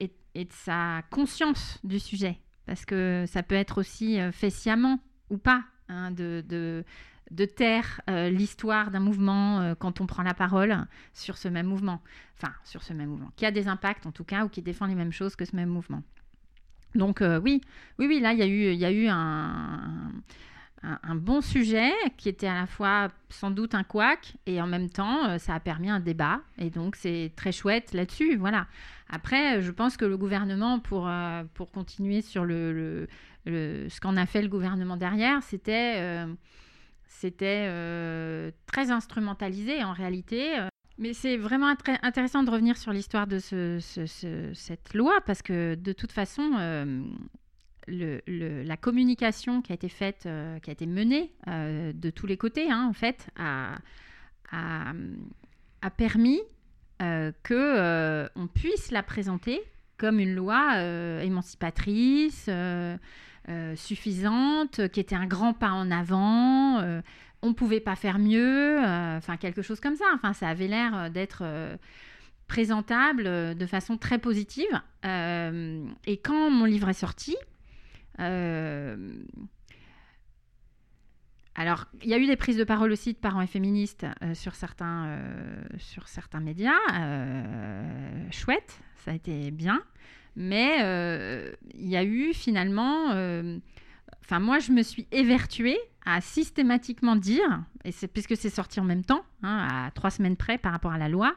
et, 0.00 0.44
de 0.44 0.52
sa 0.52 1.02
conscience 1.10 1.78
du 1.84 1.98
sujet, 1.98 2.38
parce 2.64 2.84
que 2.84 3.24
ça 3.26 3.42
peut 3.42 3.54
être 3.54 3.78
aussi 3.78 4.18
fait 4.32 4.50
sciemment 4.50 5.00
ou 5.28 5.36
pas 5.38 5.64
hein, 5.88 6.10
de, 6.10 6.42
de 6.48 6.84
de 7.30 7.44
taire 7.44 8.00
l'histoire 8.08 8.90
d'un 8.90 9.00
mouvement 9.00 9.74
quand 9.78 10.00
on 10.00 10.06
prend 10.06 10.22
la 10.22 10.34
parole 10.34 10.86
sur 11.12 11.36
ce 11.36 11.48
même 11.48 11.66
mouvement. 11.66 12.00
Enfin 12.36 12.52
sur 12.64 12.82
ce 12.82 12.92
même 12.92 13.10
mouvement, 13.10 13.30
qui 13.36 13.44
a 13.44 13.50
des 13.50 13.68
impacts 13.68 14.06
en 14.06 14.12
tout 14.12 14.24
cas 14.24 14.44
ou 14.44 14.48
qui 14.48 14.62
défend 14.62 14.86
les 14.86 14.94
mêmes 14.94 15.12
choses 15.12 15.36
que 15.36 15.44
ce 15.44 15.54
même 15.54 15.68
mouvement. 15.68 16.02
Donc 16.94 17.22
euh, 17.22 17.40
oui, 17.40 17.60
oui, 17.98 18.06
oui, 18.06 18.20
là 18.20 18.32
il 18.32 18.38
y 18.38 18.42
a 18.84 18.90
eu, 18.90 19.08
un, 19.08 20.10
bon 21.14 21.40
sujet 21.40 21.90
qui 22.16 22.28
était 22.28 22.46
à 22.46 22.54
la 22.54 22.66
fois 22.66 23.08
sans 23.28 23.50
doute 23.50 23.74
un 23.74 23.84
couac 23.84 24.34
et 24.46 24.62
en 24.62 24.66
même 24.66 24.88
temps 24.88 25.28
euh, 25.28 25.38
ça 25.38 25.54
a 25.54 25.60
permis 25.60 25.90
un 25.90 26.00
débat 26.00 26.40
et 26.58 26.70
donc 26.70 26.96
c'est 26.96 27.32
très 27.36 27.52
chouette 27.52 27.92
là-dessus, 27.92 28.36
voilà. 28.36 28.66
Après, 29.08 29.58
euh, 29.58 29.60
je 29.60 29.70
pense 29.70 29.96
que 29.96 30.04
le 30.04 30.16
gouvernement, 30.16 30.78
pour, 30.78 31.10
pour 31.54 31.70
continuer 31.70 32.22
sur 32.22 32.44
le, 32.44 33.08
ce 33.46 34.00
qu'en 34.00 34.16
a 34.16 34.26
fait 34.26 34.42
le 34.42 34.48
gouvernement 34.48 34.96
derrière, 34.96 35.42
c'était 35.42 36.22
très 38.66 38.90
instrumentalisé 38.90 39.84
en 39.84 39.92
réalité. 39.92 40.69
Mais 41.00 41.14
c'est 41.14 41.36
vraiment 41.38 41.74
intéressant 42.02 42.42
de 42.44 42.50
revenir 42.50 42.76
sur 42.76 42.92
l'histoire 42.92 43.26
de 43.26 43.38
ce- 43.38 43.78
ce- 43.80 44.06
ce- 44.06 44.52
cette 44.54 44.94
loi 44.94 45.20
parce 45.26 45.42
que 45.42 45.74
de 45.74 45.92
toute 45.92 46.12
façon, 46.12 46.52
euh, 46.58 47.00
la 47.88 48.76
communication 48.76 49.62
qui 49.62 49.72
a 49.72 49.74
été 49.74 49.88
faite, 49.88 50.24
euh, 50.26 50.58
qui 50.60 50.70
a 50.70 50.72
été 50.74 50.86
menée 50.86 51.32
euh, 51.48 51.92
de 51.94 52.10
tous 52.10 52.26
les 52.26 52.36
côtés, 52.36 52.70
hein, 52.70 52.86
en 52.88 52.92
fait, 52.92 53.26
a, 53.36 53.78
permis 55.96 56.40
que 56.98 58.28
on 58.36 58.46
puisse 58.46 58.90
la 58.90 59.02
présenter 59.02 59.60
comme 59.96 60.20
une 60.20 60.34
loi 60.34 60.76
émancipatrice, 61.22 62.48
suffisante, 63.74 64.88
qui 64.88 65.00
était 65.00 65.16
un 65.16 65.26
grand 65.26 65.54
pas 65.54 65.70
en 65.70 65.90
avant. 65.90 67.00
On 67.42 67.54
pouvait 67.54 67.80
pas 67.80 67.96
faire 67.96 68.18
mieux, 68.18 68.84
euh, 68.84 69.16
enfin 69.16 69.36
quelque 69.36 69.62
chose 69.62 69.80
comme 69.80 69.96
ça. 69.96 70.04
Enfin, 70.14 70.32
ça 70.32 70.48
avait 70.48 70.68
l'air 70.68 70.96
euh, 70.96 71.08
d'être 71.08 71.40
euh, 71.42 71.76
présentable 72.46 73.56
de 73.56 73.66
façon 73.66 73.96
très 73.96 74.18
positive. 74.18 74.80
Et 75.04 76.16
quand 76.18 76.50
mon 76.50 76.64
livre 76.64 76.88
est 76.88 76.94
sorti, 76.94 77.36
alors 81.54 81.86
il 82.02 82.08
y 82.08 82.14
a 82.14 82.18
eu 82.18 82.26
des 82.26 82.36
prises 82.36 82.56
de 82.56 82.64
parole 82.64 82.90
aussi 82.90 83.12
de 83.12 83.18
parents 83.18 83.40
et 83.40 83.46
féministes 83.46 84.04
sur 84.34 84.56
certains 84.56 85.16
sur 85.78 86.08
certains 86.08 86.40
médias, 86.40 86.80
chouette, 88.32 88.80
ça 88.96 89.12
a 89.12 89.14
été 89.14 89.52
bien. 89.52 89.80
Mais 90.34 90.80
il 91.74 91.88
y 91.88 91.96
a 91.96 92.02
eu 92.02 92.34
finalement 92.34 93.14
enfin 94.24 94.40
moi 94.40 94.58
je 94.58 94.72
me 94.72 94.82
suis 94.82 95.06
évertuée 95.12 95.78
à 96.06 96.20
systématiquement 96.20 97.16
dire, 97.16 97.62
et 97.84 97.92
c'est 97.92 98.08
puisque 98.08 98.36
c'est 98.36 98.50
sorti 98.50 98.80
en 98.80 98.84
même 98.84 99.04
temps, 99.04 99.24
hein, 99.42 99.68
à 99.70 99.90
trois 99.90 100.10
semaines 100.10 100.36
près 100.36 100.58
par 100.58 100.72
rapport 100.72 100.92
à 100.92 100.98
la 100.98 101.08
loi, 101.08 101.36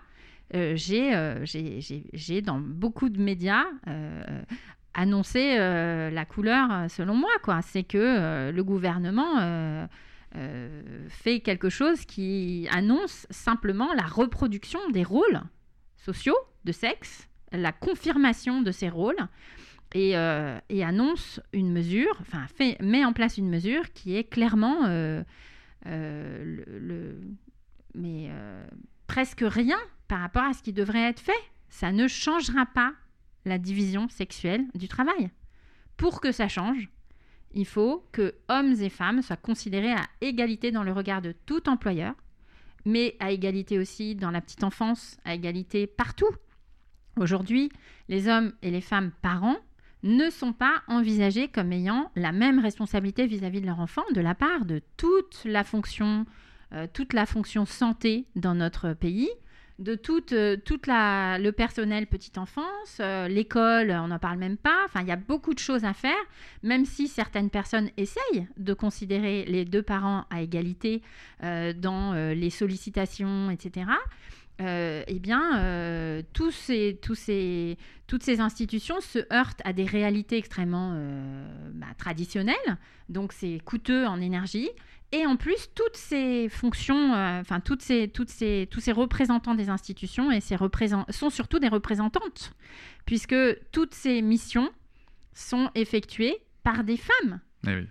euh, 0.55 0.73
j'ai, 0.75 1.15
euh, 1.15 1.43
j'ai, 1.45 2.41
dans 2.41 2.59
beaucoup 2.59 3.09
de 3.09 3.19
médias 3.19 3.65
euh, 3.88 4.41
annoncé 4.93 5.57
la 5.57 6.25
couleur 6.25 6.89
selon 6.89 7.15
moi. 7.15 7.31
Quoi. 7.41 7.61
C'est 7.63 7.84
que 7.84 8.51
le 8.51 8.63
gouvernement 8.63 9.88
fait 11.09 11.39
quelque 11.39 11.69
chose 11.69 12.05
qui 12.05 12.67
annonce 12.71 13.25
simplement 13.31 13.93
la 13.93 14.03
reproduction 14.03 14.79
des 14.91 15.03
rôles 15.03 15.41
sociaux 15.97 16.38
de 16.65 16.71
sexe, 16.71 17.27
la 17.51 17.71
confirmation 17.71 18.61
de 18.61 18.71
ces 18.71 18.89
rôles. 18.89 19.27
Et, 19.94 20.18
euh, 20.18 20.60
et 20.70 20.84
annonce 20.84 21.39
une 21.54 21.72
mesure, 21.72 22.18
enfin 22.22 22.48
met 22.80 23.06
en 23.06 23.14
place 23.14 23.38
une 23.38 23.50
mesure 23.50 23.91
qui 23.94 24.16
est 24.16 24.24
clairement 24.24 24.86
euh, 24.86 25.24
euh, 25.86 26.64
le, 26.68 27.22
mais 27.94 28.32
presque 29.06 29.44
rien 29.46 29.78
par 30.08 30.20
rapport 30.20 30.44
à 30.44 30.54
ce 30.54 30.64
qui 30.64 30.74
devrait 30.74 31.10
être 31.10 31.20
fait. 31.20 31.32
Ça 31.70 31.91
ne 31.91 32.08
changera 32.08 32.66
pas 32.66 32.94
la 33.46 33.60
division 33.60 34.10
sexuelle 34.10 34.66
du 34.74 34.88
travail. 34.88 35.30
Pour 35.96 36.22
que 36.22 36.32
ça 36.32 36.48
change, 36.48 36.89
il 37.54 37.66
faut 37.66 38.04
que 38.12 38.34
hommes 38.50 38.74
et 38.82 38.89
femmes 38.89 39.22
soient 39.22 39.38
considérés 39.38 39.94
à 39.94 40.04
égalité 40.22 40.72
dans 40.72 40.84
le 40.84 40.91
regard 40.91 41.22
de 41.22 41.36
tout 41.46 41.70
employeur, 41.70 42.16
mais 42.86 43.16
à 43.20 43.32
égalité 43.32 43.78
aussi 43.78 44.16
dans 44.16 44.32
la 44.32 44.41
petite 44.41 44.64
enfance, 44.64 45.18
à 45.24 45.36
égalité 45.36 45.86
partout. 45.86 46.36
Aujourd'hui, 47.16 47.72
les 48.10 48.28
hommes 48.28 48.54
et 48.64 48.72
les 48.72 48.82
femmes 48.82 49.12
parents 49.22 49.58
ne 50.04 50.30
sont 50.30 50.54
pas 50.54 50.84
envisagés 50.88 51.47
comme 51.47 51.72
ayant 51.72 52.12
la 52.16 52.32
même 52.32 52.60
responsabilité 52.60 53.26
vis-à-vis 53.26 53.62
de 53.62 53.66
leur 53.66 53.80
enfant 53.80 54.04
de 54.14 54.22
la 54.22 54.36
part 54.36 54.66
de 54.66 54.82
toute 54.97 55.41
la 55.45 55.64
fonction, 55.64 56.26
euh, 56.74 56.88
toute 56.91 57.14
la 57.14 57.26
fonction 57.26 57.66
santé 57.66 58.26
dans 58.36 58.54
notre 58.54 58.93
pays, 58.93 59.30
de 59.80 59.95
toute, 59.95 60.34
euh, 60.34 60.58
toute 60.64 60.88
le 60.88 61.49
personnel 61.51 62.06
petite 62.06 62.38
enfance, 62.38 62.97
euh, 62.99 63.28
l'école, 63.28 63.91
on 63.91 64.10
n'en 64.10 64.20
parle 64.20 64.38
même 64.38 64.58
pas. 64.58 64.84
Enfin, 64.86 65.01
il 65.01 65.08
y 65.08 65.12
a 65.12 65.16
beaucoup 65.16 65.54
de 65.54 65.60
choses 65.60 65.86
à 65.86 65.93
faire, 65.93 66.12
même 66.62 66.86
si 66.86 67.08
certaines 67.08 67.49
personnes 67.49 67.89
essayent 67.97 68.47
de 68.58 68.74
considérer 68.74 69.45
les 69.45 69.66
deux 69.66 69.82
parents 69.82 70.26
à 70.30 70.41
égalité 70.41 71.01
dans 71.41 72.14
les 72.14 72.49
sollicitations, 72.49 73.49
etc. 73.49 73.88
Euh, 74.62 75.04
eh 75.08 75.20
bien, 75.20 75.60
euh, 75.60 76.22
tous 76.34 76.51
ces, 76.51 76.99
tous 77.01 77.16
ces, 77.16 77.78
toutes 78.06 78.24
ces 78.24 78.39
institutions 78.39 79.01
se 79.01 79.20
heurtent 79.34 79.62
à 79.66 79.74
des 79.74 79.86
réalités 79.86 80.38
extrêmement 80.38 80.91
euh, 80.93 81.72
bah, 81.74 81.88
traditionnelles, 81.97 82.78
donc 83.10 83.34
c'est 83.34 83.60
coûteux 83.66 84.06
en 84.06 84.22
énergie. 84.22 84.70
Et 85.12 85.26
en 85.26 85.38
plus, 85.38 85.70
toutes 85.76 85.97
ces 85.97 86.49
fonctions, 86.49 87.14
enfin 87.14 87.60
toutes 87.60 87.84
ces, 87.84 88.08
toutes 88.08 88.30
ces, 88.30 88.68
tous 88.72 88.80
ces 88.80 88.91
représentants 88.91 89.54
des 89.54 89.70
institutions 89.70 90.32
et 90.32 90.39
ces 90.39 90.58
sont 91.10 91.30
surtout 91.30 91.60
des 91.60 91.68
représentantes, 91.68 92.54
puisque 93.06 93.36
toutes 93.72 93.93
ces 93.93 94.24
missions 94.24 94.72
sont 95.34 95.70
effectuées 95.76 96.38
par 96.64 96.84
des 96.84 96.97
femmes. 96.97 97.41
Eh 97.68 97.76
oui. 97.76 97.88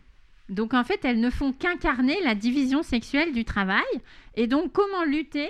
Donc 0.49 0.75
en 0.75 0.83
fait, 0.83 1.05
elles 1.05 1.21
ne 1.21 1.31
font 1.31 1.53
qu'incarner 1.53 2.21
la 2.23 2.35
division 2.35 2.83
sexuelle 2.83 3.33
du 3.33 3.45
travail. 3.45 3.85
Et 4.35 4.49
donc 4.49 4.73
comment 4.73 5.05
lutter 5.05 5.49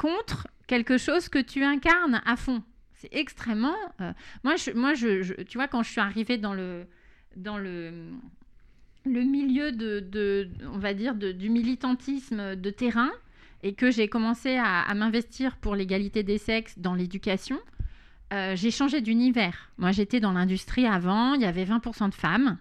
contre 0.00 0.46
quelque 0.66 0.96
chose 0.96 1.28
que 1.28 1.38
tu 1.38 1.62
incarnes 1.62 2.22
à 2.24 2.36
fond 2.36 2.62
C'est 2.94 3.12
extrêmement... 3.12 3.76
euh, 4.00 4.12
Moi, 4.44 4.56
je, 4.56 4.70
moi 4.72 4.94
tu 4.94 5.58
vois, 5.58 5.68
quand 5.68 5.82
je 5.82 5.90
suis 5.90 6.00
arrivée 6.00 6.38
dans 6.38 6.54
le, 6.54 6.86
dans 7.36 7.58
le, 7.58 7.90
milieu 9.04 9.72
de, 9.72 10.00
de- 10.00 10.48
on 10.72 10.78
va 10.78 10.94
dire, 10.94 11.14
du 11.14 11.50
militantisme 11.50 12.56
de 12.56 12.70
terrain, 12.70 13.10
et 13.62 13.74
que 13.74 13.90
j'ai 13.90 14.08
commencé 14.08 14.56
à, 14.56 14.80
à 14.80 14.94
m'investir 14.94 15.56
pour 15.58 15.74
l'égalité 15.76 16.22
des 16.22 16.38
sexes 16.38 16.78
dans 16.78 16.94
l'éducation, 16.94 17.58
euh, 18.32 18.56
j'ai 18.56 18.70
changé 18.70 19.02
d'univers. 19.02 19.70
Moi, 19.76 19.92
j'étais 19.92 20.18
dans 20.20 20.32
l'industrie 20.32 20.86
avant, 20.86 21.34
il 21.34 21.42
y 21.42 21.44
avait 21.44 21.64
20% 21.66 22.08
de 22.08 22.14
femmes. 22.14 22.56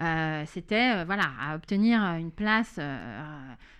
Euh, 0.00 0.42
c'était 0.46 0.96
euh, 0.96 1.04
voilà 1.04 1.30
à 1.40 1.54
obtenir 1.54 2.02
euh, 2.02 2.16
une 2.16 2.32
place 2.32 2.80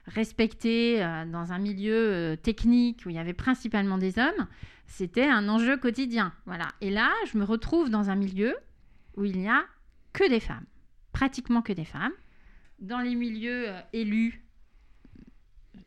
respectée 0.06 0.98
dans 1.32 1.52
un 1.52 1.58
milieu 1.58 2.36
technique 2.42 3.02
où 3.06 3.10
il 3.10 3.16
y 3.16 3.18
avait 3.18 3.32
principalement 3.32 3.98
des 3.98 4.18
hommes, 4.18 4.46
c'était 4.86 5.26
un 5.26 5.48
enjeu 5.48 5.78
quotidien. 5.78 6.32
Voilà. 6.44 6.68
Et 6.82 6.90
là, 6.90 7.10
je 7.32 7.38
me 7.38 7.44
retrouve 7.44 7.88
dans 7.88 8.10
un 8.10 8.14
milieu 8.14 8.54
où 9.16 9.24
il 9.24 9.38
n'y 9.38 9.48
a 9.48 9.64
que 10.12 10.28
des 10.28 10.40
femmes, 10.40 10.66
pratiquement 11.12 11.62
que 11.62 11.72
des 11.72 11.86
femmes, 11.86 12.12
dans 12.80 13.00
les 13.00 13.14
milieux 13.14 13.68
élus. 13.94 14.43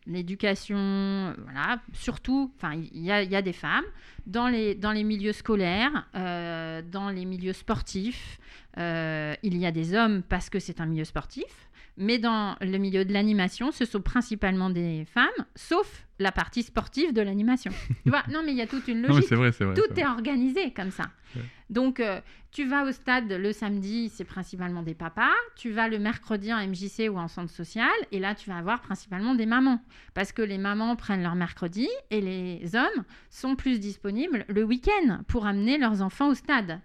L'éducation, 0.08 0.78
euh, 0.78 1.34
voilà, 1.44 1.80
surtout, 1.94 2.52
il 2.94 3.02
y, 3.04 3.12
a- 3.12 3.42
des 3.42 3.54
femmes 3.54 3.84
dans 4.26 4.48
les, 4.48 4.74
dans 4.74 4.92
les 4.94 5.04
milieux 5.04 5.34
scolaires, 5.34 6.08
euh, 6.16 6.82
dans 6.82 7.10
les 7.10 7.26
milieux 7.26 7.54
sportifs, 7.54 8.40
euh, 8.78 9.36
il 9.44 9.58
y 9.58 9.66
a 9.66 9.72
des 9.72 9.94
hommes 9.94 10.24
parce 10.24 10.50
que 10.50 10.60
c'est 10.60 10.80
un 10.80 10.86
milieu 10.86 11.04
sportif, 11.04 11.67
mais 11.98 12.20
dans 12.20 12.56
le 12.62 12.78
milieu 12.78 13.06
de 13.06 13.12
l'animation, 13.14 13.72
ce 13.72 13.86
sont 13.86 14.02
principalement 14.02 14.70
des 14.70 15.06
femmes, 15.06 15.28
sauf 15.56 16.06
la 16.20 16.32
partie 16.32 16.64
sportive 16.64 17.14
de 17.14 17.22
l'animation. 17.22 17.72
tu 18.04 18.10
vois? 18.10 18.24
Non, 18.32 18.42
mais 18.46 18.52
il 18.52 18.58
y 18.58 18.62
a 18.62 18.68
toute 18.68 18.88
une 18.88 19.02
Non, 19.02 19.10
logique. 19.10 19.26
c'est 19.28 19.36
vrai, 19.36 19.52
c'est 19.52 19.66
vrai. 19.66 19.74
Tout 19.76 20.00
est 20.00 20.06
organisé 20.06 20.72
comme 20.72 20.92
ça. 20.92 21.04
Ouais. 21.36 21.42
Donc, 21.70 22.00
euh, 22.00 22.22
tu 22.52 22.66
vas 22.68 22.84
au 22.86 22.92
stade 22.92 23.32
le 23.32 23.52
samedi, 23.52 24.10
c'est 24.10 24.24
principalement 24.24 24.82
des 24.84 24.94
papas. 24.96 25.34
Tu 25.56 25.72
vas 25.72 25.88
le 25.88 26.00
mercredi 26.00 26.54
en 26.54 26.66
MJC 26.66 27.10
ou 27.12 27.18
en 27.18 27.28
centre 27.28 27.52
social, 27.52 27.90
et 28.12 28.20
là, 28.20 28.34
tu 28.36 28.50
vas 28.50 28.58
avoir 28.58 28.82
principalement 28.82 29.36
des 29.36 29.46
mamans. 29.46 29.82
Parce 30.14 30.32
que 30.32 30.42
les 30.42 30.58
mamans 30.58 30.96
prennent 30.96 31.24
leur 31.24 31.36
mercredi 31.36 31.88
et 32.10 32.22
les 32.22 32.76
hommes 32.76 33.04
sont 33.30 33.56
plus 33.56 33.80
disponibles 33.80 34.46
le 34.48 34.64
week-end 34.64 35.20
pour 35.28 35.46
amener 35.46 35.78
leurs 35.78 36.02
enfants 36.02 36.30
au 36.30 36.34
stade. 36.36 36.80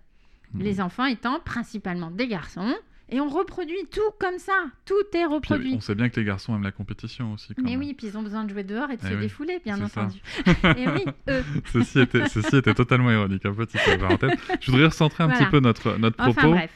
Mhm. 0.54 0.62
Les 0.62 0.80
enfants 0.80 1.06
étant 1.06 1.40
principalement 1.40 2.10
des 2.10 2.28
garçons. 2.28 2.74
Et 3.10 3.20
on 3.20 3.28
reproduit 3.28 3.76
tout 3.90 4.00
comme 4.18 4.38
ça. 4.38 4.64
Tout 4.86 4.94
est 5.14 5.24
reproduit. 5.26 5.74
on 5.76 5.80
sait 5.80 5.94
bien 5.94 6.08
que 6.08 6.18
les 6.18 6.24
garçons 6.24 6.54
aiment 6.54 6.62
la 6.62 6.72
compétition 6.72 7.32
aussi. 7.34 7.54
quand 7.54 7.62
Mais 7.62 7.72
même. 7.72 7.80
oui, 7.80 7.92
puis 7.94 8.06
ils 8.06 8.16
ont 8.16 8.22
besoin 8.22 8.44
de 8.44 8.50
jouer 8.50 8.64
dehors 8.64 8.90
et 8.90 8.96
de 8.96 9.02
Eh 9.04 9.08
se 9.08 9.14
oui, 9.14 9.20
défouler, 9.20 9.60
bien 9.64 9.80
entendu. 9.82 10.18
et 10.46 10.88
oui, 10.88 11.04
eux. 11.28 11.44
Ceci 11.72 12.00
était, 12.00 12.26
ceci 12.28 12.56
était 12.56 12.72
totalement 12.74 13.10
ironique, 13.10 13.44
un 13.44 13.52
petit 13.54 13.76
parenthèse. 13.98 14.30
Je 14.60 14.70
voudrais 14.70 14.86
recentrer 14.86 15.24
un 15.24 15.26
Voilà. 15.26 15.40
petit 15.44 15.50
peu 15.50 15.60
notre, 15.60 15.98
notre 15.98 16.16
propos. 16.16 16.30
Enfin 16.38 16.50
bref. 16.50 16.70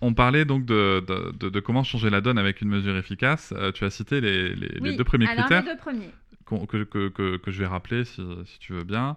On 0.00 0.14
parlait 0.14 0.44
donc 0.44 0.64
de, 0.64 1.04
de, 1.06 1.32
de- 1.38 1.48
de 1.48 1.60
comment 1.60 1.82
changer 1.82 2.10
la 2.10 2.20
donne 2.20 2.38
avec 2.38 2.60
une 2.60 2.68
mesure 2.68 2.96
efficace. 2.96 3.52
Euh, 3.56 3.72
tu 3.72 3.84
as 3.84 3.90
cité 3.90 4.20
les, 4.20 4.54
les- 4.54 4.96
deux 4.96 5.04
premiers 5.04 5.26
alors, 5.26 5.46
critères 5.46 5.64
les 5.64 5.72
deux 5.72 5.78
premiers. 5.78 6.10
que, 6.68 6.84
que, 6.84 7.08
que, 7.08 7.36
que 7.36 7.50
je 7.50 7.58
vais 7.58 7.66
rappeler 7.66 8.04
si, 8.04 8.22
si 8.46 8.58
tu 8.60 8.72
veux 8.74 8.84
bien. 8.84 9.16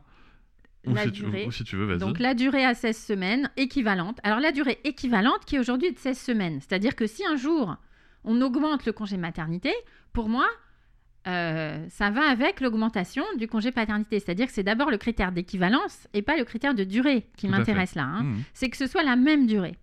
Ou, 0.86 0.94
La 0.94 1.04
si 1.04 1.12
tu, 1.14 1.22
durée. 1.24 1.46
ou 1.46 1.52
si 1.52 1.64
tu 1.64 1.76
veux, 1.78 1.86
vas-y. 1.86 1.98
Donc 2.00 2.20
la 2.20 2.34
durée 2.34 2.66
à 2.66 2.74
16 2.74 2.98
semaines 2.98 3.50
équivalente. 3.58 4.20
Alors 4.24 4.40
la 4.40 4.52
durée 4.52 4.80
équivalente 4.84 5.46
qui 5.46 5.58
aujourd'hui 5.60 5.88
est 5.90 5.94
de 5.94 6.00
16 6.00 6.18
semaines. 6.20 6.60
C'est-à-dire 6.60 6.96
que 6.96 7.08
si 7.08 7.26
un 7.26 7.36
jour 7.38 7.78
on 8.26 8.42
augmente 8.42 8.86
le 8.86 8.92
congé 8.94 9.18
maternité, 9.18 9.74
pour 10.14 10.28
moi, 10.30 10.46
euh, 11.28 11.86
ça 11.90 12.10
va 12.10 12.30
avec 12.30 12.60
l'augmentation 12.60 13.24
du 13.38 13.48
congé 13.48 13.72
paternité. 13.72 14.20
C'est-à-dire 14.20 14.48
que 14.48 14.54
c'est 14.54 14.64
d'abord 14.64 14.92
le 14.92 14.98
critère 14.98 15.32
d'équivalence 15.32 16.08
et 16.14 16.22
pas 16.22 16.36
le 16.38 16.44
critère 16.44 16.74
de 16.76 16.84
durée 16.84 17.28
qui 17.38 17.48
m'intéresse 17.48 17.96
là. 17.96 18.04
hein. 18.04 18.24
Mhm. 18.24 18.44
C'est 18.54 18.70
que 18.70 18.78
ce 18.78 18.88
soit 18.88 19.04
la 19.04 19.16
même 19.16 19.48
durée. 19.48 19.76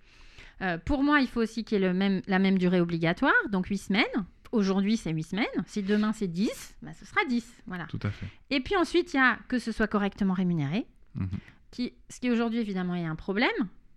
Euh, 0.62 0.76
pour 0.76 1.02
moi, 1.02 1.20
il 1.20 1.28
faut 1.28 1.40
aussi 1.40 1.64
qu'il 1.64 1.80
y 1.80 1.82
ait 1.82 1.88
le 1.88 1.94
même, 1.94 2.20
la 2.26 2.38
même 2.38 2.58
durée 2.58 2.80
obligatoire, 2.82 3.32
donc 3.50 3.66
8 3.68 3.78
semaines. 3.78 4.04
Aujourd'hui, 4.52 4.96
c'est 4.96 5.12
8 5.12 5.22
semaines. 5.22 5.46
Si 5.66 5.82
demain, 5.82 6.12
c'est 6.12 6.26
10, 6.28 6.76
bah, 6.82 6.90
ce 6.98 7.04
sera 7.04 7.24
10. 7.28 7.46
Voilà. 7.66 7.84
Tout 7.86 8.00
à 8.02 8.10
fait. 8.10 8.26
Et 8.50 8.60
puis 8.60 8.76
ensuite, 8.76 9.14
il 9.14 9.16
y 9.16 9.20
a 9.20 9.38
que 9.48 9.58
ce 9.58 9.70
soit 9.72 9.86
correctement 9.86 10.34
rémunéré, 10.34 10.86
Mhm. 11.14 11.28
qui, 11.70 11.92
ce 12.08 12.20
qui 12.20 12.30
aujourd'hui 12.30 12.58
évidemment 12.60 12.94
est 12.94 13.04
un 13.04 13.16
problème. 13.16 13.50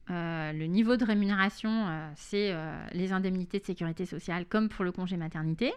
Euh, 0.09 0.51
le 0.51 0.65
niveau 0.65 0.97
de 0.97 1.05
rémunération, 1.05 1.69
euh, 1.87 2.09
c'est 2.15 2.51
euh, 2.51 2.75
les 2.91 3.13
indemnités 3.13 3.59
de 3.59 3.63
sécurité 3.65 4.05
sociale 4.05 4.45
comme 4.45 4.67
pour 4.67 4.83
le 4.83 4.91
congé 4.91 5.15
maternité, 5.15 5.71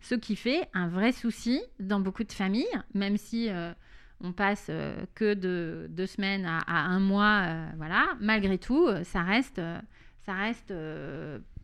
ce 0.00 0.14
qui 0.14 0.36
fait 0.36 0.68
un 0.72 0.86
vrai 0.88 1.12
souci 1.12 1.60
dans 1.80 1.98
beaucoup 2.00 2.24
de 2.24 2.32
familles, 2.32 2.64
même 2.94 3.16
si 3.16 3.48
on 4.20 4.32
passe 4.32 4.70
que 5.14 5.34
de 5.34 5.86
deux 5.90 6.06
semaines 6.06 6.44
à, 6.46 6.58
à 6.66 6.80
un 6.86 7.00
mois, 7.00 7.66
voilà, 7.76 8.06
malgré 8.20 8.58
tout, 8.58 8.88
ça 9.04 9.22
reste, 9.22 9.60
ça 10.26 10.32
reste 10.34 10.72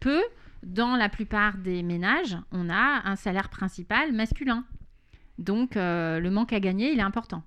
peu. 0.00 0.22
Dans 0.62 0.96
la 0.96 1.08
plupart 1.08 1.58
des 1.58 1.82
ménages, 1.82 2.36
on 2.50 2.68
a 2.68 3.02
un 3.04 3.16
salaire 3.16 3.48
principal 3.48 4.12
masculin. 4.12 4.64
Donc 5.38 5.76
euh, 5.76 6.18
le 6.18 6.30
manque 6.30 6.52
à 6.52 6.60
gagner, 6.60 6.92
il 6.92 6.98
est 6.98 7.02
important. 7.02 7.42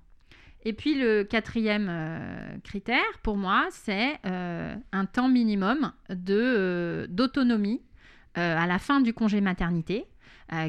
Et 0.64 0.72
puis 0.72 0.94
le 0.94 1.24
quatrième 1.24 1.88
euh, 1.90 2.58
critère, 2.64 3.02
pour 3.22 3.36
moi, 3.36 3.66
c'est 3.70 4.18
euh, 4.26 4.74
un 4.92 5.04
temps 5.06 5.28
minimum 5.28 5.92
d'autonomie 6.08 7.82
à 8.34 8.66
la 8.66 8.78
fin 8.78 9.02
du 9.02 9.12
congé 9.12 9.42
maternité 9.42 10.06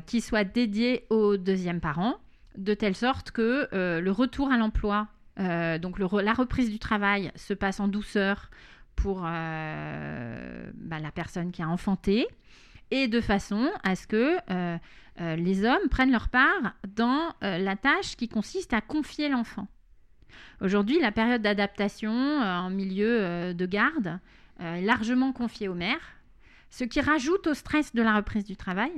qui 0.05 0.19
soit 0.19 0.43
dédié 0.43 1.05
au 1.09 1.37
deuxième 1.37 1.79
parent, 1.79 2.17
de 2.57 2.73
telle 2.73 2.95
sorte 2.95 3.31
que 3.31 3.69
le 3.71 4.11
retour 4.11 4.51
à 4.51 4.57
l'emploi, 4.57 5.07
donc 5.37 5.97
la 5.97 6.33
reprise 6.33 6.69
du 6.69 6.77
travail, 6.77 7.31
se 7.35 7.53
passe 7.53 7.79
en 7.79 7.87
douceur 7.87 8.49
pour 9.04 9.24
euh, 9.26 10.72
bah, 10.76 10.97
la 10.97 11.12
personne 11.12 11.51
qui 11.51 11.62
a 11.62 11.68
enfanté 11.68 12.26
et 12.89 13.10
de 13.10 13.20
façon 13.20 13.70
à 13.84 13.97
ce 13.97 14.08
que 14.08 14.38
euh, 14.49 14.78
euh, 15.20 15.36
les 15.36 15.66
hommes 15.66 15.89
prennent 15.91 16.12
leur 16.12 16.30
part 16.30 16.74
dans 16.88 17.34
la 17.41 17.76
tâche 17.76 18.16
qui 18.16 18.30
consiste 18.30 18.72
à 18.72 18.80
confier 18.80 19.28
l'enfant. 19.28 19.68
Aujourd'hui, 20.62 21.01
la 21.01 21.12
période 21.12 21.41
d'adaptation 21.41 22.14
en 22.14 22.70
milieu 22.70 23.54
de 23.54 23.66
garde 23.66 24.20
est 24.62 24.82
largement 24.82 25.34
confiée 25.34 25.68
aux 25.68 25.76
mères, 25.76 26.16
ce 26.70 26.86
qui 26.86 27.01
rajoute 27.01 27.45
au 27.47 27.54
stress 27.54 27.93
de 27.93 28.01
la 28.01 28.16
reprise 28.16 28.45
du 28.45 28.56
travail 28.56 28.91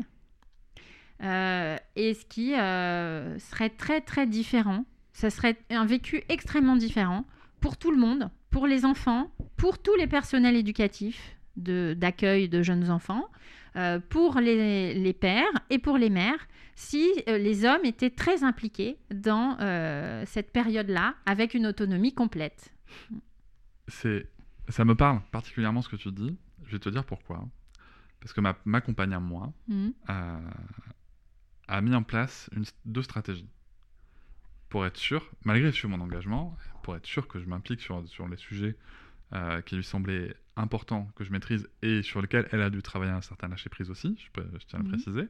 et 1.22 2.14
ce 2.14 2.26
qui 2.26 2.51
serait 2.51 3.72
très 3.72 4.01
très 4.01 4.28
différent. 4.28 4.86
Ça 5.14 5.32
serait 5.32 5.58
un 5.72 5.86
vécu 5.86 6.22
extrêmement 6.30 6.76
différent 6.76 7.26
pour 7.60 7.78
tout 7.78 7.89
le 7.89 7.97
monde, 7.97 8.30
pour 8.56 8.68
les 8.68 8.86
enfants, 8.86 9.30
pour 9.58 9.80
tous 9.80 9.95
les 9.95 10.08
personnels 10.08 10.56
éducatifs 10.56 11.36
d'accueil 11.58 12.47
de, 12.47 12.64
jeunes 12.64 12.89
enfants, 12.89 13.28
euh, 13.76 13.99
pour 13.99 14.39
les, 14.39 14.93
les 14.93 15.12
pères 15.12 15.51
et 15.70 15.78
pour 15.78 15.97
les 15.97 16.10
mères, 16.10 16.47
si 16.74 17.06
euh, 17.28 17.38
les 17.38 17.66
hommes 17.66 17.84
étaient 17.84 18.12
très 18.12 18.45
impliqués 18.45 18.97
dans 19.14 19.58
euh, 19.60 20.24
cette 20.26 20.53
période-là, 20.53 21.16
avec 21.26 21.53
une 21.53 21.68
autonomie 21.68 22.14
complète. 22.14 22.74
C'est, 23.89 24.26
ça 24.70 24.86
me 24.86 24.95
parle 24.95 25.20
particulièrement 25.34 25.82
ce 25.82 25.89
que 25.89 25.97
tu 25.97 26.10
dis. 26.14 26.38
Je 26.66 26.72
vais 26.72 26.80
te 26.80 26.88
dire 26.88 27.03
pourquoi. 27.03 27.45
Parce 28.22 28.32
que 28.32 28.39
ma, 28.39 28.56
ma 28.64 28.80
compagne 28.80 29.12
à 29.14 29.20
moi 29.20 29.51
Mhm. 29.68 29.91
a, 30.08 30.39
a 31.68 31.82
mis 31.82 31.93
en 31.93 32.03
place 32.03 32.49
une, 32.56 32.64
deux 32.86 33.03
stratégies. 33.03 33.49
Pour 34.70 34.86
être 34.86 34.97
sûr, 34.97 35.30
malgré 35.43 35.74
sur 35.74 35.89
mon 35.89 35.99
engagement, 35.99 36.56
pour 36.86 36.95
être 36.95 37.07
sûr 37.07 37.27
que 37.27 37.39
je 37.39 37.45
m'implique 37.47 37.81
sur, 37.81 38.07
sur 38.07 38.27
les 38.27 38.38
sujets 38.38 38.75
euh, 39.33 39.59
qui 39.61 39.75
lui 39.75 39.83
semblaient 39.83 40.36
importants, 40.55 41.09
que 41.15 41.23
je 41.23 41.31
maîtrise 41.31 41.67
et 41.81 42.03
sur 42.03 42.21
lesquels 42.21 42.47
elle 42.51 42.61
a 42.61 42.69
dû 42.69 42.83
travailler 42.83 43.11
un 43.11 43.21
certain 43.21 43.47
lâcher-prise 43.47 43.89
aussi, 43.89 44.15
je, 44.23 44.29
peux- 44.31 44.47
je 44.59 44.65
tiens 44.67 44.77
à 44.79 44.83
le 44.83 44.88
Mhm. 44.89 44.93
préciser. 44.93 45.27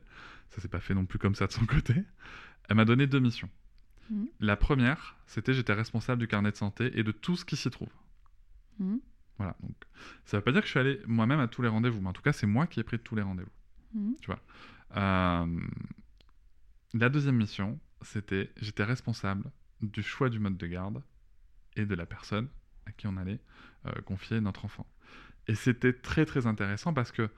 Ça 0.50 0.60
s'est 0.62 0.68
pas 0.68 0.82
fait 0.82 0.94
non 0.94 1.06
plus 1.06 1.18
comme 1.18 1.34
ça 1.34 1.48
de 1.48 1.54
son 1.54 1.66
côté. 1.66 1.96
Elle 2.68 2.76
m'a 2.76 2.84
donné 2.84 3.08
deux 3.08 3.20
missions. 3.22 3.50
Mhm. 4.10 4.28
La 4.42 4.58
première, 4.58 5.16
c'était 5.28 5.54
j'étais 5.54 5.72
responsable 5.74 6.20
du 6.20 6.28
carnet 6.28 6.52
de 6.52 6.58
santé 6.58 6.92
et 7.00 7.04
de 7.04 7.12
tout 7.14 7.38
ce 7.38 7.46
qui 7.46 7.56
s'y 7.56 7.70
trouve. 7.72 7.88
Mhm. 8.80 9.00
Voilà, 9.38 9.56
donc 9.62 9.76
ça 10.26 10.38
veut 10.38 10.44
pas 10.44 10.52
dire 10.52 10.60
que 10.62 10.68
je 10.68 10.72
suis 10.72 10.80
allé 10.80 11.00
moi-même 11.08 11.40
à 11.40 11.48
tous 11.48 11.62
les 11.62 11.70
rendez-vous, 11.70 12.02
mais 12.02 12.10
en 12.10 12.14
tout 12.14 12.22
cas, 12.22 12.34
c'est 12.34 12.48
moi 12.48 12.68
qui 12.68 12.82
ai 12.82 12.84
pris 12.84 13.00
tous 13.00 13.16
les 13.16 13.22
rendez-vous. 13.22 13.52
Mhm. 13.94 14.16
Tu 14.22 14.26
vois. 14.28 14.42
Euh, 14.98 15.48
La 16.94 17.10
deuxième 17.10 17.38
mission, 17.38 17.80
c'était 18.02 18.52
j'étais 18.58 18.84
responsable 18.84 19.50
du 19.82 20.04
choix 20.04 20.30
du 20.30 20.40
mode 20.40 20.58
de 20.58 20.68
garde 20.68 21.02
et 21.76 21.86
de 21.86 21.96
la 21.96 22.06
personne 22.06 22.48
à 22.86 22.92
qui 22.92 23.08
on 23.08 23.18
allait 23.18 23.40
euh, 23.86 23.92
confier 24.06 24.42
notre 24.42 24.66
enfant. 24.66 24.86
Et 25.48 25.56
c'était 25.56 25.94
très 25.94 26.26
très 26.26 26.48
intéressant 26.48 26.94
parce 26.94 27.12
que, 27.12 27.30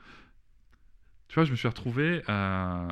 tu 1.28 1.36
vois, 1.36 1.44
je 1.44 1.52
me 1.52 1.56
suis 1.56 1.68
retrouvé, 1.68 2.24
euh, 2.30 2.88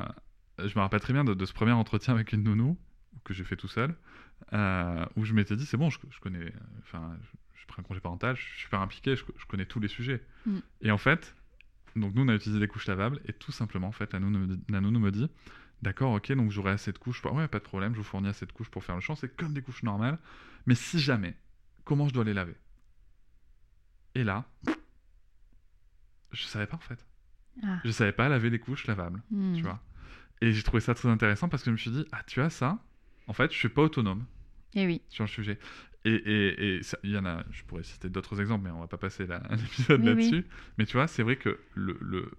je 0.58 0.74
me 0.74 0.80
rappelle 0.80 1.00
très 1.00 1.12
bien 1.12 1.24
de, 1.24 1.34
de 1.34 1.44
ce 1.44 1.52
premier 1.52 1.72
entretien 1.72 2.14
avec 2.14 2.32
une 2.32 2.42
nounou 2.42 2.78
que 3.24 3.32
j'ai 3.32 3.44
fait 3.44 3.56
tout 3.56 3.68
seul, 3.68 3.94
euh, 4.52 5.06
où 5.16 5.24
je 5.24 5.32
m'étais 5.32 5.56
dit 5.56 5.64
c'est 5.64 5.78
bon, 5.78 5.90
je, 5.90 5.98
je 6.10 6.20
connais, 6.20 6.52
enfin, 6.82 7.16
je, 7.22 7.60
je 7.60 7.66
prends 7.66 7.80
un 7.80 7.82
congé 7.82 8.00
parental, 8.00 8.36
je 8.36 8.42
suis 8.42 8.60
super 8.60 8.80
impliqué, 8.80 9.16
je, 9.16 9.24
je 9.36 9.46
connais 9.46 9.66
tous 9.66 9.80
les 9.80 9.88
sujets. 9.88 10.22
Mm. 10.44 10.58
Et 10.82 10.90
en 10.90 10.98
fait, 10.98 11.34
donc 11.96 12.14
nous 12.14 12.22
on 12.22 12.28
a 12.28 12.34
utilisé 12.34 12.60
des 12.60 12.68
couches 12.68 12.86
lavables 12.86 13.20
et 13.26 13.32
tout 13.32 13.52
simplement 13.52 13.88
en 13.88 13.92
fait 13.92 14.12
la 14.12 14.20
nounou 14.20 14.56
la 14.68 14.80
nounou 14.80 15.00
me 15.00 15.10
dit 15.10 15.28
d'accord 15.86 16.12
ok 16.14 16.32
donc 16.32 16.50
j'aurai 16.50 16.72
assez 16.72 16.90
de 16.92 16.98
couches, 16.98 17.24
ouais 17.24 17.46
pas 17.46 17.58
de 17.60 17.64
problème, 17.64 17.92
je 17.92 17.98
vous 17.98 18.04
fournis 18.04 18.28
assez 18.28 18.44
de 18.44 18.50
couches 18.52 18.68
pour 18.70 18.82
faire 18.82 18.96
le 18.96 19.00
champ, 19.00 19.14
c'est 19.14 19.34
comme 19.36 19.52
des 19.54 19.62
couches 19.62 19.84
normales, 19.84 20.18
mais 20.66 20.74
si 20.74 20.98
jamais, 20.98 21.36
comment 21.84 22.08
je 22.08 22.12
dois 22.14 22.24
les 22.24 22.34
laver? 22.34 22.56
Et 24.16 24.24
là, 24.24 24.44
je 26.32 26.42
savais 26.44 26.66
pas 26.66 26.76
en 26.76 26.80
fait. 26.80 27.06
Ah. 27.62 27.78
Je 27.84 27.90
savais 27.92 28.12
pas 28.12 28.28
laver 28.28 28.50
les 28.50 28.58
couches 28.58 28.86
lavables, 28.88 29.22
Mhm. 29.30 29.54
tu 29.56 29.62
vois. 29.62 29.80
Et 30.40 30.52
j'ai 30.52 30.62
trouvé 30.64 30.80
ça 30.80 30.92
très 30.94 31.08
intéressant 31.08 31.48
parce 31.48 31.62
que 31.62 31.70
je 31.70 31.72
me 31.72 31.76
suis 31.78 31.90
dit, 31.92 32.04
ah, 32.12 32.22
tu 32.26 32.40
as 32.40 32.50
ça? 32.50 32.78
En 33.28 33.32
fait, 33.32 33.52
je 33.52 33.56
suis 33.56 33.68
pas 33.68 33.82
autonome 33.82 34.24
Et 34.74 34.86
oui. 34.86 35.02
sur 35.08 35.22
le 35.24 35.28
sujet. 35.28 35.58
Et 36.04 36.10
et- 36.14 36.76
et 36.76 36.82
ça- 36.82 36.98
il 37.04 37.10
y 37.12 37.16
en 37.18 37.24
a, 37.24 37.44
je 37.50 37.62
pourrais 37.64 37.84
citer 37.84 38.08
d'autres 38.10 38.40
exemples, 38.40 38.64
mais 38.64 38.70
on 38.70 38.80
va 38.80 38.86
pas 38.88 38.98
passer 38.98 39.26
la- 39.26 39.42
un 39.50 39.56
épisode 39.56 40.00
Oui, 40.00 40.06
oui. 40.06 40.14
là-dessus. 40.14 40.46
Mais 40.78 40.84
tu 40.86 40.94
vois, 40.96 41.06
c'est 41.06 41.22
vrai 41.22 41.36
que 41.36 41.58
le, 41.74 41.96
le- 42.00 42.30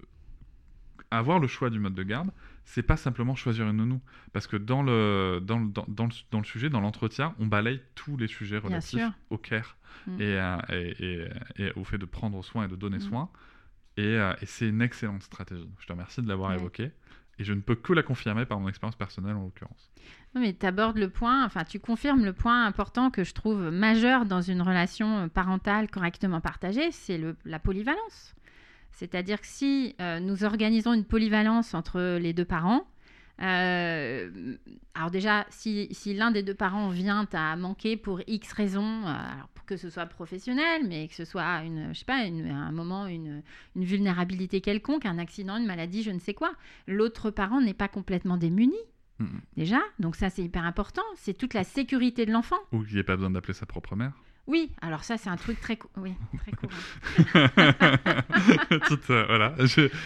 avoir 1.11 1.39
le 1.39 1.47
choix 1.47 1.69
du 1.69 1.79
mode 1.79 1.95
de 1.95 2.03
garde, 2.03 2.31
c'est 2.69 2.83
pas 2.83 2.97
simplement 2.97 3.33
choisir 3.33 3.65
une 3.67 3.77
nounou. 3.77 4.01
Parce 4.33 4.45
que 4.45 4.57
dans 4.57 4.83
le, 4.83 5.39
dans, 5.41 5.57
le- 5.57 5.69
dans, 5.69 5.85
dans 5.87 6.03
le, 6.05 6.11
dans 6.31 6.39
le 6.39 6.43
sujet, 6.45 6.69
dans 6.69 6.81
l'entretien, 6.81 7.33
on 7.39 7.45
balaye 7.47 7.81
tous 7.95 8.17
les 8.17 8.27
sujets 8.27 8.57
relatifs 8.57 9.01
au 9.29 9.37
care 9.37 9.77
Mm. 10.05 10.21
et, 10.21 10.37
à- 10.37 10.65
et, 10.69 10.95
et- 10.99 11.27
et 11.63 11.71
au 11.75 11.83
fait 11.83 11.97
de 11.97 12.05
prendre 12.05 12.43
soin 12.43 12.65
et 12.65 12.67
de 12.67 12.75
donner 12.75 12.97
Mm. 12.97 13.01
soin. 13.09 13.29
Et, 13.95 14.03
euh, 14.05 14.33
et 14.41 14.45
c'est 14.45 14.67
une 14.67 14.81
excellente 14.81 15.23
stratégie. 15.23 15.69
Je 15.79 15.87
te 15.87 15.91
remercie 15.93 16.21
de 16.21 16.27
l'avoir 16.27 16.49
Ouais. 16.51 16.57
évoqué. 16.57 16.91
Et 17.39 17.43
je 17.43 17.53
ne 17.53 17.61
peux 17.61 17.75
que 17.75 17.93
la 17.93 18.03
confirmer 18.03 18.45
par 18.45 18.59
mon 18.59 18.67
expérience 18.67 18.95
personnelle 18.95 19.35
en 19.35 19.43
l'occurrence. 19.43 19.91
Non, 20.35 20.41
mais 20.41 20.53
tu 20.53 20.65
abordes 20.65 20.97
le 20.97 21.09
point, 21.09 21.45
enfin, 21.45 21.63
tu 21.63 21.79
confirmes 21.79 22.25
le 22.25 22.33
point 22.33 22.65
important 22.65 23.09
que 23.11 23.23
je 23.23 23.33
trouve 23.33 23.69
majeur 23.71 24.25
dans 24.25 24.41
une 24.41 24.61
relation 24.61 25.19
euh, 25.19 25.27
parentale 25.27 25.89
correctement 25.89 26.41
partagée, 26.41 26.91
c'est 26.91 27.19
la 27.45 27.59
polyvalence. 27.59 28.35
C'est-à-dire 28.97 29.39
que 29.39 29.47
si 29.47 29.95
euh, 30.01 30.19
nous 30.19 30.43
organisons 30.43 30.91
une 30.93 31.05
polyvalence 31.05 31.73
entre 31.75 32.17
les 32.17 32.33
deux 32.33 32.45
parents, 32.45 32.87
euh, 33.57 34.55
alors 34.95 35.11
déjà, 35.11 35.45
si, 35.49 35.87
si 35.91 36.13
l'un 36.15 36.31
des 36.31 36.41
deux 36.43 36.55
parents 36.55 36.89
vient 36.89 37.27
à 37.33 37.55
manquer 37.55 37.95
pour 37.97 38.21
X 38.27 38.51
raisons, 38.53 39.03
euh, 39.05 39.09
alors 39.09 39.47
pour 39.53 39.65
que 39.65 39.77
ce 39.77 39.89
soit 39.91 40.07
professionnel, 40.07 40.81
mais 40.87 41.07
que 41.07 41.13
ce 41.13 41.25
soit 41.25 41.61
une, 41.63 41.93
je 41.93 41.99
sais 41.99 42.05
pas, 42.05 42.23
une- 42.25 42.49
un 42.49 42.71
moment, 42.71 43.05
une, 43.05 43.43
une 43.75 43.83
vulnérabilité 43.83 44.61
quelconque, 44.61 45.05
un 45.05 45.19
accident, 45.19 45.57
une 45.57 45.67
maladie, 45.67 46.01
je 46.03 46.11
ne 46.11 46.19
sais 46.19 46.33
quoi, 46.33 46.51
l'autre 46.87 47.29
parent 47.29 47.61
n'est 47.61 47.75
pas 47.75 47.87
complètement 47.87 48.37
démuni 48.37 48.77
déjà. 49.55 49.79
Donc 49.99 50.15
ça, 50.15 50.29
c'est 50.29 50.43
hyper 50.43 50.63
important. 50.63 51.01
C'est 51.15 51.35
toute 51.35 51.53
la 51.55 51.63
sécurité 51.63 52.25
de 52.27 52.31
l'enfant. 52.31 52.57
Ou 52.71 52.83
qu'il 52.83 52.93
n'y 52.95 52.99
ait 52.99 53.03
pas 53.03 53.15
besoin 53.15 53.31
d'appeler 53.31 53.53
sa 53.53 53.65
propre 53.65 53.95
mère. 53.95 54.13
Oui, 54.47 54.71
alors 54.81 55.03
ça, 55.03 55.17
c'est 55.17 55.29
un 55.29 55.35
truc 55.35 55.59
très, 55.59 55.75
cou- 55.75 55.89
oui, 55.97 56.13
très 56.39 56.51
courant. 56.53 56.73
Toute, 58.87 59.09
euh, 59.09 59.25
voilà, 59.27 59.53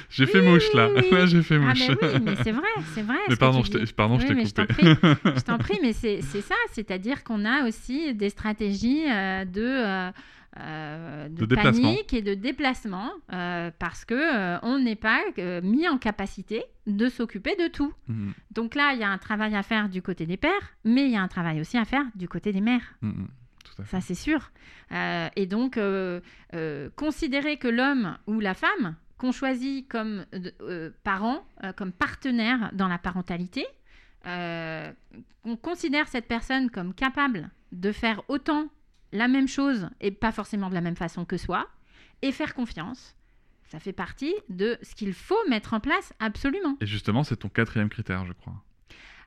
j'ai 0.09 0.25
fait 0.25 0.41
mouche 0.41 0.73
là. 0.73 0.89
oui. 0.95 1.03
Là, 1.11 1.25
j'ai 1.27 1.43
fait 1.43 1.55
Ah 1.55 1.59
mouche. 1.59 1.87
mais 1.87 1.95
oui, 2.01 2.19
mais 2.23 2.35
c'est 2.43 2.51
vrai, 2.51 2.67
c'est 2.95 3.01
vrai. 3.03 3.17
Mais 3.29 3.35
ce 3.35 3.39
pardon, 3.39 3.63
je 3.63 3.71
t'ai 3.71 3.85
pardon, 3.93 4.19
je 4.19 4.27
t'ai 4.27 4.33
mais 4.33 4.45
je 4.45 4.53
t'en 4.53 4.65
coupé. 4.65 4.95
prie. 4.95 4.95
Je 5.35 5.41
t'en 5.41 5.57
prie, 5.57 5.77
mais 5.81 5.93
c'est 5.93 6.21
ça, 6.21 6.55
c'est-à-dire 6.71 7.23
qu'on 7.23 7.45
a 7.45 7.67
aussi 7.67 8.13
des 8.15 8.29
stratégies 8.29 9.05
euh, 9.09 9.45
de, 9.45 10.11
euh, 10.59 11.29
de, 11.29 11.35
De 11.41 11.45
déplacement. 11.45 11.89
panique 11.89 12.13
et 12.13 12.21
de 12.21 12.33
déplacement 12.33 13.11
euh, 13.33 13.71
parce 13.79 14.05
que 14.05 14.13
euh, 14.15 14.57
on 14.63 14.79
n'est 14.79 14.95
pas 14.95 15.19
mis 15.63 15.87
en 15.87 15.97
capacité 15.97 16.63
de 16.87 17.09
s'occuper 17.09 17.55
de 17.57 17.67
tout. 17.67 17.93
Mm, 18.07 18.31
Donc 18.51 18.75
là, 18.75 18.93
il 18.93 18.99
y 18.99 19.03
a 19.03 19.09
un 19.09 19.17
travail 19.17 19.55
à 19.55 19.63
faire 19.63 19.87
du 19.87 20.01
côté 20.01 20.25
des 20.25 20.37
pères, 20.37 20.73
mais 20.83 21.05
il 21.05 21.11
y 21.11 21.15
a 21.15 21.21
un 21.21 21.27
travail 21.27 21.61
aussi 21.61 21.77
à 21.77 21.85
faire 21.85 22.05
du 22.15 22.27
côté 22.27 22.51
des 22.51 22.61
mères. 22.61 22.95
mm, 23.01 23.25
Ça, 23.85 24.01
c'est 24.01 24.15
sûr. 24.15 24.51
Euh, 24.91 25.29
et 25.35 25.45
donc, 25.45 25.77
euh, 25.77 26.21
euh, 26.53 26.89
considérer 26.95 27.57
que 27.57 27.67
l'homme 27.67 28.17
ou 28.27 28.39
la 28.39 28.53
femme 28.53 28.95
qu'on 29.17 29.31
choisit 29.31 29.87
comme 29.87 30.25
parent, 31.03 31.45
comme 31.77 31.91
partenaire 31.91 32.71
dans 32.73 32.87
la 32.87 32.97
parentalité, 32.97 33.67
on 34.25 35.55
considère 35.61 36.07
cette 36.07 36.27
personne 36.27 36.71
comme 36.71 36.95
capable 36.95 37.51
de 37.71 37.91
faire 37.91 38.23
autant 38.29 38.67
la 39.11 39.27
même 39.27 39.47
chose 39.47 39.89
et 39.99 40.09
pas 40.09 40.31
forcément 40.31 40.69
de 40.69 40.73
la 40.73 40.81
même 40.81 40.95
façon 40.95 41.23
que 41.25 41.37
soi, 41.37 41.67
et 42.23 42.31
faire 42.31 42.55
confiance. 42.55 43.15
Ça 43.65 43.79
fait 43.79 43.93
partie 43.93 44.33
de 44.49 44.77
ce 44.81 44.95
qu'il 44.95 45.13
faut 45.13 45.47
mettre 45.49 45.73
en 45.73 45.79
place 45.79 46.13
absolument. 46.19 46.75
Et 46.81 46.85
justement, 46.85 47.23
c'est 47.23 47.37
ton 47.37 47.49
quatrième 47.49 47.89
critère, 47.89 48.25
je 48.25 48.33
crois. 48.33 48.61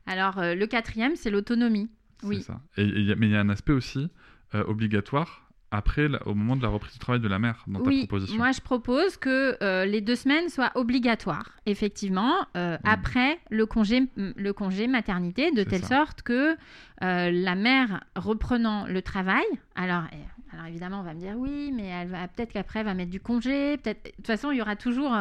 Alors, 0.06 0.38
euh, 0.38 0.54
le 0.54 0.66
quatrième, 0.66 1.16
c'est 1.16 1.30
l'autonomie. 1.30 1.88
Oui. 2.22 2.42
ça. 2.42 2.60
Et, 2.76 3.14
mais 3.16 3.28
il 3.28 3.32
y 3.32 3.36
a 3.36 3.40
un 3.40 3.48
aspect 3.48 3.72
aussi 3.72 4.08
euh, 4.54 4.64
obligatoire 4.66 5.44
après, 5.74 6.08
au 6.24 6.34
moment 6.34 6.54
de 6.54 6.62
la 6.62 6.68
reprise 6.68 6.92
du 6.92 7.00
travail 7.00 7.20
de 7.20 7.26
la 7.26 7.40
mère, 7.40 7.64
dans 7.66 7.82
ta 7.82 7.90
proposition. 7.90 8.36
moi 8.36 8.52
je 8.52 8.60
propose 8.60 9.16
que 9.16 9.56
euh, 9.60 9.84
les 9.84 10.00
deux 10.00 10.14
semaines 10.14 10.48
soient 10.48 10.70
obligatoires, 10.76 11.50
effectivement, 11.66 12.46
euh, 12.56 12.78
après 12.84 13.40
le 13.50 13.66
congé, 13.66 14.08
le 14.16 14.52
congé 14.52 14.86
maternité, 14.86 15.50
de 15.50 15.64
telle 15.64 15.82
ça. 15.82 15.96
sorte 15.96 16.22
que 16.22 16.52
euh, 16.52 17.30
la 17.32 17.54
mère 17.56 18.04
reprenant 18.14 18.86
le 18.86 19.02
travail, 19.02 19.42
alors, 19.74 20.04
eh, 20.12 20.54
alors 20.54 20.66
évidemment 20.66 21.00
on 21.00 21.02
va 21.02 21.12
me 21.12 21.18
dire 21.18 21.34
oui, 21.36 21.72
mais 21.74 21.86
elle 21.86 22.08
va 22.08 22.28
peut-être 22.28 22.52
qu'après 22.52 22.80
elle 22.80 22.86
va 22.86 22.94
mettre 22.94 23.10
du 23.10 23.20
congé, 23.20 23.76
peut-être. 23.78 24.04
De 24.04 24.10
toute 24.10 24.28
façon 24.28 24.52
il 24.52 24.58
y 24.58 24.62
aura 24.62 24.76
toujours 24.76 25.12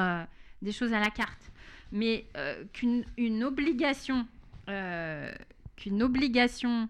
des 0.61 0.71
choses 0.71 0.93
à 0.93 0.99
la 0.99 1.09
carte, 1.09 1.51
mais 1.91 2.27
qu'une 2.73 3.05
une 3.17 3.43
obligation, 3.43 4.27
qu'une 4.67 6.03
obligation 6.03 6.89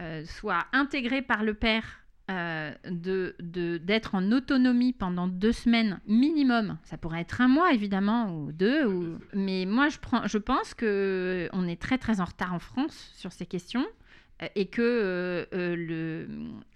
euh, 0.00 0.24
soit 0.24 0.66
intégrée 0.72 1.22
par 1.22 1.44
le 1.44 1.54
père 1.54 1.84
euh, 2.30 2.72
de, 2.88 3.36
d'être 3.40 4.14
en 4.14 4.32
autonomie 4.32 4.92
pendant 4.92 5.26
deux 5.26 5.52
semaines 5.52 6.00
minimum. 6.06 6.78
Ça 6.84 6.96
pourrait 6.96 7.20
être 7.20 7.40
un 7.40 7.48
mois, 7.48 7.72
évidemment, 7.72 8.34
ou 8.34 8.52
deux. 8.52 8.86
Ou... 8.86 9.18
Mais 9.34 9.66
moi, 9.66 9.88
je, 9.88 9.98
prends, 9.98 10.26
je 10.26 10.38
pense 10.38 10.74
que 10.74 11.48
on 11.52 11.66
est 11.66 11.80
très, 11.80 11.98
très 11.98 12.20
en 12.20 12.24
retard 12.24 12.54
en 12.54 12.58
France 12.58 13.12
sur 13.14 13.32
ces 13.32 13.46
questions. 13.46 13.86
euh, 14.42 14.48
Et 14.54 14.66
que 14.66 14.80
euh, 14.82 15.46
euh, 15.52 15.76
le, 15.76 16.28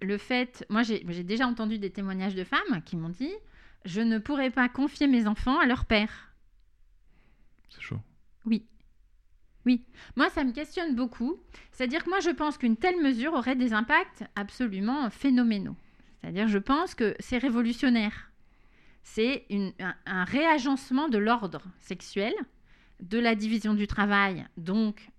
le 0.02 0.18
fait... 0.18 0.66
Moi, 0.68 0.82
j'ai, 0.82 1.04
j'ai 1.08 1.24
déjà 1.24 1.46
entendu 1.46 1.78
des 1.78 1.90
témoignages 1.90 2.34
de 2.34 2.44
femmes 2.44 2.82
qui 2.84 2.96
m'ont 2.96 3.08
dit 3.08 3.32
«Je 3.84 4.00
ne 4.00 4.18
pourrais 4.18 4.50
pas 4.50 4.68
confier 4.68 5.06
mes 5.06 5.26
enfants 5.26 5.58
à 5.58 5.66
leur 5.66 5.84
père». 5.84 6.34
C'est 7.70 7.82
chaud. 7.82 8.00
Oui. 8.44 8.66
Oui. 9.66 9.84
Moi, 10.14 10.30
ça 10.30 10.44
me 10.44 10.52
questionne 10.52 10.94
beaucoup. 10.94 11.36
C'est-à-dire 11.72 12.04
que 12.04 12.08
moi, 12.08 12.20
je 12.20 12.30
pense 12.30 12.56
qu'une 12.56 12.76
telle 12.76 13.02
mesure 13.02 13.32
aurait 13.34 13.56
des 13.56 13.72
impacts 13.72 14.24
absolument 14.36 15.10
phénoménaux. 15.10 15.76
C'est-à-dire, 16.20 16.46
je 16.46 16.58
pense 16.58 16.94
que 16.94 17.16
c'est 17.18 17.38
révolutionnaire. 17.38 18.30
C'est 19.02 19.46
un, 20.06 20.24
réagencement 20.24 21.08
de 21.08 21.18
l'ordre 21.18 21.62
sexuel, 21.80 22.32
de 23.00 23.18
la 23.18 23.34
division 23.34 23.74
du 23.74 23.86
travail, 23.86 24.46
donc 24.56 25.10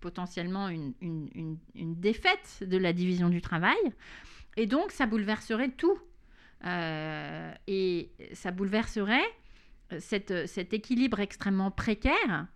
potentiellement 0.00 0.68
une, 0.68 1.58
défaite 1.74 2.62
de 2.66 2.76
la 2.78 2.92
division 2.92 3.28
du 3.28 3.40
travail. 3.40 3.76
Et 4.56 4.66
donc, 4.66 4.92
ça 4.92 5.06
bouleverserait 5.06 5.70
tout. 5.70 5.98
Euh, 6.64 7.52
et 7.66 8.10
ça 8.32 8.50
bouleverserait 8.50 9.28
cette- 10.00 10.46
cet 10.46 10.72
équilibre 10.72 11.20
extrêmement 11.20 11.70
précaire 11.70 12.46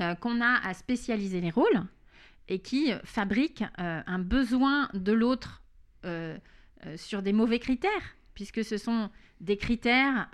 euh, 0.00 0.14
qu'on 0.14 0.40
a 0.40 0.58
à 0.66 0.74
spécialiser 0.74 1.40
les 1.40 1.50
rôles 1.50 1.84
et 2.48 2.60
qui 2.60 2.92
fabrique 3.04 3.62
euh, 3.80 4.00
un 4.06 4.18
besoin 4.18 4.88
de 4.94 5.12
l'autre 5.12 5.62
euh, 6.04 6.36
sur 6.96 7.22
des 7.22 7.32
mauvais 7.32 7.58
critères, 7.58 8.16
puisque 8.34 8.64
ce 8.64 8.76
sont 8.78 9.10
des 9.40 9.56
critères 9.56 10.28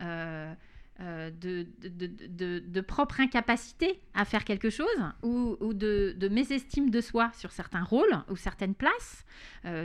de, 1.00 1.66
de, 1.88 2.58
de- 2.60 2.80
propre 2.82 3.20
incapacité 3.20 3.98
à 4.14 4.24
faire 4.24 4.44
quelque 4.44 4.70
chose 4.70 4.86
ou, 5.22 5.56
ou 5.60 5.72
de, 5.74 6.14
mésestime 6.30 6.90
de 6.90 7.00
soi 7.00 7.30
sur 7.34 7.50
certains 7.50 7.82
rôles 7.82 8.14
ou 8.30 8.36
certaines 8.36 8.74
places, 8.74 9.24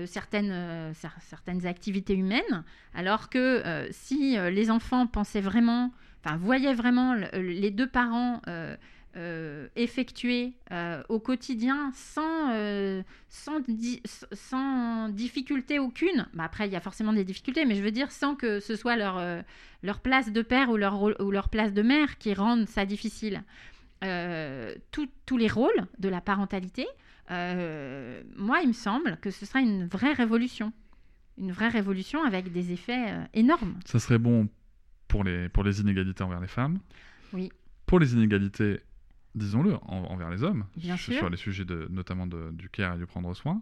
certaines, 0.06 0.92
cer- 0.94 1.20
certaines 1.22 1.66
activités 1.66 2.14
humaines, 2.16 2.64
alors 2.94 3.30
que 3.30 3.88
si 3.92 4.38
les 4.38 4.70
enfants 4.70 5.08
pensaient 5.08 5.42
vraiment, 5.42 5.92
enfin 6.24 6.38
voyaient 6.38 6.76
vraiment 6.76 7.16
le- 7.16 7.42
les 7.42 7.72
deux 7.72 7.88
parents 7.90 8.42
euh, 9.20 9.68
effectuer 9.76 10.54
euh, 10.72 11.04
au 11.10 11.20
quotidien 11.20 11.92
sans, 11.94 12.52
euh, 12.54 13.04
sans, 13.28 13.60
di- 13.60 14.02
sans 14.32 15.10
difficulté 15.10 15.78
aucune. 15.78 16.26
Bah, 16.34 16.46
après, 16.46 16.68
il 16.68 16.74
y 16.74 16.76
a 16.76 16.80
forcément 16.80 17.14
des 17.14 17.24
difficultés, 17.26 17.66
mais 17.66 17.76
je 17.76 17.84
veux 17.84 17.92
dire 17.92 18.12
sans 18.12 18.34
que 18.36 18.60
ce 18.60 18.76
soit 18.76 18.96
leur, 18.96 19.22
leur 19.84 20.00
place 20.00 20.32
de 20.32 20.42
père 20.42 20.70
ou 20.70 20.78
leur, 20.78 21.02
ou 21.22 21.30
leur 21.32 21.50
place 21.50 21.74
de 21.74 21.82
mère 21.82 22.18
qui 22.18 22.34
rendent 22.34 22.68
ça 22.68 22.86
difficile. 22.86 23.44
Euh, 24.04 24.74
tout- 24.92 25.10
tous 25.26 25.38
les 25.38 25.50
rôles 25.50 25.86
de 26.00 26.08
la 26.10 26.22
parentalité, 26.22 26.88
euh, 27.32 28.24
moi, 28.38 28.62
il 28.62 28.70
me 28.70 28.74
semble 28.74 29.18
que 29.18 29.30
ce 29.32 29.46
sera 29.46 29.60
une 29.60 29.86
vraie 29.88 30.14
révolution. 30.14 30.72
Une 31.38 31.52
vraie 31.52 31.70
révolution 31.70 32.24
avec 32.24 32.52
des 32.52 32.72
effets 32.72 33.12
euh, 33.12 33.24
énormes. 33.34 33.76
Ça 33.86 34.00
serait 34.00 34.18
bon 34.18 34.50
pour 35.08 35.24
les, 35.24 35.50
pour 35.50 35.64
les 35.64 35.82
inégalités 35.82 36.24
envers 36.24 36.40
les 36.40 36.48
femmes. 36.48 36.80
Oui. 37.34 37.52
Pour 37.86 38.00
les 38.00 38.14
inégalités, 38.14 38.80
disons-le, 39.36 39.76
en- 39.76 40.06
envers 40.12 40.30
les 40.30 40.44
hommes. 40.44 40.66
Bien 40.76 40.98
sur, 40.98 41.14
sûr. 41.14 41.30
les 41.30 41.38
sujets 41.38 41.66
de, 41.66 41.88
notamment 41.90 42.28
de- 42.28 42.52
du 42.52 42.70
care 42.70 42.96
et 42.96 42.98
du 42.98 43.06
prendre 43.06 43.34
soin. 43.36 43.62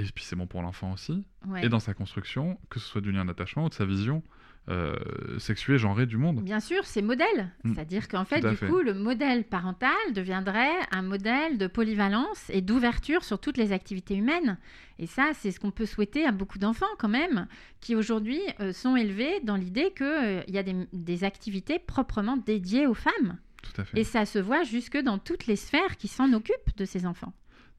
Et 0.00 0.04
puis 0.04 0.22
c'est 0.24 0.36
bon 0.36 0.46
pour 0.46 0.62
l'enfant 0.62 0.92
aussi. 0.92 1.24
Ouais. 1.46 1.64
Et 1.66 1.68
dans 1.68 1.80
sa 1.80 1.92
construction, 1.94 2.58
que 2.70 2.78
ce 2.78 2.86
soit 2.86 3.00
du 3.00 3.10
lien 3.10 3.24
d'attachement 3.24 3.64
ou 3.64 3.68
de 3.68 3.74
sa 3.74 3.84
vision 3.84 4.22
euh, 4.68 4.94
sexuée, 5.38 5.78
genrée 5.78 6.04
du 6.06 6.18
monde. 6.18 6.42
Bien 6.42 6.60
sûr, 6.60 6.84
c'est 6.84 7.00
modèle. 7.00 7.50
Mm. 7.64 7.74
C'est-à-dire 7.74 8.06
qu'en 8.06 8.24
fait, 8.26 8.44
à 8.44 8.50
du 8.50 8.56
fait. 8.56 8.68
coup, 8.68 8.80
le 8.80 8.92
modèle 8.92 9.44
parental 9.44 9.90
deviendrait 10.14 10.68
un 10.92 11.00
modèle 11.02 11.56
de 11.56 11.66
polyvalence 11.66 12.50
et 12.50 12.60
d'ouverture 12.60 13.24
sur 13.24 13.40
toutes 13.40 13.56
les 13.56 13.72
activités 13.72 14.14
humaines. 14.14 14.58
Et 14.98 15.06
ça, 15.06 15.30
c'est 15.32 15.50
ce 15.52 15.58
qu'on 15.58 15.70
peut 15.70 15.86
souhaiter 15.86 16.26
à 16.26 16.32
beaucoup 16.32 16.58
d'enfants 16.58 16.84
quand 16.98 17.08
même, 17.08 17.46
qui 17.80 17.96
aujourd'hui 17.96 18.40
euh, 18.60 18.72
sont 18.74 18.94
élevés 18.94 19.40
dans 19.42 19.56
l'idée 19.56 19.92
qu'il 19.96 20.44
y 20.54 20.58
a 20.58 20.62
des, 20.62 20.76
des 20.92 21.24
activités 21.24 21.78
proprement 21.78 22.36
dédiées 22.36 22.86
aux 22.86 22.94
femmes. 22.94 23.38
Tout 23.62 23.80
à 23.80 23.84
fait. 23.84 23.98
Et 23.98 24.04
ça 24.04 24.24
se 24.26 24.38
voit 24.38 24.62
jusque 24.62 24.96
dans 24.98 25.18
toutes 25.18 25.46
les 25.46 25.56
sphères 25.56 25.96
qui 25.96 26.08
s'en 26.08 26.32
occupent 26.32 26.76
de 26.76 26.84
ces 26.84 27.06
enfants. 27.06 27.32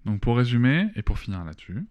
Donc 0.06 0.22
pour 0.22 0.38
résumer, 0.38 0.90
et 0.96 1.02
pour 1.02 1.20
finir 1.20 1.44
là-dessus, 1.44 1.86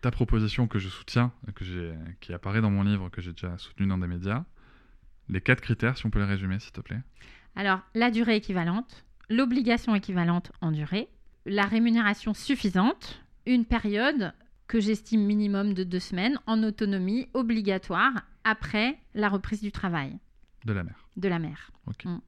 ta 0.00 0.10
proposition 0.10 0.66
que 0.66 0.78
je 0.78 0.88
soutiens, 0.88 1.32
que 1.54 1.64
j'ai, 1.64 1.92
qui 2.20 2.32
apparaît 2.32 2.60
dans 2.60 2.70
mon 2.70 2.82
livre, 2.82 3.08
que 3.10 3.20
j'ai 3.20 3.32
déjà 3.32 3.56
soutenu 3.58 3.86
dans 3.86 3.98
des 3.98 4.08
médias, 4.08 4.44
les 5.28 5.40
quatre 5.40 5.60
critères, 5.60 5.96
si 5.96 6.06
on 6.06 6.10
peut 6.10 6.18
les 6.18 6.24
résumer, 6.26 6.58
s'il 6.58 6.72
te 6.72 6.80
plaît. 6.80 7.00
Alors, 7.54 7.80
la 7.94 8.10
durée 8.10 8.36
équivalente, 8.36 9.04
l'obligation 9.30 9.94
équivalente 9.94 10.50
en 10.60 10.72
durée, 10.72 11.08
la 11.46 11.64
rémunération 11.64 12.34
suffisante, 12.34 13.22
une 13.46 13.64
période 13.64 14.32
que 14.66 14.80
j'estime 14.80 15.24
minimum 15.24 15.74
de 15.74 15.84
deux 15.84 16.00
semaines 16.00 16.38
en 16.46 16.62
autonomie 16.62 17.28
obligatoire 17.34 18.22
après 18.44 18.98
la 19.14 19.28
reprise 19.28 19.60
du 19.60 19.70
travail 19.70 20.18
De 20.64 20.72
la 20.72 20.82
mère. 20.82 21.06
de 21.16 21.28
la 21.28 21.38
mère. 21.38 21.70
Ok. 21.86 22.04
Mm. 22.06 22.18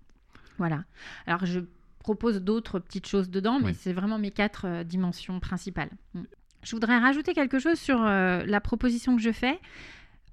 Voilà. 0.58 0.84
Alors, 1.26 1.44
je 1.46 1.60
propose 1.98 2.42
d'autres 2.42 2.78
petites 2.78 3.06
choses 3.06 3.30
dedans, 3.30 3.58
mais 3.60 3.68
Oui. 3.68 3.76
c'est 3.78 3.92
vraiment 3.92 4.18
mes 4.18 4.30
quatre 4.30 4.66
euh, 4.66 4.84
dimensions 4.84 5.40
principales. 5.40 5.90
Mm. 6.14 6.22
Je 6.62 6.70
voudrais 6.76 6.98
rajouter 6.98 7.34
quelque 7.34 7.58
chose 7.58 7.78
sur 7.78 8.02
euh, 8.04 8.42
la 8.46 8.60
proposition 8.60 9.16
que 9.16 9.22
je 9.22 9.32
fais, 9.32 9.58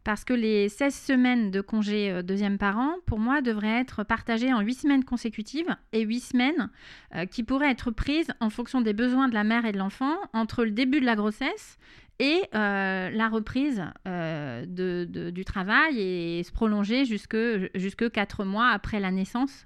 parce 0.04 0.24
que 0.24 0.34
les 0.34 0.68
16 0.70 0.96
semaines 0.96 1.52
de 1.52 1.62
congé 1.62 2.10
euh, 2.12 2.22
deuxième 2.24 2.58
parent, 2.58 2.92
pour 3.06 3.20
moi, 3.20 3.42
devraient 3.42 3.80
être 3.82 4.04
partagées 4.04 4.52
en 4.54 4.62
8 4.62 4.74
semaines 4.74 5.04
consécutives 5.06 5.76
et 5.94 6.02
8 6.02 6.20
semaines 6.20 6.70
qui 7.32 7.44
pourraient 7.44 7.70
être 7.72 7.92
prises 7.92 8.32
en 8.40 8.50
fonction 8.50 8.82
des 8.82 8.94
besoins 8.94 9.28
de 9.28 9.34
la 9.34 9.44
mère 9.44 9.66
et 9.66 9.72
de 9.72 9.78
l'enfant 9.78 10.16
entre 10.34 10.64
le 10.64 10.72
début 10.72 11.00
de 11.02 11.06
la 11.06 11.16
grossesse 11.16 11.78
et 12.20 12.42
euh, 12.56 13.10
la 13.10 13.30
reprise 13.30 13.84
euh, 14.08 14.66
de- 14.66 15.06
de- 15.10 15.30
du 15.32 15.44
travail 15.46 16.00
et 16.00 16.44
se 16.44 16.52
prolonger 16.52 17.04
jusque, 17.06 17.38
jusque 17.76 18.10
4 18.12 18.44
mois 18.46 18.68
après 18.70 19.00
la 19.00 19.12
naissance, 19.12 19.66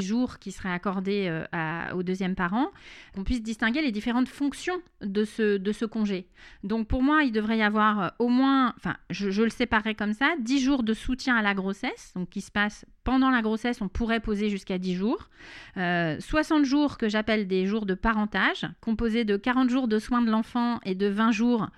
Jours 0.00 0.38
qui 0.38 0.50
seraient 0.50 0.72
accordés 0.72 1.26
euh, 1.28 1.44
à- 1.52 1.94
au 1.94 2.02
deuxième 2.02 2.34
parent, 2.34 2.70
qu'on 3.14 3.22
puisse 3.24 3.42
distinguer 3.42 3.80
les 3.80 3.92
différentes 3.92 4.28
fonctions 4.28 4.80
de 5.02 5.24
ce, 5.24 5.56
de 5.56 5.72
ce 5.72 5.84
congé. 5.84 6.26
Donc 6.64 6.88
pour 6.88 7.02
moi, 7.02 7.22
il 7.22 7.30
devrait 7.32 7.58
y 7.58 7.62
avoir 7.62 8.00
euh, 8.00 8.08
au 8.18 8.28
moins, 8.28 8.74
enfin 8.76 8.96
je, 9.10 9.42
le 9.42 9.50
séparerais 9.50 9.94
comme 9.94 10.12
ça, 10.12 10.34
10 10.40 10.60
jours 10.60 10.82
de 10.82 10.94
soutien 10.94 11.36
à 11.36 11.42
la 11.42 11.54
grossesse, 11.54 12.12
donc 12.16 12.30
qui 12.30 12.40
se 12.40 12.50
passe 12.50 12.84
pendant 13.04 13.30
la 13.30 13.42
grossesse, 13.42 13.80
on 13.80 13.88
pourrait 13.88 14.20
poser 14.20 14.48
jusqu'à 14.48 14.78
10 14.78 14.94
jours. 14.94 15.28
Euh, 15.76 16.16
60 16.18 16.64
jours 16.64 16.98
que 16.98 17.08
j'appelle 17.08 17.46
des 17.46 17.66
jours 17.66 17.86
de 17.86 17.94
parentage, 17.94 18.66
composés 18.80 19.24
de 19.24 19.36
40 19.36 19.70
jours 19.70 19.86
de 19.88 19.98
soins 19.98 20.22
de 20.22 20.30
l'enfant 20.30 20.80
et 20.84 20.94
de 20.94 21.06
20 21.06 21.30
jours 21.30 21.68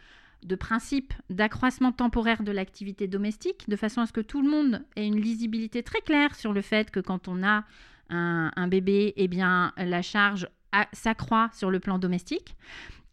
de 0.44 0.54
principe 0.54 1.12
d'accroissement 1.28 1.90
temporaire 1.92 2.42
de 2.44 2.52
l'activité 2.52 3.08
domestique, 3.08 3.68
de 3.68 3.74
façon 3.76 4.00
à 4.02 4.06
ce 4.06 4.12
que 4.12 4.20
tout 4.20 4.40
le 4.42 4.48
monde 4.48 4.82
ait 4.94 5.06
une 5.06 5.20
lisibilité 5.20 5.82
très 5.82 6.00
claire 6.00 6.34
sur 6.36 6.52
le 6.52 6.62
fait 6.62 6.90
que 6.90 7.00
quand 7.00 7.26
on 7.26 7.42
a 7.42 7.64
un, 8.10 8.50
un 8.54 8.68
bébé, 8.68 9.14
eh 9.16 9.28
bien, 9.28 9.72
la 9.76 10.02
charge 10.02 10.48
s'accroît 10.92 11.50
sur 11.52 11.70
le 11.70 11.80
plan 11.80 11.98
domestique. 11.98 12.56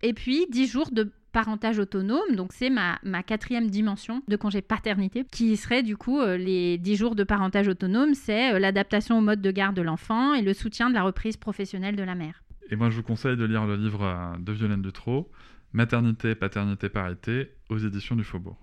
Et 0.02 0.14
puis, 0.14 0.46
10 0.50 0.68
jours 0.68 0.92
de 0.92 1.12
parentage 1.34 1.80
autonome, 1.80 2.36
donc 2.36 2.54
c'est 2.54 2.70
ma, 2.70 3.00
ma 3.04 3.24
quatrième 3.24 3.70
dimension 3.70 4.22
de 4.28 4.36
congé 4.36 4.62
paternité, 4.62 5.26
qui 5.32 5.58
serait 5.58 5.82
du 5.82 5.98
coup 5.98 6.22
euh, 6.22 6.38
les 6.38 6.78
10 6.78 6.96
jours 6.96 7.16
de 7.16 7.24
parentage 7.24 7.68
autonome, 7.68 8.14
c'est 8.14 8.54
euh, 8.54 8.60
l'adaptation 8.60 9.18
au 9.18 9.22
mode 9.22 9.42
de 9.42 9.52
garde 9.52 9.76
de 9.76 9.82
l'enfant 9.82 10.34
et 10.36 10.42
le 10.42 10.54
soutien 10.54 10.90
de 10.90 10.94
la 10.94 11.04
reprise 11.04 11.36
professionnelle 11.36 11.96
de 11.96 12.04
la 12.04 12.16
mère. 12.16 12.44
Et 12.70 12.76
moi, 12.76 12.90
je 12.90 12.98
vous 12.98 13.04
conseille 13.04 13.36
de 13.36 13.46
lire 13.46 13.66
le 13.66 13.76
livre 13.76 14.04
euh, 14.04 14.38
de 14.38 14.52
Violaine 14.54 14.82
Dutro, 14.82 15.30
Maternité, 15.74 16.36
paternité, 16.36 16.88
parité, 16.88 17.50
aux 17.70 17.80
éditions 17.80 18.16
du 18.16 18.24
Faubourg. 18.24 18.58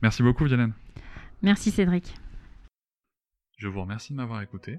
Merci 0.00 0.22
beaucoup, 0.22 0.44
Violaine. 0.44 0.72
Merci 1.42 1.72
Cédric. 1.72 2.14
Je 3.58 3.66
vous 3.66 3.80
remercie 3.80 4.12
de 4.12 4.16
m'avoir 4.16 4.40
écouté. 4.40 4.78